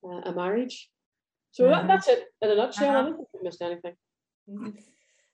uh, 0.03 0.29
a 0.29 0.33
marriage. 0.33 0.89
So 1.51 1.63
mm-hmm. 1.63 1.73
that, 1.73 1.87
that's 1.87 2.07
it 2.07 2.25
in 2.41 2.51
a 2.51 2.55
nutshell. 2.55 2.89
Uh-huh. 2.89 2.99
I 2.99 3.03
don't 3.03 3.15
think 3.15 3.27
I 3.33 3.43
missed 3.43 3.61
anything. 3.61 3.95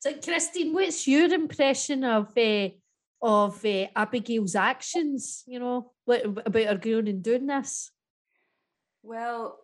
So, 0.01 0.13
Christine, 0.13 0.73
what's 0.73 1.07
your 1.07 1.31
impression 1.31 2.03
of 2.03 2.35
uh, 2.35 2.69
of 3.21 3.63
uh, 3.63 3.85
Abigail's 3.95 4.55
actions? 4.55 5.43
You 5.45 5.59
know, 5.59 5.91
what, 6.05 6.25
about 6.25 6.65
her 6.65 6.75
going 6.75 7.07
and 7.07 7.21
doing 7.21 7.45
this? 7.45 7.91
Well, 9.03 9.59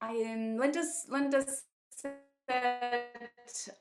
I 0.00 0.12
um, 0.32 0.56
Linda's 0.56 1.04
Linda's 1.10 1.64
said 1.90 2.14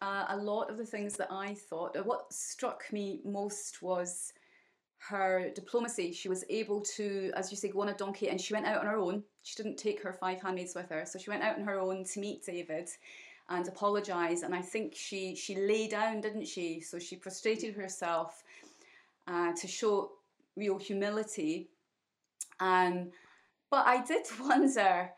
uh, 0.01 0.25
a 0.27 0.35
lot 0.35 0.69
of 0.69 0.77
the 0.77 0.85
things 0.85 1.15
that 1.15 1.31
I 1.31 1.53
thought. 1.53 1.95
What 2.05 2.33
struck 2.33 2.83
me 2.91 3.21
most 3.23 3.81
was 3.81 4.33
her 4.97 5.49
diplomacy. 5.55 6.11
She 6.11 6.27
was 6.27 6.43
able 6.49 6.81
to, 6.97 7.31
as 7.37 7.51
you 7.51 7.57
say, 7.57 7.69
go 7.69 7.83
on 7.83 7.87
a 7.87 7.93
donkey, 7.93 8.27
and 8.27 8.39
she 8.39 8.53
went 8.53 8.65
out 8.65 8.81
on 8.81 8.87
her 8.87 8.97
own. 8.97 9.23
She 9.43 9.55
didn't 9.55 9.77
take 9.77 10.03
her 10.03 10.11
five 10.11 10.41
handmaids 10.41 10.75
with 10.75 10.89
her, 10.89 11.05
so 11.05 11.19
she 11.19 11.29
went 11.29 11.43
out 11.43 11.57
on 11.57 11.63
her 11.63 11.79
own 11.79 12.03
to 12.03 12.19
meet 12.19 12.45
David 12.45 12.89
and 13.49 13.67
apologise. 13.67 14.41
And 14.43 14.55
I 14.55 14.61
think 14.61 14.95
she 14.95 15.35
she 15.35 15.55
lay 15.55 15.87
down, 15.87 16.21
didn't 16.21 16.47
she? 16.47 16.81
So 16.81 16.99
she 16.99 17.15
prostrated 17.15 17.75
herself 17.75 18.43
uh, 19.27 19.53
to 19.53 19.67
show 19.67 20.11
real 20.55 20.77
humility. 20.77 21.69
Um, 22.59 23.11
but 23.69 23.85
I 23.87 24.03
did 24.03 24.25
wonder, 24.39 25.11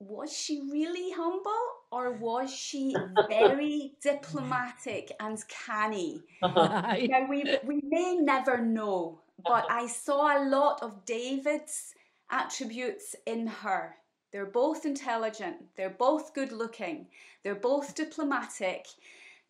was 0.00 0.32
she 0.36 0.60
really 0.70 1.12
humble? 1.12 1.82
or 1.92 2.12
was 2.12 2.52
she 2.52 2.96
very 3.28 3.92
diplomatic 4.02 5.12
and 5.20 5.38
canny? 5.48 6.22
now, 6.42 7.26
we, 7.28 7.44
we 7.64 7.80
may 7.84 8.16
never 8.16 8.64
know, 8.64 9.20
but 9.44 9.66
I 9.70 9.86
saw 9.86 10.42
a 10.42 10.48
lot 10.48 10.82
of 10.82 11.04
David's 11.04 11.94
attributes 12.30 13.14
in 13.26 13.46
her. 13.46 13.94
They're 14.32 14.46
both 14.46 14.86
intelligent, 14.86 15.56
they're 15.76 15.90
both 15.90 16.34
good 16.34 16.52
looking, 16.52 17.06
they're 17.42 17.54
both 17.54 17.94
diplomatic. 17.94 18.86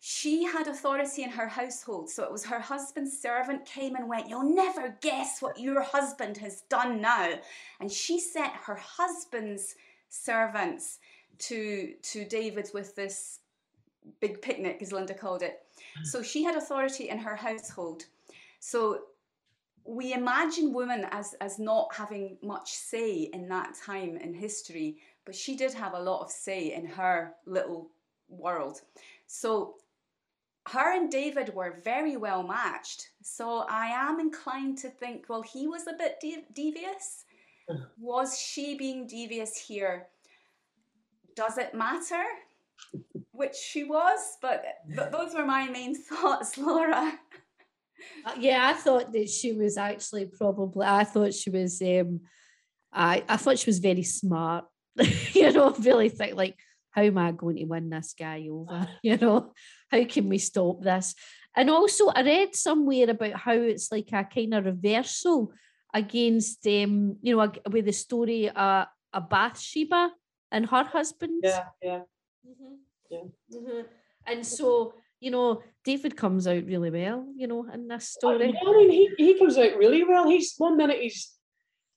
She 0.01 0.43
had 0.43 0.67
authority 0.67 1.23
in 1.23 1.29
her 1.29 1.47
household, 1.47 2.09
so 2.09 2.23
it 2.23 2.31
was 2.31 2.43
her 2.45 2.59
husband's 2.59 3.17
servant 3.17 3.65
came 3.65 3.95
and 3.95 4.09
went, 4.09 4.27
You'll 4.27 4.53
never 4.53 4.97
guess 4.99 5.41
what 5.41 5.57
your 5.57 5.81
husband 5.81 6.37
has 6.37 6.61
done 6.63 6.99
now. 6.99 7.35
And 7.79 7.89
she 7.89 8.19
sent 8.19 8.51
her 8.53 8.75
husband's 8.75 9.75
servants 10.09 10.99
to 11.39 11.93
to 12.01 12.25
David 12.25 12.69
with 12.73 12.95
this 12.95 13.39
big 14.19 14.41
picnic, 14.41 14.79
as 14.81 14.91
Linda 14.91 15.13
called 15.13 15.41
it. 15.41 15.61
Hmm. 15.97 16.03
So 16.03 16.21
she 16.21 16.43
had 16.43 16.55
authority 16.55 17.07
in 17.07 17.19
her 17.19 17.37
household. 17.37 18.03
So 18.59 19.03
we 19.85 20.13
imagine 20.13 20.73
women 20.73 21.05
as 21.11 21.35
as 21.41 21.59
not 21.59 21.93
having 21.93 22.37
much 22.41 22.71
say 22.71 23.29
in 23.33 23.47
that 23.49 23.75
time 23.75 24.17
in 24.17 24.33
history, 24.33 24.97
but 25.25 25.35
she 25.35 25.55
did 25.55 25.73
have 25.73 25.93
a 25.93 26.01
lot 26.01 26.21
of 26.21 26.31
say 26.31 26.73
in 26.73 26.85
her 26.85 27.33
little 27.45 27.89
world. 28.29 28.81
So 29.27 29.75
her 30.69 30.95
and 30.95 31.11
David 31.11 31.53
were 31.53 31.79
very 31.83 32.15
well 32.17 32.43
matched. 32.43 33.09
So 33.21 33.65
I 33.69 33.87
am 33.87 34.19
inclined 34.19 34.77
to 34.79 34.89
think, 34.89 35.25
well, 35.27 35.41
he 35.41 35.67
was 35.67 35.87
a 35.87 35.97
bit 35.97 36.19
de- 36.21 36.45
devious. 36.53 37.25
Was 37.97 38.37
she 38.37 38.77
being 38.77 39.07
devious 39.07 39.57
here? 39.57 40.07
Does 41.35 41.57
it 41.57 41.73
matter 41.73 42.23
which 43.31 43.55
she 43.55 43.85
was? 43.85 44.37
But 44.41 44.63
th- 44.87 45.11
those 45.11 45.33
were 45.33 45.45
my 45.45 45.67
main 45.69 45.95
thoughts, 45.95 46.57
Laura. 46.57 47.19
Uh, 48.25 48.35
yeah, 48.39 48.69
I 48.69 48.73
thought 48.73 49.11
that 49.11 49.29
she 49.29 49.51
was 49.51 49.75
actually 49.75 50.27
probably. 50.27 50.85
I 50.85 51.03
thought 51.03 51.33
she 51.33 51.49
was. 51.49 51.81
Um, 51.81 52.21
I 52.93 53.21
I 53.27 53.35
thought 53.35 53.59
she 53.59 53.69
was 53.69 53.79
very 53.79 54.03
smart. 54.03 54.63
you 55.33 55.51
know, 55.51 55.71
really 55.71 56.07
think 56.07 56.37
like, 56.37 56.57
how 56.91 57.01
am 57.01 57.17
I 57.17 57.33
going 57.33 57.57
to 57.57 57.65
win 57.65 57.89
this 57.89 58.15
guy 58.17 58.47
over? 58.49 58.87
You 59.03 59.17
know, 59.17 59.51
how 59.91 60.05
can 60.05 60.29
we 60.29 60.37
stop 60.37 60.81
this? 60.81 61.15
And 61.55 61.69
also, 61.69 62.07
I 62.07 62.21
read 62.21 62.55
somewhere 62.55 63.09
about 63.09 63.33
how 63.33 63.53
it's 63.53 63.91
like 63.91 64.09
a 64.13 64.23
kind 64.23 64.53
of 64.53 64.65
reversal 64.65 65.51
against, 65.93 66.65
um, 66.65 67.17
you 67.21 67.35
know, 67.35 67.51
with 67.69 67.85
the 67.85 67.91
story 67.91 68.49
uh, 68.49 68.85
a 69.13 69.21
Bathsheba 69.21 70.11
and 70.51 70.65
her 70.65 70.83
husband. 70.83 71.41
Yeah, 71.43 71.65
yeah, 71.81 72.01
mm-hmm. 72.47 72.75
yeah. 73.09 73.19
Mm-hmm. 73.53 73.81
And 74.25 74.45
so 74.45 74.93
you 75.23 75.31
know, 75.31 75.63
David 75.85 76.17
comes 76.17 76.47
out 76.47 76.65
really 76.65 76.89
well, 76.89 77.25
you 77.35 77.47
know, 77.47 77.65
in 77.73 77.87
this 77.87 78.09
story. 78.09 78.53
I 78.65 78.71
mean, 78.71 78.89
he, 78.91 79.09
he 79.17 79.39
comes 79.39 79.57
out 79.57 79.77
really 79.77 80.03
well. 80.03 80.27
He's 80.27 80.53
one 80.57 80.75
minute 80.75 80.99
he's, 80.99 81.31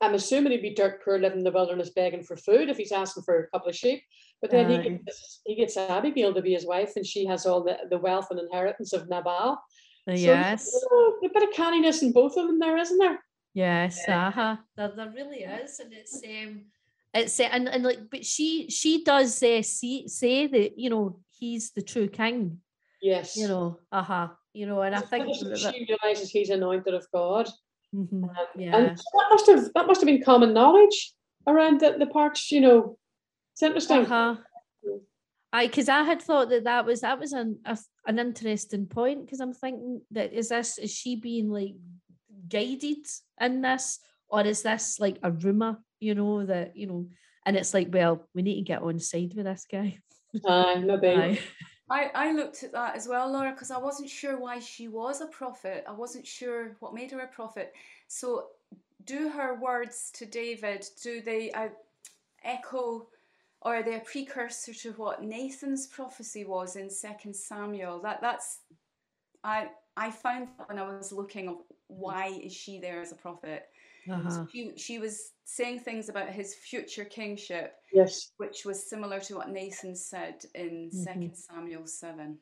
I'm 0.01 0.15
assuming 0.15 0.53
he'd 0.53 0.63
be 0.63 0.75
dirt 0.75 1.05
poor 1.05 1.19
living 1.19 1.39
in 1.39 1.45
the 1.45 1.51
wilderness 1.51 1.91
begging 1.91 2.23
for 2.23 2.37
food 2.37 2.69
if 2.69 2.77
he's 2.77 2.93
asking 2.93 3.25
for 3.25 3.41
a 3.41 3.49
couple 3.49 3.69
of 3.69 3.75
sheep. 3.75 4.03
But 4.41 4.51
then 4.53 4.71
he 4.71 4.91
gets 4.91 5.41
he 5.45 5.55
gets 5.57 5.77
Abigail 5.77 6.35
to 6.35 6.43
be 6.43 6.53
his 6.53 6.67
wife, 6.67 6.93
and 6.95 7.07
she 7.07 7.25
has 7.25 7.47
all 7.47 7.65
the, 7.65 7.79
the 7.91 7.99
wealth 7.99 8.29
and 8.31 8.39
inheritance 8.39 8.93
of 8.93 9.09
Nabal. 9.09 9.59
Yes, 10.07 10.71
so, 10.71 10.79
you 10.79 10.89
know, 11.23 11.29
a 11.29 11.33
bit 11.33 11.49
of 11.49 11.55
canniness 11.55 12.03
in 12.03 12.13
both 12.13 12.37
of 12.37 12.47
them 12.47 12.61
there, 12.61 12.77
isn't 12.77 12.99
there? 12.99 13.19
Yes, 13.55 13.99
yeah. 14.07 14.29
uh-huh. 14.29 14.57
there, 14.77 14.93
there 14.95 15.13
really 15.17 15.39
is, 15.39 15.81
and 15.81 15.93
it's 15.93 16.23
um, 16.23 16.67
it's 17.15 17.41
uh, 17.41 17.45
and 17.45 17.67
and 17.67 17.83
like, 17.83 18.11
but 18.11 18.25
she 18.25 18.69
she 18.69 19.03
does 19.03 19.43
uh, 19.43 19.63
see, 19.63 20.07
say 20.07 20.47
that 20.47 20.79
you 20.79 20.91
know 20.91 21.19
he's 21.31 21.71
the 21.71 21.83
true 21.83 22.09
king 22.09 22.61
Yes. 23.03 23.37
You 23.37 23.49
know, 23.49 23.79
uh-huh. 23.93 24.29
You 24.53 24.67
know, 24.67 24.81
and 24.81 24.95
I 24.95 25.01
think 25.01 25.27
that, 25.27 25.59
she 25.59 25.87
realizes 25.87 26.31
he's 26.31 26.51
anointed 26.51 26.95
of 26.95 27.07
God. 27.13 27.49
Mm-hmm. 27.95 28.25
Um, 28.25 28.31
yeah. 28.57 28.77
And 28.77 28.97
that 28.97 29.27
must 29.31 29.47
have 29.47 29.73
that 29.75 29.87
must 29.87 30.01
have 30.01 30.07
been 30.07 30.23
common 30.23 30.55
knowledge 30.55 31.13
around 31.47 31.81
the, 31.81 31.97
the 31.99 32.07
parts, 32.07 32.51
you 32.51 32.61
know. 32.61 32.99
It's 33.53 33.63
interesting. 33.63 34.03
Uh-huh. 34.03 34.37
I 35.53 35.67
because 35.67 35.89
I 35.89 36.03
had 36.03 36.21
thought 36.21 36.51
that 36.51 36.65
that 36.65 36.85
was 36.85 37.01
that 37.01 37.19
was 37.19 37.33
an 37.33 37.61
a, 37.65 37.79
an 38.07 38.19
interesting 38.19 38.87
point 38.87 39.25
because 39.25 39.41
I'm 39.41 39.55
thinking 39.55 40.03
that 40.11 40.33
is 40.33 40.49
this 40.49 40.79
is 40.79 40.93
she 40.93 41.17
being 41.17 41.51
like 41.51 41.75
guided 42.49 43.07
in 43.41 43.63
this 43.63 43.99
or 44.29 44.43
is 44.43 44.63
this 44.63 44.99
like 45.01 45.19
a 45.23 45.31
rumor 45.31 45.79
you 46.01 46.15
know 46.15 46.45
that 46.45 46.77
you 46.77 46.87
know 46.87 47.07
and 47.45 47.57
it's 47.57 47.73
like 47.73 47.89
well 47.91 48.29
we 48.35 48.43
need 48.43 48.57
to 48.57 48.63
get 48.63 48.83
on 48.83 48.99
side 48.99 49.33
with 49.35 49.47
this 49.47 49.67
guy 49.71 49.99
aye 50.47 50.85
aye. 51.03 51.39
I, 51.89 52.11
I 52.15 52.33
looked 52.33 52.63
at 52.65 52.73
that 52.73 52.97
as 52.97 53.07
well, 53.07 53.31
Laura, 53.31 53.53
because 53.53 53.71
I 53.71 53.79
wasn't 53.79 54.11
sure 54.11 54.39
why 54.39 54.59
she 54.59 54.89
was 54.89 55.21
a 55.21 55.27
prophet. 55.27 55.85
I 55.89 55.93
wasn't 55.93 56.27
sure 56.27 56.77
what 56.81 56.95
made 56.95 57.13
her 57.13 57.21
a 57.21 57.29
prophet. 57.29 57.73
So, 58.09 58.47
do 59.05 59.29
her 59.29 59.61
words 59.61 60.11
to 60.15 60.27
David, 60.27 60.85
do 61.01 61.21
they 61.21 61.53
uh, 61.53 61.69
echo 62.43 63.07
or 63.63 63.77
are 63.77 63.83
they 63.83 63.97
a 63.97 64.01
precursor 64.01 64.75
to 64.75 64.93
what 64.93 65.23
Nathan's 65.23 65.87
prophecy 65.87 66.45
was 66.45 66.77
in 66.77 66.91
Second 66.91 67.35
Samuel? 67.35 68.01
That 68.01 68.21
that's 68.21 68.61
I 69.45 69.69
I 69.97 70.11
found 70.11 70.49
when 70.67 70.79
I 70.79 70.83
was 70.83 71.13
looking 71.13 71.49
of 71.49 71.57
why 71.89 72.29
is 72.29 72.53
she 72.53 72.79
there 72.79 73.01
as 73.01 73.13
a 73.13 73.17
prophet. 73.17 73.69
Uh-huh. 74.11 74.45
She, 74.53 74.73
she 74.77 74.99
was 74.99 75.33
saying 75.45 75.81
things 75.81 76.09
about 76.09 76.29
his 76.29 76.55
future 76.55 77.05
kingship, 77.05 77.75
yes, 77.93 78.33
which 78.37 78.65
was 78.65 78.89
similar 78.89 79.21
to 79.21 79.37
what 79.37 79.51
Nathan 79.51 79.95
said 79.95 80.45
in 80.55 80.91
2nd 80.93 81.07
mm-hmm. 81.07 81.35
Samuel 81.35 81.87
7 81.87 82.39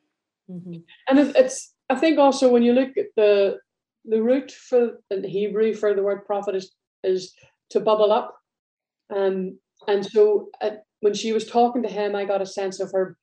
mm-hmm. 0.51 0.77
And 1.07 1.19
it's 1.35 1.73
I 1.89 1.95
think 1.95 2.19
also 2.19 2.49
when 2.49 2.63
you 2.63 2.73
look 2.73 2.97
at 2.97 3.07
the 3.15 3.57
the 4.05 4.21
root 4.21 4.51
for 4.51 4.99
in 5.11 5.23
Hebrew 5.23 5.73
for 5.73 5.93
the 5.93 6.03
word 6.03 6.25
prophet 6.25 6.55
is 6.55 6.71
is 7.03 7.33
to 7.71 7.79
bubble 7.79 8.11
up, 8.11 8.35
um, 9.15 9.57
and 9.87 10.05
so 10.05 10.49
uh, 10.61 10.71
when 11.01 11.13
she 11.13 11.33
was 11.33 11.45
talking 11.45 11.83
to 11.83 11.89
him, 11.89 12.15
I 12.15 12.25
got 12.25 12.41
a 12.41 12.45
sense 12.45 12.79
of 12.79 12.91
her 12.91 13.17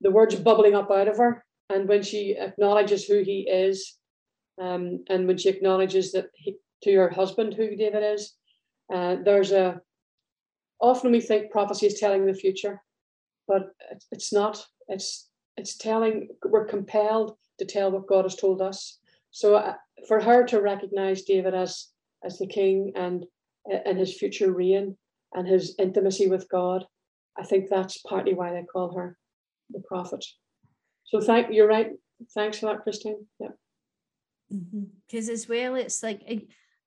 the 0.00 0.10
words 0.10 0.34
bubbling 0.34 0.74
up 0.74 0.90
out 0.90 1.08
of 1.08 1.18
her, 1.18 1.44
and 1.68 1.88
when 1.88 2.02
she 2.02 2.36
acknowledges 2.38 3.04
who 3.04 3.22
he 3.22 3.48
is, 3.50 3.98
um, 4.60 5.04
and 5.08 5.26
when 5.26 5.38
she 5.38 5.48
acknowledges 5.48 6.12
that 6.12 6.26
he, 6.34 6.56
to 6.82 6.90
your 6.90 7.10
husband 7.10 7.54
who 7.54 7.76
David 7.76 8.02
is. 8.02 8.34
Uh, 8.92 9.16
there's 9.24 9.52
a 9.52 9.80
often 10.80 11.12
we 11.12 11.20
think 11.20 11.50
prophecy 11.50 11.86
is 11.86 12.00
telling 12.00 12.26
the 12.26 12.34
future, 12.34 12.80
but 13.46 13.70
it's 14.10 14.32
not. 14.32 14.64
It's 14.88 15.28
it's 15.56 15.76
telling. 15.76 16.28
We're 16.44 16.66
compelled 16.66 17.36
to 17.58 17.64
tell 17.64 17.92
what 17.92 18.08
God 18.08 18.24
has 18.24 18.36
told 18.36 18.62
us. 18.62 18.98
So 19.30 19.56
uh, 19.56 19.74
for 20.08 20.20
her 20.20 20.44
to 20.46 20.60
recognize 20.60 21.22
David 21.22 21.54
as 21.54 21.88
as 22.24 22.38
the 22.38 22.46
king 22.46 22.92
and 22.96 23.24
and 23.86 23.98
his 23.98 24.16
future 24.16 24.52
reign 24.52 24.96
and 25.34 25.46
his 25.46 25.74
intimacy 25.78 26.28
with 26.28 26.48
God, 26.48 26.84
I 27.38 27.44
think 27.44 27.68
that's 27.68 27.98
partly 27.98 28.34
why 28.34 28.52
they 28.52 28.64
call 28.64 28.94
her 28.94 29.16
the 29.70 29.80
prophet. 29.80 30.24
So 31.04 31.20
thank 31.20 31.52
you're 31.52 31.68
right. 31.68 31.90
Thanks 32.34 32.58
for 32.58 32.66
that, 32.66 32.82
Christine. 32.82 33.26
Yeah. 33.38 33.48
Because 34.48 35.26
mm-hmm. 35.26 35.32
as 35.32 35.48
well, 35.48 35.74
it's 35.76 36.02
like 36.02 36.22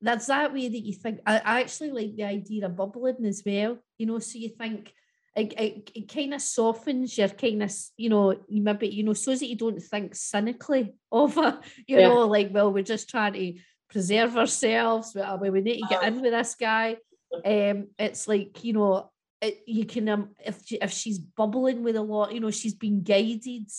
that's 0.03 0.27
that 0.27 0.53
way 0.53 0.67
that 0.67 0.79
you 0.79 0.93
think. 0.93 1.19
I, 1.25 1.39
I 1.39 1.61
actually 1.61 1.91
like 1.91 2.15
the 2.15 2.25
idea 2.25 2.65
of 2.65 2.75
bubbling 2.75 3.25
as 3.25 3.41
well. 3.45 3.77
You 3.97 4.05
know, 4.05 4.19
so 4.19 4.37
you 4.37 4.49
think 4.49 4.93
it, 5.35 5.53
it, 5.59 5.91
it 5.95 6.13
kind 6.13 6.33
of 6.33 6.41
softens 6.41 7.17
your 7.17 7.29
kind 7.29 7.63
of 7.63 7.73
you 7.97 8.09
know 8.09 8.35
maybe 8.49 8.87
you 8.87 9.03
know 9.03 9.13
so 9.13 9.31
that 9.35 9.47
you 9.47 9.55
don't 9.55 9.81
think 9.81 10.15
cynically 10.15 10.93
of 11.11 11.37
it 11.37 11.55
you 11.87 11.99
yeah. 11.99 12.07
know 12.07 12.27
like 12.27 12.49
well 12.51 12.71
we're 12.71 12.83
just 12.83 13.09
trying 13.09 13.33
to 13.33 13.53
preserve 13.89 14.37
ourselves 14.37 15.15
we, 15.41 15.49
we 15.49 15.61
need 15.61 15.81
to 15.81 15.87
get 15.89 16.03
in 16.03 16.21
with 16.21 16.31
this 16.31 16.55
guy 16.55 16.97
um 17.45 17.87
it's 17.97 18.27
like 18.27 18.63
you 18.63 18.73
know 18.73 19.09
it, 19.41 19.63
you 19.65 19.85
can 19.85 20.07
um 20.09 20.29
if 20.45 20.71
if 20.71 20.91
she's 20.91 21.19
bubbling 21.19 21.83
with 21.83 21.95
a 21.95 22.01
lot 22.01 22.33
you 22.33 22.39
know 22.39 22.51
she's 22.51 22.75
been 22.75 23.01
guided 23.03 23.69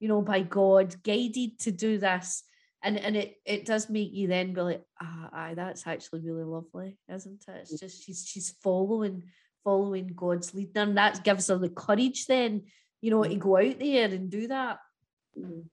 you 0.00 0.08
know 0.08 0.20
by 0.20 0.42
god 0.42 0.94
guided 1.02 1.58
to 1.58 1.70
do 1.70 1.98
this 1.98 2.42
and 2.84 2.98
and 2.98 3.16
it 3.16 3.38
it 3.44 3.64
does 3.64 3.88
make 3.88 4.12
you 4.12 4.28
then 4.28 4.52
be 4.52 4.60
like 4.60 4.84
ah 5.00 5.30
aye, 5.32 5.54
that's 5.54 5.86
actually 5.86 6.20
really 6.20 6.44
lovely 6.44 6.96
isn't 7.08 7.44
it 7.48 7.56
it's 7.62 7.80
just 7.80 8.04
she's 8.04 8.24
she's 8.28 8.54
following 8.62 9.24
following 9.64 10.12
god's 10.14 10.54
lead 10.54 10.70
and 10.76 10.96
that 10.96 11.24
gives 11.24 11.48
her 11.48 11.56
the 11.56 11.70
courage 11.70 12.26
then 12.26 12.62
you 13.00 13.10
know 13.10 13.24
to 13.24 13.34
go 13.34 13.56
out 13.56 13.78
there 13.78 14.04
and 14.04 14.30
do 14.30 14.46
that 14.46 14.78
mm. 15.36 15.64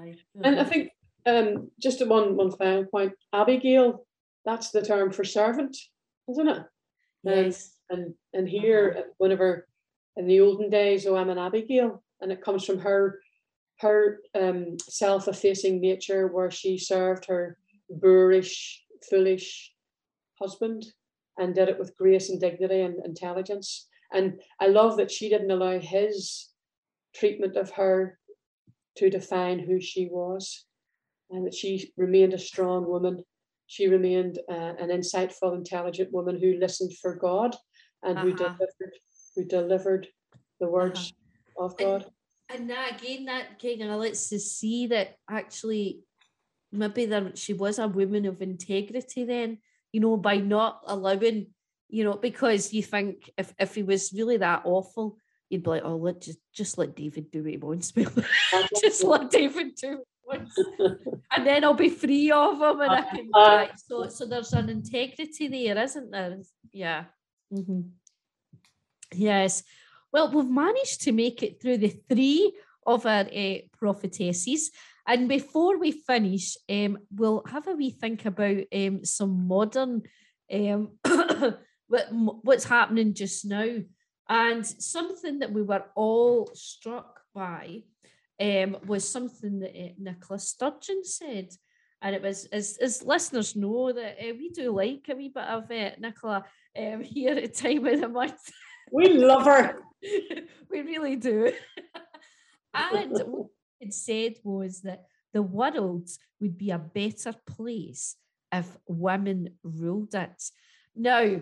aye. 0.00 0.14
and 0.44 0.60
i 0.60 0.64
think 0.64 0.90
um 1.26 1.70
just 1.80 2.06
one 2.06 2.36
one 2.36 2.52
final 2.52 2.84
point 2.84 3.12
abigail 3.32 4.06
that's 4.44 4.70
the 4.70 4.80
term 4.80 5.10
for 5.10 5.24
servant 5.24 5.76
isn't 6.30 6.48
it 6.48 6.62
yes 7.24 7.72
and 7.90 8.14
and 8.32 8.48
here 8.48 8.94
uh-huh. 8.96 9.08
whenever 9.18 9.66
in 10.16 10.26
the 10.28 10.40
olden 10.40 10.70
days 10.70 11.04
oh 11.06 11.16
i'm 11.16 11.30
an 11.30 11.38
abigail 11.38 12.02
and 12.20 12.30
it 12.30 12.42
comes 12.42 12.64
from 12.64 12.78
her 12.78 13.20
her 13.80 14.20
um, 14.34 14.76
self-effacing 14.88 15.80
nature 15.80 16.26
where 16.28 16.50
she 16.50 16.78
served 16.78 17.26
her 17.26 17.58
boorish, 17.88 18.82
foolish 19.08 19.72
husband 20.40 20.84
and 21.38 21.54
did 21.54 21.68
it 21.68 21.78
with 21.78 21.96
grace 21.96 22.30
and 22.30 22.40
dignity 22.40 22.80
and 22.80 22.96
intelligence. 23.04 23.88
And 24.12 24.40
I 24.60 24.66
love 24.66 24.96
that 24.96 25.10
she 25.10 25.28
didn't 25.28 25.50
allow 25.50 25.78
his 25.78 26.48
treatment 27.14 27.56
of 27.56 27.70
her 27.72 28.18
to 28.96 29.10
define 29.10 29.60
who 29.60 29.80
she 29.80 30.08
was, 30.10 30.64
and 31.30 31.46
that 31.46 31.54
she 31.54 31.92
remained 31.96 32.34
a 32.34 32.38
strong 32.38 32.88
woman. 32.88 33.22
She 33.66 33.86
remained 33.86 34.38
uh, 34.50 34.74
an 34.80 34.88
insightful, 34.88 35.54
intelligent 35.54 36.12
woman 36.12 36.40
who 36.40 36.58
listened 36.58 36.96
for 37.00 37.14
God 37.14 37.54
and 38.02 38.18
uh-huh. 38.18 38.26
who 38.26 38.32
delivered, 38.34 38.94
who 39.36 39.44
delivered 39.44 40.08
the 40.58 40.68
words 40.68 41.12
uh-huh. 41.56 41.66
of 41.66 41.76
God. 41.76 42.02
And, 42.02 42.12
and 42.50 42.70
that 42.70 43.00
again, 43.00 43.26
that 43.26 43.60
kind 43.60 43.82
of 43.82 44.00
lets 44.00 44.32
us 44.32 44.44
see 44.44 44.86
that 44.88 45.16
actually 45.30 46.00
maybe 46.72 47.06
there 47.06 47.34
she 47.34 47.52
was 47.52 47.78
a 47.78 47.88
woman 47.88 48.26
of 48.26 48.42
integrity 48.42 49.24
then, 49.24 49.58
you 49.92 50.00
know, 50.00 50.16
by 50.16 50.36
not 50.36 50.82
allowing, 50.86 51.48
you 51.88 52.04
know, 52.04 52.14
because 52.14 52.72
you 52.72 52.82
think 52.82 53.30
if, 53.36 53.54
if 53.58 53.74
he 53.74 53.82
was 53.82 54.12
really 54.12 54.38
that 54.38 54.62
awful, 54.64 55.18
you'd 55.48 55.62
be 55.62 55.70
like, 55.70 55.82
oh, 55.84 55.96
let 55.96 56.20
just 56.20 56.38
just 56.52 56.78
let 56.78 56.96
David 56.96 57.30
do 57.30 57.42
what 57.42 57.50
he 57.50 57.56
wants. 57.58 57.92
just 58.80 59.04
let 59.04 59.30
David 59.30 59.74
do 59.76 60.02
and 60.78 61.46
then 61.46 61.64
I'll 61.64 61.72
be 61.72 61.88
free 61.88 62.30
of 62.30 62.60
him 62.60 62.80
and 62.80 62.90
I 62.90 63.02
can 63.02 63.30
uh, 63.32 63.66
so 63.76 64.08
so 64.08 64.26
there's 64.26 64.52
an 64.52 64.68
integrity 64.68 65.48
there, 65.48 65.78
isn't 65.78 66.10
there? 66.10 66.36
Yeah. 66.72 67.04
Mm-hmm. 67.52 67.80
Yes. 69.14 69.62
Well, 70.12 70.32
we've 70.32 70.48
managed 70.48 71.02
to 71.02 71.12
make 71.12 71.42
it 71.42 71.60
through 71.60 71.78
the 71.78 71.94
three 72.08 72.52
of 72.86 73.04
our 73.04 73.26
uh, 73.26 73.58
prophetesses. 73.78 74.70
And 75.06 75.28
before 75.28 75.78
we 75.78 75.92
finish, 75.92 76.56
um, 76.70 76.98
we'll 77.14 77.42
have 77.48 77.66
a 77.66 77.72
wee 77.72 77.90
think 77.90 78.24
about 78.24 78.64
um, 78.74 79.04
some 79.04 79.46
modern 79.46 80.02
um, 80.52 80.92
what, 81.88 82.08
what's 82.10 82.64
happening 82.64 83.14
just 83.14 83.44
now. 83.44 83.78
And 84.28 84.66
something 84.66 85.38
that 85.38 85.52
we 85.52 85.62
were 85.62 85.84
all 85.94 86.50
struck 86.54 87.20
by 87.34 87.84
um, 88.40 88.76
was 88.86 89.08
something 89.08 89.60
that 89.60 89.74
uh, 89.74 89.92
Nicola 89.98 90.38
Sturgeon 90.38 91.04
said. 91.04 91.48
And 92.00 92.14
it 92.14 92.22
was, 92.22 92.44
as, 92.46 92.78
as 92.80 93.02
listeners 93.02 93.56
know, 93.56 93.92
that 93.92 94.16
uh, 94.20 94.34
we 94.38 94.50
do 94.50 94.70
like 94.70 95.06
a 95.08 95.16
wee 95.16 95.32
bit 95.34 95.44
of 95.44 95.70
uh, 95.70 95.90
Nicola 95.98 96.44
um, 96.78 97.00
here 97.02 97.34
at 97.34 97.54
Time 97.54 97.86
of 97.86 98.00
the 98.00 98.08
Month. 98.08 98.40
We 98.92 99.08
love 99.08 99.44
her. 99.44 99.82
we 100.70 100.80
really 100.80 101.16
do. 101.16 101.52
and 102.74 103.12
what 103.12 103.46
it 103.80 103.94
said 103.94 104.34
was 104.42 104.82
that 104.82 105.04
the 105.32 105.42
world 105.42 106.08
would 106.40 106.56
be 106.56 106.70
a 106.70 106.78
better 106.78 107.34
place 107.46 108.16
if 108.52 108.66
women 108.86 109.50
ruled 109.62 110.14
it. 110.14 110.42
Now, 110.96 111.40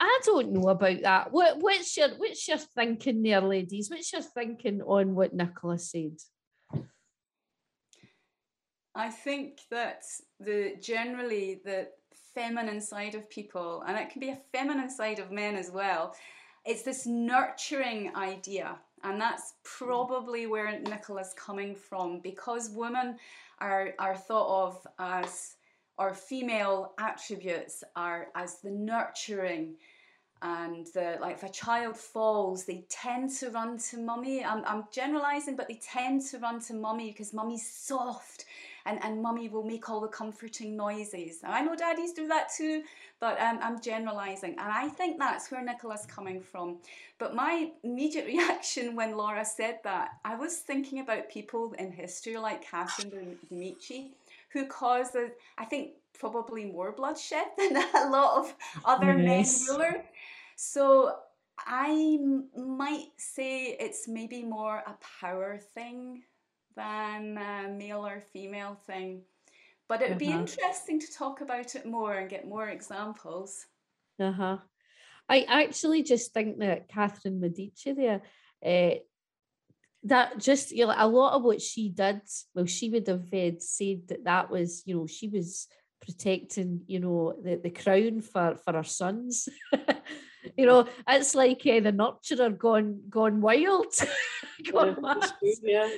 I 0.00 0.20
don't 0.24 0.52
know 0.52 0.68
about 0.68 1.00
that. 1.02 1.32
What, 1.32 1.58
what's 1.58 1.96
your 1.96 2.08
what's 2.16 2.46
your 2.48 2.58
thinking 2.58 3.22
there, 3.22 3.40
ladies? 3.40 3.88
What's 3.88 4.12
your 4.12 4.22
thinking 4.22 4.82
on 4.82 5.14
what 5.14 5.32
Nicola 5.32 5.78
said? 5.78 6.16
I 8.94 9.08
think 9.08 9.60
that 9.70 10.02
the 10.38 10.74
generally 10.80 11.60
the 11.64 11.88
feminine 12.34 12.80
side 12.80 13.14
of 13.14 13.30
people, 13.30 13.84
and 13.86 13.96
it 13.96 14.10
can 14.10 14.20
be 14.20 14.30
a 14.30 14.40
feminine 14.52 14.90
side 14.90 15.18
of 15.18 15.30
men 15.30 15.54
as 15.54 15.70
well, 15.70 16.14
it's 16.64 16.82
this 16.82 17.06
nurturing 17.06 18.14
idea. 18.16 18.76
And 19.04 19.20
that's 19.20 19.54
probably 19.64 20.46
where 20.46 20.78
Nicola's 20.80 21.34
coming 21.36 21.74
from 21.74 22.20
because 22.20 22.70
women 22.70 23.16
are, 23.58 23.94
are 23.98 24.16
thought 24.16 24.66
of 24.66 24.86
as, 24.98 25.56
or 25.98 26.14
female 26.14 26.92
attributes 26.98 27.82
are 27.96 28.28
as 28.36 28.60
the 28.60 28.70
nurturing 28.70 29.74
and 30.42 30.88
the, 30.88 31.18
like 31.20 31.36
if 31.36 31.42
a 31.44 31.48
child 31.48 31.96
falls 31.96 32.64
they 32.64 32.84
tend 32.88 33.30
to 33.30 33.50
run 33.50 33.78
to 33.78 33.96
mummy 33.98 34.44
I'm, 34.44 34.64
I'm 34.66 34.84
generalizing 34.92 35.54
but 35.54 35.68
they 35.68 35.80
tend 35.80 36.22
to 36.30 36.38
run 36.38 36.60
to 36.62 36.74
mummy 36.74 37.12
because 37.12 37.32
mummy's 37.32 37.64
soft 37.64 38.44
and, 38.86 39.02
and 39.02 39.22
mummy 39.22 39.48
will 39.48 39.64
make 39.64 39.88
all 39.88 40.00
the 40.00 40.08
comforting 40.08 40.76
noises. 40.76 41.42
Now, 41.42 41.52
I 41.52 41.62
know 41.62 41.74
daddies 41.74 42.12
do 42.12 42.26
that 42.28 42.48
too, 42.56 42.82
but 43.20 43.40
um, 43.40 43.58
I'm 43.62 43.80
generalizing. 43.80 44.52
And 44.52 44.72
I 44.72 44.88
think 44.88 45.18
that's 45.18 45.50
where 45.50 45.62
Nicola's 45.62 46.06
coming 46.06 46.40
from. 46.40 46.78
But 47.18 47.34
my 47.34 47.70
immediate 47.84 48.26
reaction 48.34 48.96
when 48.96 49.16
Laura 49.16 49.44
said 49.44 49.78
that, 49.84 50.10
I 50.24 50.34
was 50.34 50.56
thinking 50.58 51.00
about 51.00 51.30
people 51.30 51.74
in 51.78 51.92
history 51.92 52.36
like 52.36 52.62
Catherine 52.62 53.10
de 53.10 53.54
Medici, 53.54 54.12
who 54.52 54.66
caused, 54.66 55.16
I 55.58 55.64
think, 55.64 55.92
probably 56.18 56.64
more 56.64 56.92
bloodshed 56.92 57.46
than 57.58 57.76
a 57.76 58.08
lot 58.08 58.38
of 58.38 58.54
other 58.84 59.18
yes. 59.18 59.66
men 59.66 59.76
rulers. 59.76 60.04
So 60.56 61.16
I 61.58 62.18
might 62.56 63.08
say 63.16 63.76
it's 63.78 64.08
maybe 64.08 64.42
more 64.42 64.82
a 64.86 64.94
power 65.20 65.60
thing 65.74 66.22
than 66.76 67.38
a 67.38 67.68
male 67.68 68.06
or 68.06 68.20
female 68.32 68.76
thing. 68.86 69.22
But 69.88 70.02
it'd 70.02 70.12
uh-huh. 70.12 70.18
be 70.18 70.30
interesting 70.30 71.00
to 71.00 71.12
talk 71.12 71.40
about 71.40 71.74
it 71.74 71.86
more 71.86 72.14
and 72.14 72.30
get 72.30 72.48
more 72.48 72.68
examples. 72.68 73.66
Uh 74.18 74.32
huh. 74.32 74.56
I 75.28 75.42
actually 75.48 76.02
just 76.02 76.32
think 76.32 76.58
that 76.58 76.88
Catherine 76.88 77.40
Medici 77.40 77.92
there, 77.92 78.22
uh, 78.64 78.96
that 80.04 80.38
just 80.38 80.72
you 80.72 80.86
know 80.86 80.94
a 80.96 81.06
lot 81.06 81.34
of 81.34 81.42
what 81.42 81.60
she 81.60 81.88
did. 81.88 82.20
Well, 82.54 82.66
she 82.66 82.90
would 82.90 83.06
have 83.06 83.32
uh, 83.32 83.58
said 83.58 84.08
that 84.08 84.24
that 84.24 84.50
was 84.50 84.82
you 84.86 84.96
know 84.96 85.06
she 85.06 85.28
was 85.28 85.68
protecting 86.00 86.82
you 86.86 86.98
know 87.00 87.34
the, 87.42 87.56
the 87.56 87.70
crown 87.70 88.20
for 88.20 88.56
for 88.56 88.72
her 88.74 88.84
sons. 88.84 89.48
you 90.56 90.66
know, 90.66 90.86
it's 91.08 91.34
like 91.34 91.62
uh, 91.66 91.80
the 91.80 91.92
nurturer 91.92 92.56
gone 92.56 93.02
gone 93.08 93.40
wild. 93.40 93.94
gone 94.72 94.96
yeah, 95.42 95.54
yeah. 95.62 95.88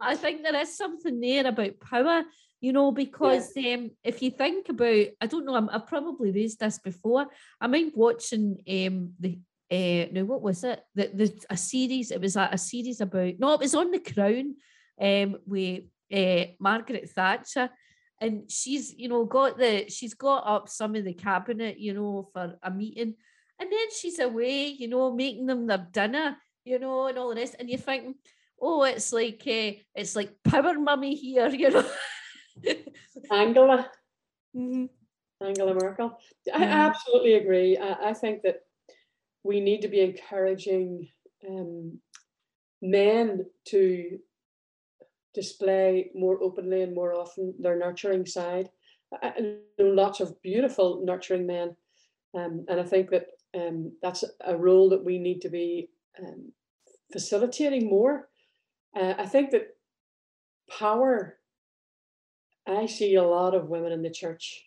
I 0.00 0.16
think 0.16 0.42
there 0.42 0.56
is 0.56 0.76
something 0.76 1.20
there 1.20 1.46
about 1.46 1.80
power, 1.80 2.24
you 2.60 2.72
know, 2.72 2.92
because 2.92 3.50
yeah. 3.56 3.74
um, 3.74 3.90
if 4.02 4.22
you 4.22 4.30
think 4.30 4.68
about, 4.68 5.06
I 5.20 5.26
don't 5.26 5.44
know, 5.44 5.54
i 5.54 5.72
have 5.72 5.86
probably 5.86 6.32
raised 6.32 6.60
this 6.60 6.78
before. 6.78 7.26
I 7.60 7.66
mind 7.66 7.92
watching 7.94 8.58
um, 8.68 9.12
the 9.18 9.38
uh, 9.70 10.06
now 10.10 10.24
what 10.24 10.42
was 10.42 10.64
it? 10.64 10.82
The, 10.94 11.10
the 11.14 11.44
a 11.48 11.56
series. 11.56 12.10
It 12.10 12.20
was 12.20 12.36
a, 12.36 12.48
a 12.52 12.58
series 12.58 13.00
about 13.00 13.34
no, 13.38 13.52
it 13.54 13.60
was 13.60 13.74
on 13.74 13.92
the 13.92 14.00
Crown, 14.00 14.56
um, 15.00 15.36
with 15.46 15.84
uh, 16.12 16.44
Margaret 16.58 17.08
Thatcher, 17.10 17.70
and 18.20 18.50
she's 18.50 18.92
you 18.94 19.08
know 19.08 19.24
got 19.24 19.58
the 19.58 19.88
she's 19.88 20.14
got 20.14 20.44
up 20.46 20.68
some 20.68 20.96
of 20.96 21.04
the 21.04 21.14
cabinet, 21.14 21.78
you 21.78 21.94
know, 21.94 22.28
for 22.32 22.56
a 22.62 22.70
meeting, 22.70 23.14
and 23.60 23.72
then 23.72 23.86
she's 23.96 24.18
away, 24.18 24.66
you 24.66 24.88
know, 24.88 25.14
making 25.14 25.46
them 25.46 25.68
their 25.68 25.86
dinner, 25.92 26.36
you 26.64 26.80
know, 26.80 27.06
and 27.06 27.16
all 27.16 27.28
the 27.28 27.36
rest, 27.36 27.54
and 27.60 27.70
you 27.70 27.78
think 27.78 28.16
oh, 28.60 28.82
it's 28.84 29.12
like 29.12 29.42
uh, 29.46 29.72
it's 29.94 30.16
like 30.16 30.34
power 30.44 30.78
mummy 30.78 31.14
here, 31.14 31.48
you 31.62 31.70
know. 31.70 31.86
Angela. 33.30 33.90
Mm-hmm. 34.56 34.86
Angela 35.42 35.74
Merkel. 35.74 36.18
I 36.52 36.58
mm-hmm. 36.58 36.64
absolutely 36.64 37.34
agree. 37.34 37.78
I, 37.78 38.10
I, 38.10 38.12
think 38.12 38.42
that 38.42 38.60
we 39.42 39.60
need 39.60 39.80
to 39.82 39.88
be 39.88 40.00
encouraging 40.00 41.08
um, 41.48 41.98
men 42.82 43.46
to 43.68 44.18
display 45.32 46.10
more 46.14 46.42
openly 46.42 46.82
and 46.82 46.94
more 46.94 47.14
often 47.14 47.54
their 47.58 47.78
nurturing 47.78 48.26
side. 48.26 48.68
I 49.22 49.32
know 49.78 49.86
lots 49.86 50.20
of 50.20 50.40
beautiful 50.42 51.02
nurturing 51.04 51.46
men, 51.46 51.74
um, 52.34 52.66
and 52.68 52.78
I 52.78 52.84
think 52.84 53.10
that 53.10 53.26
um, 53.56 53.92
that's 54.02 54.24
a 54.44 54.56
role 54.56 54.90
that 54.90 55.04
we 55.04 55.18
need 55.18 55.40
to 55.40 55.48
be 55.48 55.88
um, 56.22 56.52
facilitating 57.12 57.88
more 57.88 58.29
uh, 58.98 59.14
I 59.18 59.26
think 59.26 59.50
that 59.50 59.76
power, 60.78 61.38
I 62.66 62.86
see 62.86 63.14
a 63.14 63.22
lot 63.22 63.54
of 63.54 63.68
women 63.68 63.92
in 63.92 64.02
the 64.02 64.10
church 64.10 64.64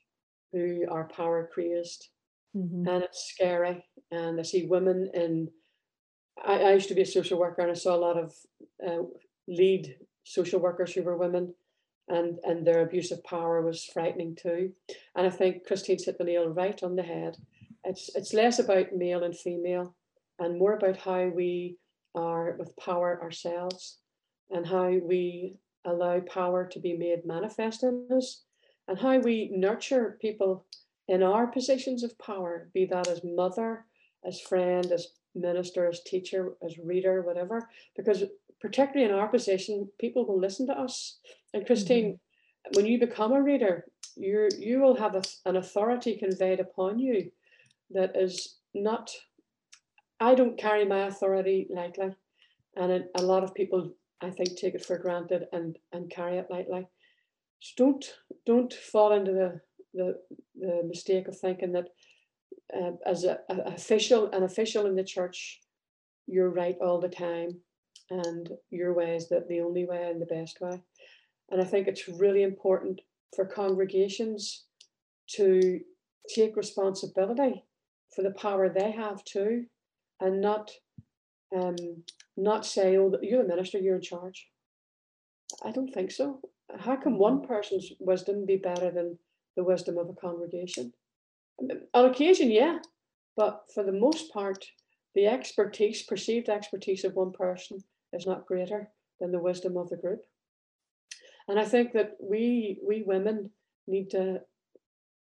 who 0.51 0.85
are 0.89 1.07
power 1.07 1.49
crazed, 1.53 2.09
mm-hmm. 2.55 2.87
and 2.87 3.03
it's 3.03 3.31
scary. 3.33 3.85
And 4.11 4.39
I 4.39 4.43
see 4.43 4.65
women 4.65 5.09
in, 5.13 5.49
I, 6.43 6.59
I, 6.59 6.73
used 6.73 6.89
to 6.89 6.95
be 6.95 7.01
a 7.01 7.05
social 7.05 7.39
worker 7.39 7.61
and 7.61 7.71
I 7.71 7.75
saw 7.75 7.95
a 7.95 7.97
lot 7.97 8.17
of 8.17 8.33
uh, 8.85 9.03
lead 9.47 9.95
social 10.23 10.59
workers 10.59 10.93
who 10.93 11.03
were 11.03 11.17
women. 11.17 11.53
And, 12.09 12.37
and 12.43 12.67
their 12.67 12.81
abuse 12.81 13.11
of 13.11 13.23
power 13.23 13.61
was 13.61 13.85
frightening 13.85 14.35
too. 14.35 14.73
And 15.15 15.25
I 15.25 15.29
think 15.29 15.65
Christine 15.65 15.97
hit 16.03 16.17
the 16.17 16.25
nail 16.25 16.49
right 16.49 16.83
on 16.83 16.97
the 16.97 17.01
head. 17.01 17.37
It's 17.85 18.13
it's 18.13 18.33
less 18.33 18.59
about 18.59 18.93
male 18.93 19.23
and 19.23 19.35
female 19.35 19.95
and 20.37 20.59
more 20.59 20.73
about 20.73 20.97
how 20.97 21.27
we 21.27 21.77
are 22.13 22.57
with 22.59 22.75
power 22.75 23.21
ourselves 23.23 23.99
and 24.49 24.65
how 24.65 24.89
we 24.89 25.55
allow 25.85 26.19
power 26.21 26.65
to 26.65 26.79
be 26.79 26.95
made 26.95 27.25
manifest 27.25 27.83
in 27.83 28.07
us 28.15 28.43
and 28.87 28.99
how 28.99 29.17
we 29.19 29.51
nurture 29.53 30.17
people 30.21 30.65
in 31.07 31.23
our 31.23 31.47
positions 31.47 32.03
of 32.03 32.17
power, 32.17 32.69
be 32.73 32.85
that 32.85 33.07
as 33.07 33.23
mother, 33.23 33.85
as 34.25 34.39
friend, 34.39 34.91
as 34.91 35.07
minister, 35.35 35.87
as 35.87 36.01
teacher, 36.03 36.53
as 36.63 36.77
reader, 36.77 37.21
whatever, 37.21 37.69
because 37.95 38.23
particularly 38.61 39.11
in 39.11 39.17
our 39.17 39.27
position, 39.27 39.89
people 39.99 40.25
will 40.25 40.39
listen 40.39 40.65
to 40.67 40.73
us. 40.73 41.19
And 41.53 41.65
Christine, 41.65 42.13
mm-hmm. 42.13 42.77
when 42.77 42.85
you 42.85 42.99
become 42.99 43.33
a 43.33 43.41
reader, 43.41 43.85
you 44.15 44.47
you 44.57 44.79
will 44.79 44.95
have 44.95 45.15
a, 45.15 45.23
an 45.45 45.57
authority 45.57 46.17
conveyed 46.17 46.59
upon 46.59 46.99
you 46.99 47.31
that 47.91 48.15
is 48.15 48.57
not. 48.73 49.11
I 50.19 50.35
don't 50.35 50.57
carry 50.57 50.85
my 50.85 51.07
authority 51.07 51.67
lightly. 51.69 52.15
and 52.77 52.91
it, 52.91 53.11
a 53.15 53.21
lot 53.21 53.43
of 53.43 53.53
people, 53.53 53.91
I 54.23 54.29
think, 54.29 54.57
take 54.57 54.75
it 54.75 54.85
for 54.85 54.97
granted 54.97 55.47
and 55.51 55.77
and 55.91 56.09
carry 56.09 56.37
it 56.37 56.47
lightly. 56.49 56.87
Don't 57.77 58.05
don't 58.45 58.73
fall 58.73 59.13
into 59.13 59.31
the 59.31 59.61
the, 59.93 60.19
the 60.59 60.81
mistake 60.87 61.27
of 61.27 61.37
thinking 61.37 61.73
that 61.73 61.89
uh, 62.75 62.91
as 63.05 63.23
a, 63.25 63.39
a 63.49 63.73
official 63.73 64.31
an 64.31 64.43
official 64.43 64.85
in 64.85 64.95
the 64.95 65.03
church, 65.03 65.61
you're 66.27 66.49
right 66.49 66.77
all 66.81 66.99
the 66.99 67.09
time, 67.09 67.49
and 68.09 68.49
your 68.69 68.93
way 68.93 69.15
is 69.15 69.29
the, 69.29 69.45
the 69.49 69.59
only 69.59 69.85
way 69.85 70.09
and 70.09 70.21
the 70.21 70.25
best 70.25 70.61
way. 70.61 70.81
And 71.51 71.61
I 71.61 71.65
think 71.65 71.87
it's 71.87 72.07
really 72.07 72.43
important 72.43 73.01
for 73.35 73.45
congregations 73.45 74.65
to 75.35 75.79
take 76.33 76.55
responsibility 76.55 77.63
for 78.15 78.21
the 78.21 78.31
power 78.31 78.69
they 78.69 78.91
have 78.91 79.23
too, 79.23 79.65
and 80.19 80.41
not 80.41 80.71
um, 81.55 81.75
not 82.37 82.65
say, 82.65 82.97
"Oh, 82.97 83.11
you're 83.21 83.43
a 83.43 83.47
minister, 83.47 83.77
you're 83.79 83.95
in 83.95 84.01
charge." 84.01 84.49
I 85.63 85.71
don't 85.71 85.93
think 85.93 86.11
so. 86.11 86.39
How 86.79 86.95
can 86.95 87.17
one 87.17 87.37
mm-hmm. 87.37 87.47
person's 87.47 87.91
wisdom 87.99 88.45
be 88.45 88.57
better 88.57 88.89
than 88.91 89.19
the 89.55 89.63
wisdom 89.63 89.97
of 89.97 90.09
a 90.09 90.13
congregation? 90.13 90.93
On 91.93 92.05
occasion, 92.05 92.49
yeah, 92.49 92.79
but 93.37 93.65
for 93.73 93.83
the 93.83 93.91
most 93.91 94.33
part, 94.33 94.65
the 95.13 95.27
expertise, 95.27 96.01
perceived 96.03 96.49
expertise 96.49 97.03
of 97.03 97.15
one 97.15 97.31
person, 97.31 97.83
is 98.11 98.25
not 98.25 98.47
greater 98.47 98.89
than 99.19 99.31
the 99.31 99.39
wisdom 99.39 99.77
of 99.77 99.89
the 99.89 99.97
group. 99.97 100.23
And 101.47 101.59
I 101.59 101.65
think 101.65 101.93
that 101.93 102.17
we 102.21 102.79
we 102.85 103.03
women 103.03 103.51
need 103.87 104.09
to 104.11 104.41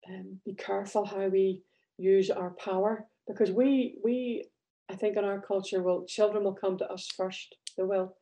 um, 0.08 0.40
be 0.44 0.54
careful 0.54 1.04
how 1.04 1.26
we 1.28 1.62
use 1.98 2.30
our 2.30 2.50
power 2.50 3.06
because 3.26 3.50
we 3.50 3.98
we 4.04 4.48
I 4.90 4.94
think 4.94 5.16
in 5.16 5.24
our 5.24 5.40
culture 5.40 5.82
will 5.82 6.04
children 6.06 6.44
will 6.44 6.54
come 6.54 6.78
to 6.78 6.90
us 6.90 7.08
first 7.16 7.56
they 7.76 7.82
will 7.82 8.16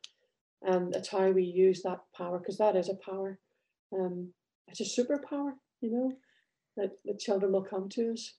and 0.61 0.95
it's 0.95 1.09
how 1.09 1.29
we 1.29 1.43
use 1.43 1.81
that 1.83 1.99
power 2.15 2.39
because 2.39 2.57
that 2.57 2.75
is 2.75 2.89
a 2.89 2.95
power 2.95 3.39
um 3.93 4.29
it's 4.67 4.81
a 4.81 5.01
superpower 5.01 5.51
you 5.81 5.91
know 5.91 6.13
that 6.77 6.91
the 7.05 7.17
children 7.17 7.51
will 7.51 7.63
come 7.63 7.87
to 7.89 8.11
us 8.11 8.33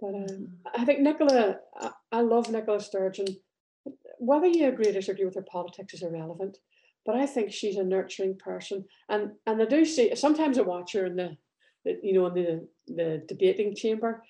but 0.00 0.14
um, 0.14 0.26
mm-hmm. 0.26 0.80
I 0.80 0.84
think 0.84 1.00
Nicola 1.00 1.56
I, 1.80 1.90
I 2.12 2.20
love 2.20 2.50
Nicola 2.50 2.80
Sturgeon 2.80 3.26
whether 4.18 4.46
you 4.46 4.68
agree 4.68 4.88
or 4.88 4.92
disagree 4.92 5.24
with 5.24 5.34
her 5.34 5.46
politics 5.50 5.94
is 5.94 6.02
irrelevant 6.02 6.58
but 7.04 7.16
I 7.16 7.26
think 7.26 7.52
she's 7.52 7.76
a 7.76 7.84
nurturing 7.84 8.36
person 8.36 8.84
and 9.08 9.32
and 9.46 9.60
I 9.60 9.66
do 9.66 9.84
see 9.84 10.14
sometimes 10.14 10.58
I 10.58 10.62
watch 10.62 10.92
her 10.92 11.06
in 11.06 11.16
the 11.16 11.36
you 11.84 12.12
know, 12.12 12.26
in 12.26 12.34
the, 12.34 12.68
the 12.86 13.22
debating 13.28 13.74
chamber. 13.74 14.22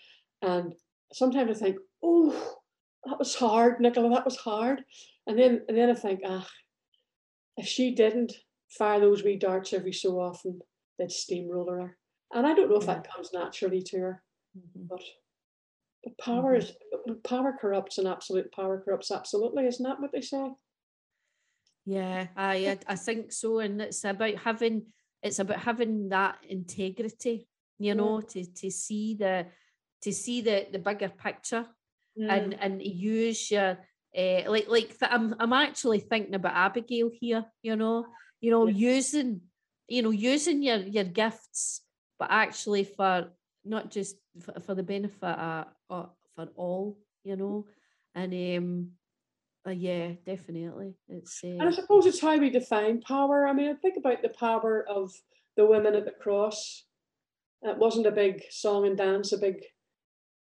And 0.43 0.75
sometimes 1.13 1.51
I 1.51 1.65
think, 1.65 1.77
oh, 2.03 2.57
that 3.07 3.19
was 3.19 3.35
hard, 3.35 3.81
Nicola, 3.81 4.11
that 4.11 4.25
was 4.25 4.37
hard. 4.37 4.83
And 5.27 5.39
then 5.39 5.63
and 5.69 5.77
then 5.77 5.91
I 5.91 5.95
think, 5.95 6.21
ah, 6.27 6.47
if 7.57 7.67
she 7.67 7.95
didn't 7.95 8.33
fire 8.71 9.01
those 9.01 9.23
wee 9.23 9.37
darts 9.37 9.73
every 9.73 9.93
so 9.93 10.21
often, 10.21 10.61
they'd 10.99 11.11
steamroller 11.11 11.81
her. 11.81 11.99
And 12.33 12.47
I 12.47 12.55
don't 12.55 12.71
know 12.71 12.77
if 12.77 12.87
that 12.87 13.09
comes 13.13 13.31
naturally 13.33 13.83
to 13.83 13.99
her, 13.99 14.23
mm-hmm. 14.57 14.87
but 14.89 15.03
but 16.03 16.19
power 16.19 16.59
mm-hmm. 16.59 17.13
is 17.13 17.17
power 17.25 17.57
corrupts 17.59 17.99
and 17.99 18.09
absolute 18.09 18.53
power 18.53 18.83
corrupts 18.85 19.11
absolutely, 19.11 19.67
isn't 19.67 19.85
that 19.85 20.01
what 20.01 20.13
they 20.13 20.21
say? 20.21 20.51
Yeah, 21.87 22.29
I 22.37 22.79
I 22.87 22.97
think 22.97 23.33
so, 23.33 23.59
and 23.61 23.81
it's 23.81 24.05
about 24.05 24.37
having 24.37 24.87
it's 25.23 25.39
about 25.39 25.59
having 25.59 26.11
that 26.11 26.39
integrity 26.49 27.49
you 27.79 27.95
know 27.95 28.19
mm. 28.19 28.29
to 28.29 28.45
to 28.45 28.71
see 28.71 29.15
the 29.15 29.47
to 30.03 30.13
see 30.13 30.41
the 30.41 30.67
the 30.71 30.79
bigger 30.79 31.09
picture 31.09 31.67
mm. 32.19 32.31
and 32.31 32.55
and 32.61 32.83
use 32.83 33.51
your 33.51 33.79
uh, 34.17 34.43
like 34.47 34.69
like 34.69 34.99
th- 34.99 35.11
I'm 35.11 35.35
I'm 35.39 35.53
actually 35.53 36.01
thinking 36.01 36.35
about 36.35 36.55
Abigail 36.55 37.11
here 37.13 37.45
you 37.63 37.77
know 37.77 38.07
you 38.41 38.51
know 38.51 38.67
yeah. 38.67 38.91
using 38.93 39.41
you 39.89 40.03
know 40.03 40.11
using 40.11 40.63
your 40.63 40.79
your 40.79 41.05
gifts 41.05 41.83
but 42.19 42.29
actually 42.31 42.85
for 42.85 43.29
not 43.65 43.91
just 43.91 44.17
for, 44.41 44.61
for 44.61 44.75
the 44.75 44.83
benefit 44.83 45.23
of, 45.25 45.67
uh, 45.91 46.07
for 46.35 46.49
all 46.57 46.99
you 47.25 47.37
know 47.37 47.67
and 48.15 48.33
um 48.59 48.91
uh, 49.67 49.71
yeah, 49.71 50.13
definitely. 50.27 50.95
It's 51.09 51.41
uh, 51.43 51.49
and 51.49 51.63
I 51.63 51.71
suppose 51.71 52.05
it's 52.07 52.21
how 52.21 52.37
we 52.37 52.51
define 52.51 53.01
power. 53.01 53.47
I 53.47 53.53
mean, 53.53 53.71
I 53.71 53.75
think 53.75 53.97
about 53.97 54.21
the 54.21 54.29
power 54.29 54.85
of 54.87 55.13
the 55.57 55.65
women 55.65 55.95
at 55.95 56.05
the 56.05 56.11
cross. 56.11 56.85
It 57.63 57.79
wasn't 57.79 58.07
a 58.07 58.11
big 58.11 58.43
song 58.51 58.87
and 58.87 58.97
dance, 58.97 59.33
a 59.33 59.39
big, 59.39 59.65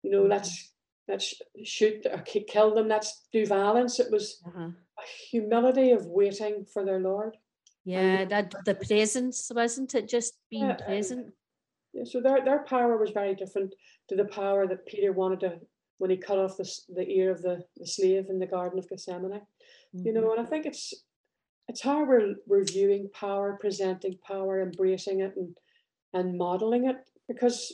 you 0.02 0.10
know, 0.10 0.24
let's 0.24 0.74
let's 1.08 1.34
shoot 1.64 2.06
or 2.10 2.18
kill 2.22 2.74
them, 2.74 2.88
let's 2.88 3.26
do 3.32 3.46
violence. 3.46 3.98
It 3.98 4.10
was 4.10 4.40
uh-huh. 4.46 4.68
a 4.68 5.02
humility 5.30 5.92
of 5.92 6.06
waiting 6.06 6.64
for 6.72 6.84
their 6.84 7.00
Lord. 7.00 7.36
Yeah, 7.84 8.20
and, 8.20 8.30
that 8.30 8.54
the 8.64 8.74
presence 8.74 9.50
wasn't 9.54 9.94
it 9.94 10.08
just 10.08 10.34
being 10.50 10.66
yeah, 10.66 10.76
present. 10.76 11.32
Yeah, 11.94 12.04
so 12.04 12.20
their 12.20 12.44
their 12.44 12.64
power 12.64 12.98
was 12.98 13.10
very 13.10 13.34
different 13.34 13.74
to 14.08 14.16
the 14.16 14.26
power 14.26 14.66
that 14.66 14.86
Peter 14.86 15.12
wanted 15.12 15.40
to 15.40 15.60
when 15.98 16.10
he 16.10 16.16
cut 16.16 16.38
off 16.38 16.56
the, 16.56 16.70
the 16.94 17.08
ear 17.08 17.30
of 17.30 17.42
the, 17.42 17.64
the 17.76 17.86
slave 17.86 18.26
in 18.28 18.38
the 18.38 18.46
Garden 18.46 18.78
of 18.78 18.88
Gethsemane. 18.88 19.30
Mm-hmm. 19.30 20.06
You 20.06 20.12
know, 20.12 20.22
mm-hmm. 20.22 20.38
and 20.38 20.46
I 20.46 20.50
think 20.50 20.66
it's 20.66 20.94
it's 21.68 21.82
how 21.82 22.04
we're, 22.04 22.36
we're 22.46 22.64
viewing 22.64 23.10
power, 23.12 23.58
presenting 23.60 24.18
power, 24.26 24.62
embracing 24.62 25.20
it, 25.20 25.34
and 25.36 25.56
and 26.14 26.38
modeling 26.38 26.88
it 26.88 26.96
because 27.28 27.72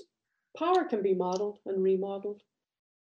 power 0.56 0.84
can 0.84 1.02
be 1.02 1.14
modeled 1.14 1.58
and 1.66 1.82
remodeled. 1.82 2.42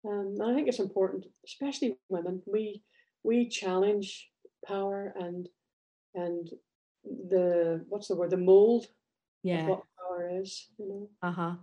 Um, 0.05 0.35
and 0.39 0.51
I 0.51 0.53
think 0.53 0.67
it's 0.67 0.79
important, 0.79 1.25
especially 1.45 1.97
women. 2.09 2.41
We 2.45 2.83
we 3.23 3.49
challenge 3.49 4.29
power 4.65 5.13
and 5.19 5.47
and 6.13 6.49
the 7.03 7.83
what's 7.89 8.07
the 8.07 8.15
word 8.15 8.31
the 8.31 8.37
mold 8.37 8.87
yeah 9.43 9.67
what 9.67 9.83
power 9.99 10.39
is 10.41 10.69
you 10.79 10.87
know 10.89 11.09
uh-huh 11.21 11.53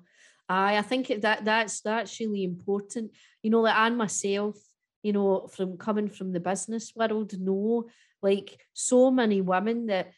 I, 0.49 0.79
I 0.79 0.83
think 0.83 1.09
that 1.23 1.45
that's 1.45 1.81
that's 1.81 2.21
really 2.21 2.45
important. 2.45 3.13
You 3.43 3.51
know, 3.51 3.61
like 3.61 3.77
and 3.77 3.97
myself, 3.97 4.57
you 5.03 5.13
know, 5.13 5.47
from 5.49 5.79
coming 5.79 6.09
from 6.09 6.33
the 6.33 6.41
business 6.41 6.93
world, 6.95 7.39
know 7.41 7.89
like 8.23 8.61
so 8.73 9.11
many 9.11 9.41
women 9.41 9.87
that 9.87 10.13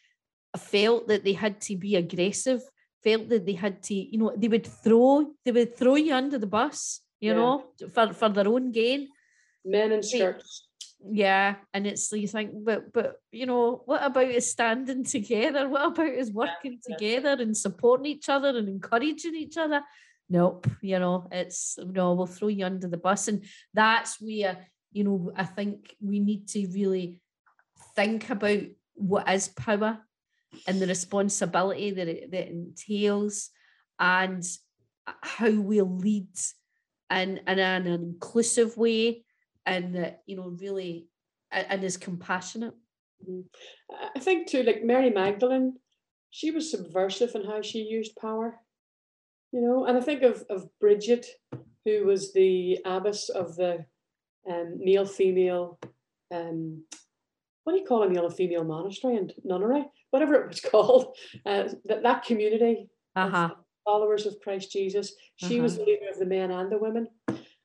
felt 0.57 1.07
that 1.07 1.23
they 1.23 1.33
had 1.33 1.61
to 1.61 1.77
be 1.77 1.95
aggressive, 1.95 2.61
felt 3.03 3.29
that 3.29 3.45
they 3.45 3.53
had 3.53 3.81
to, 3.83 3.95
you 3.95 4.17
know, 4.19 4.33
they 4.35 4.47
would 4.47 4.65
throw, 4.65 5.31
they 5.43 5.51
would 5.51 5.75
throw 5.75 5.95
you 5.95 6.13
under 6.13 6.37
the 6.37 6.47
bus, 6.47 7.01
you 7.19 7.31
yeah. 7.31 7.35
know, 7.35 7.65
for, 7.93 8.13
for 8.13 8.29
their 8.29 8.47
own 8.47 8.71
gain. 8.71 9.09
Men 9.63 9.91
in 9.91 10.03
skirts. 10.03 10.67
Yeah, 11.07 11.55
and 11.73 11.85
it's 11.85 12.11
you 12.11 12.27
think, 12.27 12.51
but 12.63 12.91
but 12.91 13.17
you 13.31 13.45
know, 13.45 13.83
what 13.85 14.03
about 14.03 14.25
us 14.25 14.47
standing 14.47 15.03
together? 15.15 15.69
What 15.69 15.85
about 15.87 16.17
us 16.17 16.31
working 16.31 16.79
yeah. 16.87 16.95
together 16.95 17.41
and 17.41 17.55
supporting 17.55 18.07
each 18.07 18.29
other 18.29 18.49
and 18.49 18.67
encouraging 18.67 19.35
each 19.35 19.57
other? 19.57 19.81
Nope, 20.29 20.67
you 20.81 20.97
know, 20.97 21.27
it's 21.31 21.77
no, 21.77 22.13
we'll 22.13 22.25
throw 22.25 22.47
you 22.47 22.65
under 22.65 22.87
the 22.87 22.97
bus, 22.97 23.27
and 23.27 23.43
that's 23.73 24.19
where 24.19 24.65
you 24.91 25.03
know 25.03 25.31
I 25.35 25.43
think 25.43 25.95
we 26.01 26.19
need 26.19 26.47
to 26.49 26.67
really 26.73 27.21
think 27.95 28.29
about 28.29 28.61
what 28.95 29.29
is 29.29 29.49
power 29.49 29.99
and 30.67 30.81
the 30.81 30.87
responsibility 30.87 31.91
that 31.91 32.07
it, 32.07 32.31
that 32.31 32.47
entails 32.47 33.49
and 33.99 34.43
how 35.05 35.51
we'll 35.51 35.97
lead 35.97 36.29
in, 37.11 37.39
in 37.47 37.59
an 37.59 37.87
inclusive 37.87 38.77
way 38.77 39.23
and 39.65 39.95
that 39.95 40.21
you 40.25 40.35
know 40.35 40.55
really 40.59 41.07
and 41.51 41.83
is 41.83 41.97
compassionate 41.97 42.73
mm-hmm. 43.27 43.41
i 44.15 44.19
think 44.19 44.47
too 44.47 44.63
like 44.63 44.83
mary 44.83 45.09
magdalene 45.09 45.73
she 46.31 46.51
was 46.51 46.69
subversive 46.69 47.33
in 47.35 47.45
how 47.45 47.61
she 47.61 47.79
used 47.79 48.15
power 48.15 48.59
you 49.51 49.61
know 49.61 49.85
and 49.85 49.97
i 49.97 50.01
think 50.01 50.21
of, 50.21 50.43
of 50.49 50.67
bridget 50.79 51.25
who 51.85 52.05
was 52.05 52.33
the 52.33 52.79
abbess 52.85 53.29
of 53.29 53.55
the 53.55 53.85
um, 54.49 54.77
male 54.79 55.05
female 55.05 55.79
um, 56.33 56.83
what 57.63 57.73
do 57.73 57.79
you 57.79 57.85
call 57.85 58.03
a 58.03 58.09
male 58.09 58.25
and 58.25 58.35
female 58.35 58.63
monastery 58.63 59.17
and 59.17 59.33
nunnery, 59.43 59.85
whatever 60.11 60.35
it 60.35 60.47
was 60.47 60.59
called, 60.71 61.17
uh, 61.47 61.63
that, 61.85 62.03
that 62.03 62.23
community 62.23 62.87
uh-huh. 63.15 63.49
Followers 63.85 64.25
of 64.25 64.41
Christ 64.41 64.71
Jesus. 64.71 65.13
She 65.35 65.61
was 65.61 65.77
the 65.77 65.83
leader 65.83 66.09
of 66.11 66.19
the 66.19 66.25
men 66.25 66.51
and 66.51 66.71
the 66.71 66.77
women. 66.77 67.07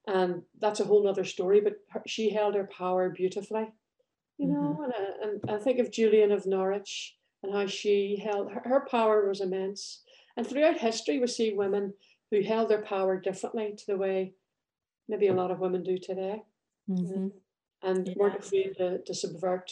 And 0.07 0.43
that's 0.61 0.81
a 0.81 0.85
whole 0.85 1.09
other 1.09 1.25
story, 1.25 1.61
but 1.61 1.75
her, 1.91 2.03
she 2.07 2.31
held 2.31 2.55
her 2.55 2.69
power 2.77 3.11
beautifully, 3.11 3.69
you 4.39 4.49
know. 4.49 4.79
Mm-hmm. 4.81 4.85
And, 4.85 4.93
uh, 4.93 5.49
and 5.49 5.51
I 5.51 5.63
think 5.63 5.79
of 5.79 5.93
Julian 5.93 6.33
of 6.33 6.47
Norwich 6.47 7.17
and 7.43 7.53
how 7.55 7.67
she 7.67 8.21
held 8.23 8.51
her, 8.51 8.63
her 8.65 8.87
power 8.91 9.29
was 9.29 9.41
immense. 9.41 10.03
And 10.37 10.47
throughout 10.47 10.79
history, 10.79 11.19
we 11.19 11.27
see 11.27 11.53
women 11.53 11.95
who 12.31 12.43
held 12.43 12.69
their 12.69 12.83
power 12.83 13.21
differently 13.21 13.75
to 13.77 13.87
the 13.87 13.97
way 13.97 14.33
maybe 15.09 15.29
a 15.29 15.35
lot 15.35 15.51
of 15.51 15.61
women 15.61 15.83
do 15.83 15.99
today. 15.99 16.43
Mm-hmm. 16.89 17.29
And 17.83 18.07
yeah. 18.07 18.15
weren't 18.17 18.39
afraid 18.39 18.75
to, 18.79 18.99
to 18.99 19.15
subvert 19.15 19.71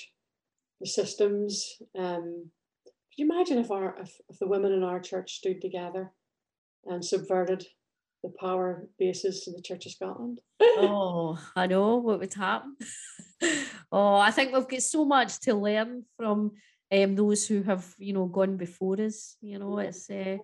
the 0.81 0.87
systems. 0.87 1.83
Um, 1.99 2.51
could 2.85 3.19
you 3.19 3.25
imagine 3.31 3.59
if 3.59 3.71
our 3.71 3.97
if, 4.01 4.21
if 4.29 4.39
the 4.39 4.47
women 4.47 4.73
in 4.73 4.83
our 4.83 5.01
church 5.01 5.35
stood 5.35 5.61
together 5.61 6.13
and 6.89 7.05
subverted 7.05 7.67
the 8.23 8.31
power 8.31 8.89
bases 8.99 9.47
in 9.47 9.55
the 9.55 9.63
Church 9.63 9.87
of 9.87 9.93
Scotland. 9.93 10.41
oh, 10.61 11.39
I 11.55 11.67
know 11.67 11.97
what 11.97 12.19
would 12.21 12.35
happen. 12.35 12.77
oh, 13.93 14.17
I 14.17 14.31
think 14.31 14.53
we've 14.53 14.69
got 14.69 14.83
so 14.83 15.05
much 15.05 15.39
to 15.41 15.55
learn 15.55 16.05
from 16.17 16.53
um, 16.93 17.15
those 17.15 17.47
who 17.47 17.63
have, 17.63 17.95
you 17.99 18.13
know, 18.13 18.27
gone 18.27 18.57
before 18.57 19.01
us. 19.01 19.37
You 19.41 19.59
know, 19.59 19.79
it's 19.79 20.11
uh, 20.11 20.39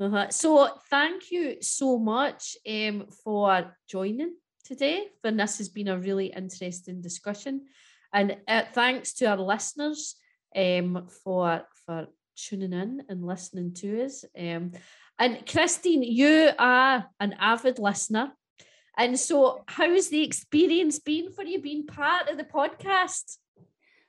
uh-huh. 0.00 0.30
so. 0.30 0.68
Thank 0.88 1.30
you 1.30 1.58
so 1.60 1.98
much 1.98 2.56
um, 2.68 3.06
for 3.22 3.76
joining 3.88 4.36
today. 4.64 5.06
And 5.22 5.38
this 5.38 5.58
has 5.58 5.68
been 5.68 5.88
a 5.88 5.98
really 5.98 6.26
interesting 6.26 7.02
discussion, 7.02 7.66
and 8.12 8.36
uh, 8.48 8.62
thanks 8.72 9.12
to 9.14 9.26
our 9.26 9.38
listeners 9.38 10.16
um, 10.56 11.06
for 11.22 11.64
for 11.84 12.06
tuning 12.36 12.72
in 12.72 13.02
and 13.08 13.24
listening 13.24 13.72
to 13.74 14.04
us. 14.04 14.24
Um, 14.38 14.72
and 15.18 15.46
Christine, 15.46 16.02
you 16.02 16.50
are 16.58 17.06
an 17.20 17.34
avid 17.38 17.78
listener. 17.78 18.32
And 18.96 19.18
so, 19.18 19.64
how's 19.66 20.08
the 20.08 20.22
experience 20.22 20.98
been 20.98 21.32
for 21.32 21.44
you 21.44 21.60
being 21.60 21.86
part 21.86 22.28
of 22.28 22.36
the 22.36 22.44
podcast? 22.44 23.38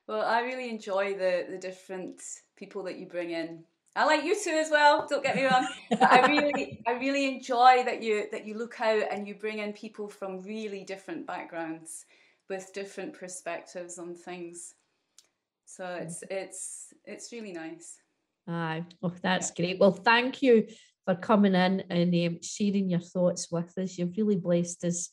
Well, 0.07 0.21
I 0.21 0.41
really 0.41 0.69
enjoy 0.69 1.13
the 1.13 1.45
the 1.49 1.57
different 1.57 2.21
people 2.55 2.83
that 2.83 2.97
you 2.99 3.07
bring 3.07 3.31
in. 3.31 3.63
I 3.95 4.05
like 4.05 4.23
you 4.23 4.35
too 4.35 4.51
as 4.51 4.69
well. 4.69 5.07
Don't 5.09 5.23
get 5.23 5.35
me 5.37 5.45
wrong. 5.45 5.67
I 6.01 6.27
really, 6.27 6.83
I 6.85 6.91
really 6.93 7.33
enjoy 7.33 7.83
that 7.85 8.03
you 8.03 8.25
that 8.31 8.45
you 8.45 8.57
look 8.57 8.79
out 8.81 9.03
and 9.09 9.27
you 9.27 9.35
bring 9.35 9.59
in 9.59 9.73
people 9.73 10.07
from 10.09 10.41
really 10.41 10.83
different 10.83 11.25
backgrounds 11.25 12.05
with 12.49 12.73
different 12.73 13.13
perspectives 13.13 13.97
on 13.97 14.13
things. 14.13 14.75
So 15.65 15.85
it's 16.01 16.23
it's 16.29 16.93
it's 17.05 17.31
really 17.31 17.53
nice. 17.53 17.97
Aye, 18.47 18.85
oh, 19.01 19.13
that's 19.21 19.51
yeah. 19.51 19.65
great. 19.65 19.79
Well, 19.79 19.91
thank 19.91 20.41
you 20.41 20.67
for 21.05 21.15
coming 21.15 21.55
in 21.55 21.83
and 21.89 22.13
um, 22.13 22.39
sharing 22.41 22.89
your 22.89 22.99
thoughts 22.99 23.51
with 23.51 23.77
us. 23.77 23.97
You've 23.97 24.17
really 24.17 24.35
blessed 24.35 24.83
us 24.85 25.09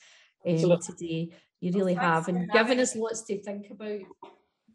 um, 0.46 0.78
today. 0.80 1.30
You 1.60 1.72
really 1.72 1.94
well, 1.94 2.02
have, 2.02 2.28
and 2.28 2.50
given 2.50 2.80
us 2.80 2.96
lots 2.96 3.22
to 3.22 3.40
think 3.40 3.70
about. 3.70 4.00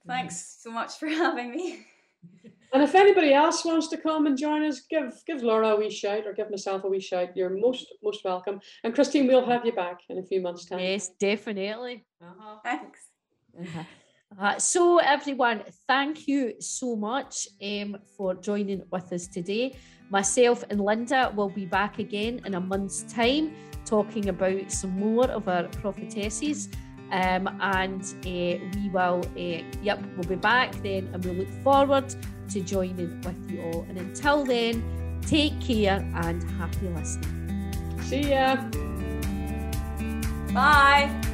Thanks 0.07 0.57
so 0.61 0.71
much 0.71 0.97
for 0.97 1.07
having 1.07 1.51
me. 1.51 1.85
And 2.73 2.83
if 2.83 2.95
anybody 2.95 3.33
else 3.33 3.63
wants 3.63 3.87
to 3.89 3.97
come 3.97 4.25
and 4.25 4.37
join 4.37 4.63
us, 4.63 4.81
give 4.89 5.13
give 5.25 5.41
Laura 5.41 5.69
a 5.69 5.75
wee 5.77 5.89
shout 5.89 6.27
or 6.27 6.33
give 6.33 6.51
myself 6.51 6.83
a 6.83 6.87
wee 6.87 6.99
shout. 6.99 7.29
You're 7.35 7.49
most 7.49 7.93
most 8.03 8.25
welcome. 8.25 8.59
And 8.83 8.93
Christine, 8.93 9.25
we'll 9.25 9.45
have 9.45 9.65
you 9.65 9.71
back 9.71 10.01
in 10.09 10.17
a 10.17 10.23
few 10.23 10.41
months' 10.41 10.65
time. 10.65 10.79
Yes, 10.79 11.09
definitely. 11.17 12.05
Uh-huh. 12.21 12.57
Thanks. 12.65 12.99
Uh-huh. 13.57 13.83
Uh, 14.39 14.59
so, 14.59 14.97
everyone, 14.99 15.63
thank 15.87 16.27
you 16.27 16.53
so 16.59 16.95
much 16.95 17.47
um, 17.63 17.97
for 18.17 18.35
joining 18.35 18.83
with 18.91 19.11
us 19.13 19.27
today. 19.27 19.75
Myself 20.09 20.63
and 20.69 20.79
Linda 20.79 21.31
will 21.35 21.49
be 21.49 21.65
back 21.65 21.99
again 21.99 22.41
in 22.45 22.53
a 22.53 22.59
month's 22.59 23.03
time 23.03 23.55
talking 23.85 24.29
about 24.29 24.71
some 24.71 24.91
more 24.91 25.29
of 25.29 25.47
our 25.47 25.63
prophetesses. 25.63 26.69
Um, 27.11 27.47
and 27.61 28.03
uh, 28.03 28.59
we 28.75 28.89
will, 28.91 29.23
uh, 29.37 29.63
yep, 29.81 30.03
we'll 30.17 30.27
be 30.27 30.35
back 30.35 30.73
then 30.83 31.09
and 31.13 31.23
we'll 31.23 31.35
look 31.35 31.63
forward 31.63 32.13
to 32.49 32.61
joining 32.61 33.21
with 33.21 33.49
you 33.49 33.61
all. 33.61 33.85
And 33.87 33.97
until 33.97 34.43
then, 34.43 35.19
take 35.21 35.59
care 35.61 36.05
and 36.15 36.43
happy 36.51 36.89
listening. 36.89 37.71
See 38.01 38.29
ya. 38.31 38.57
Bye. 40.53 41.27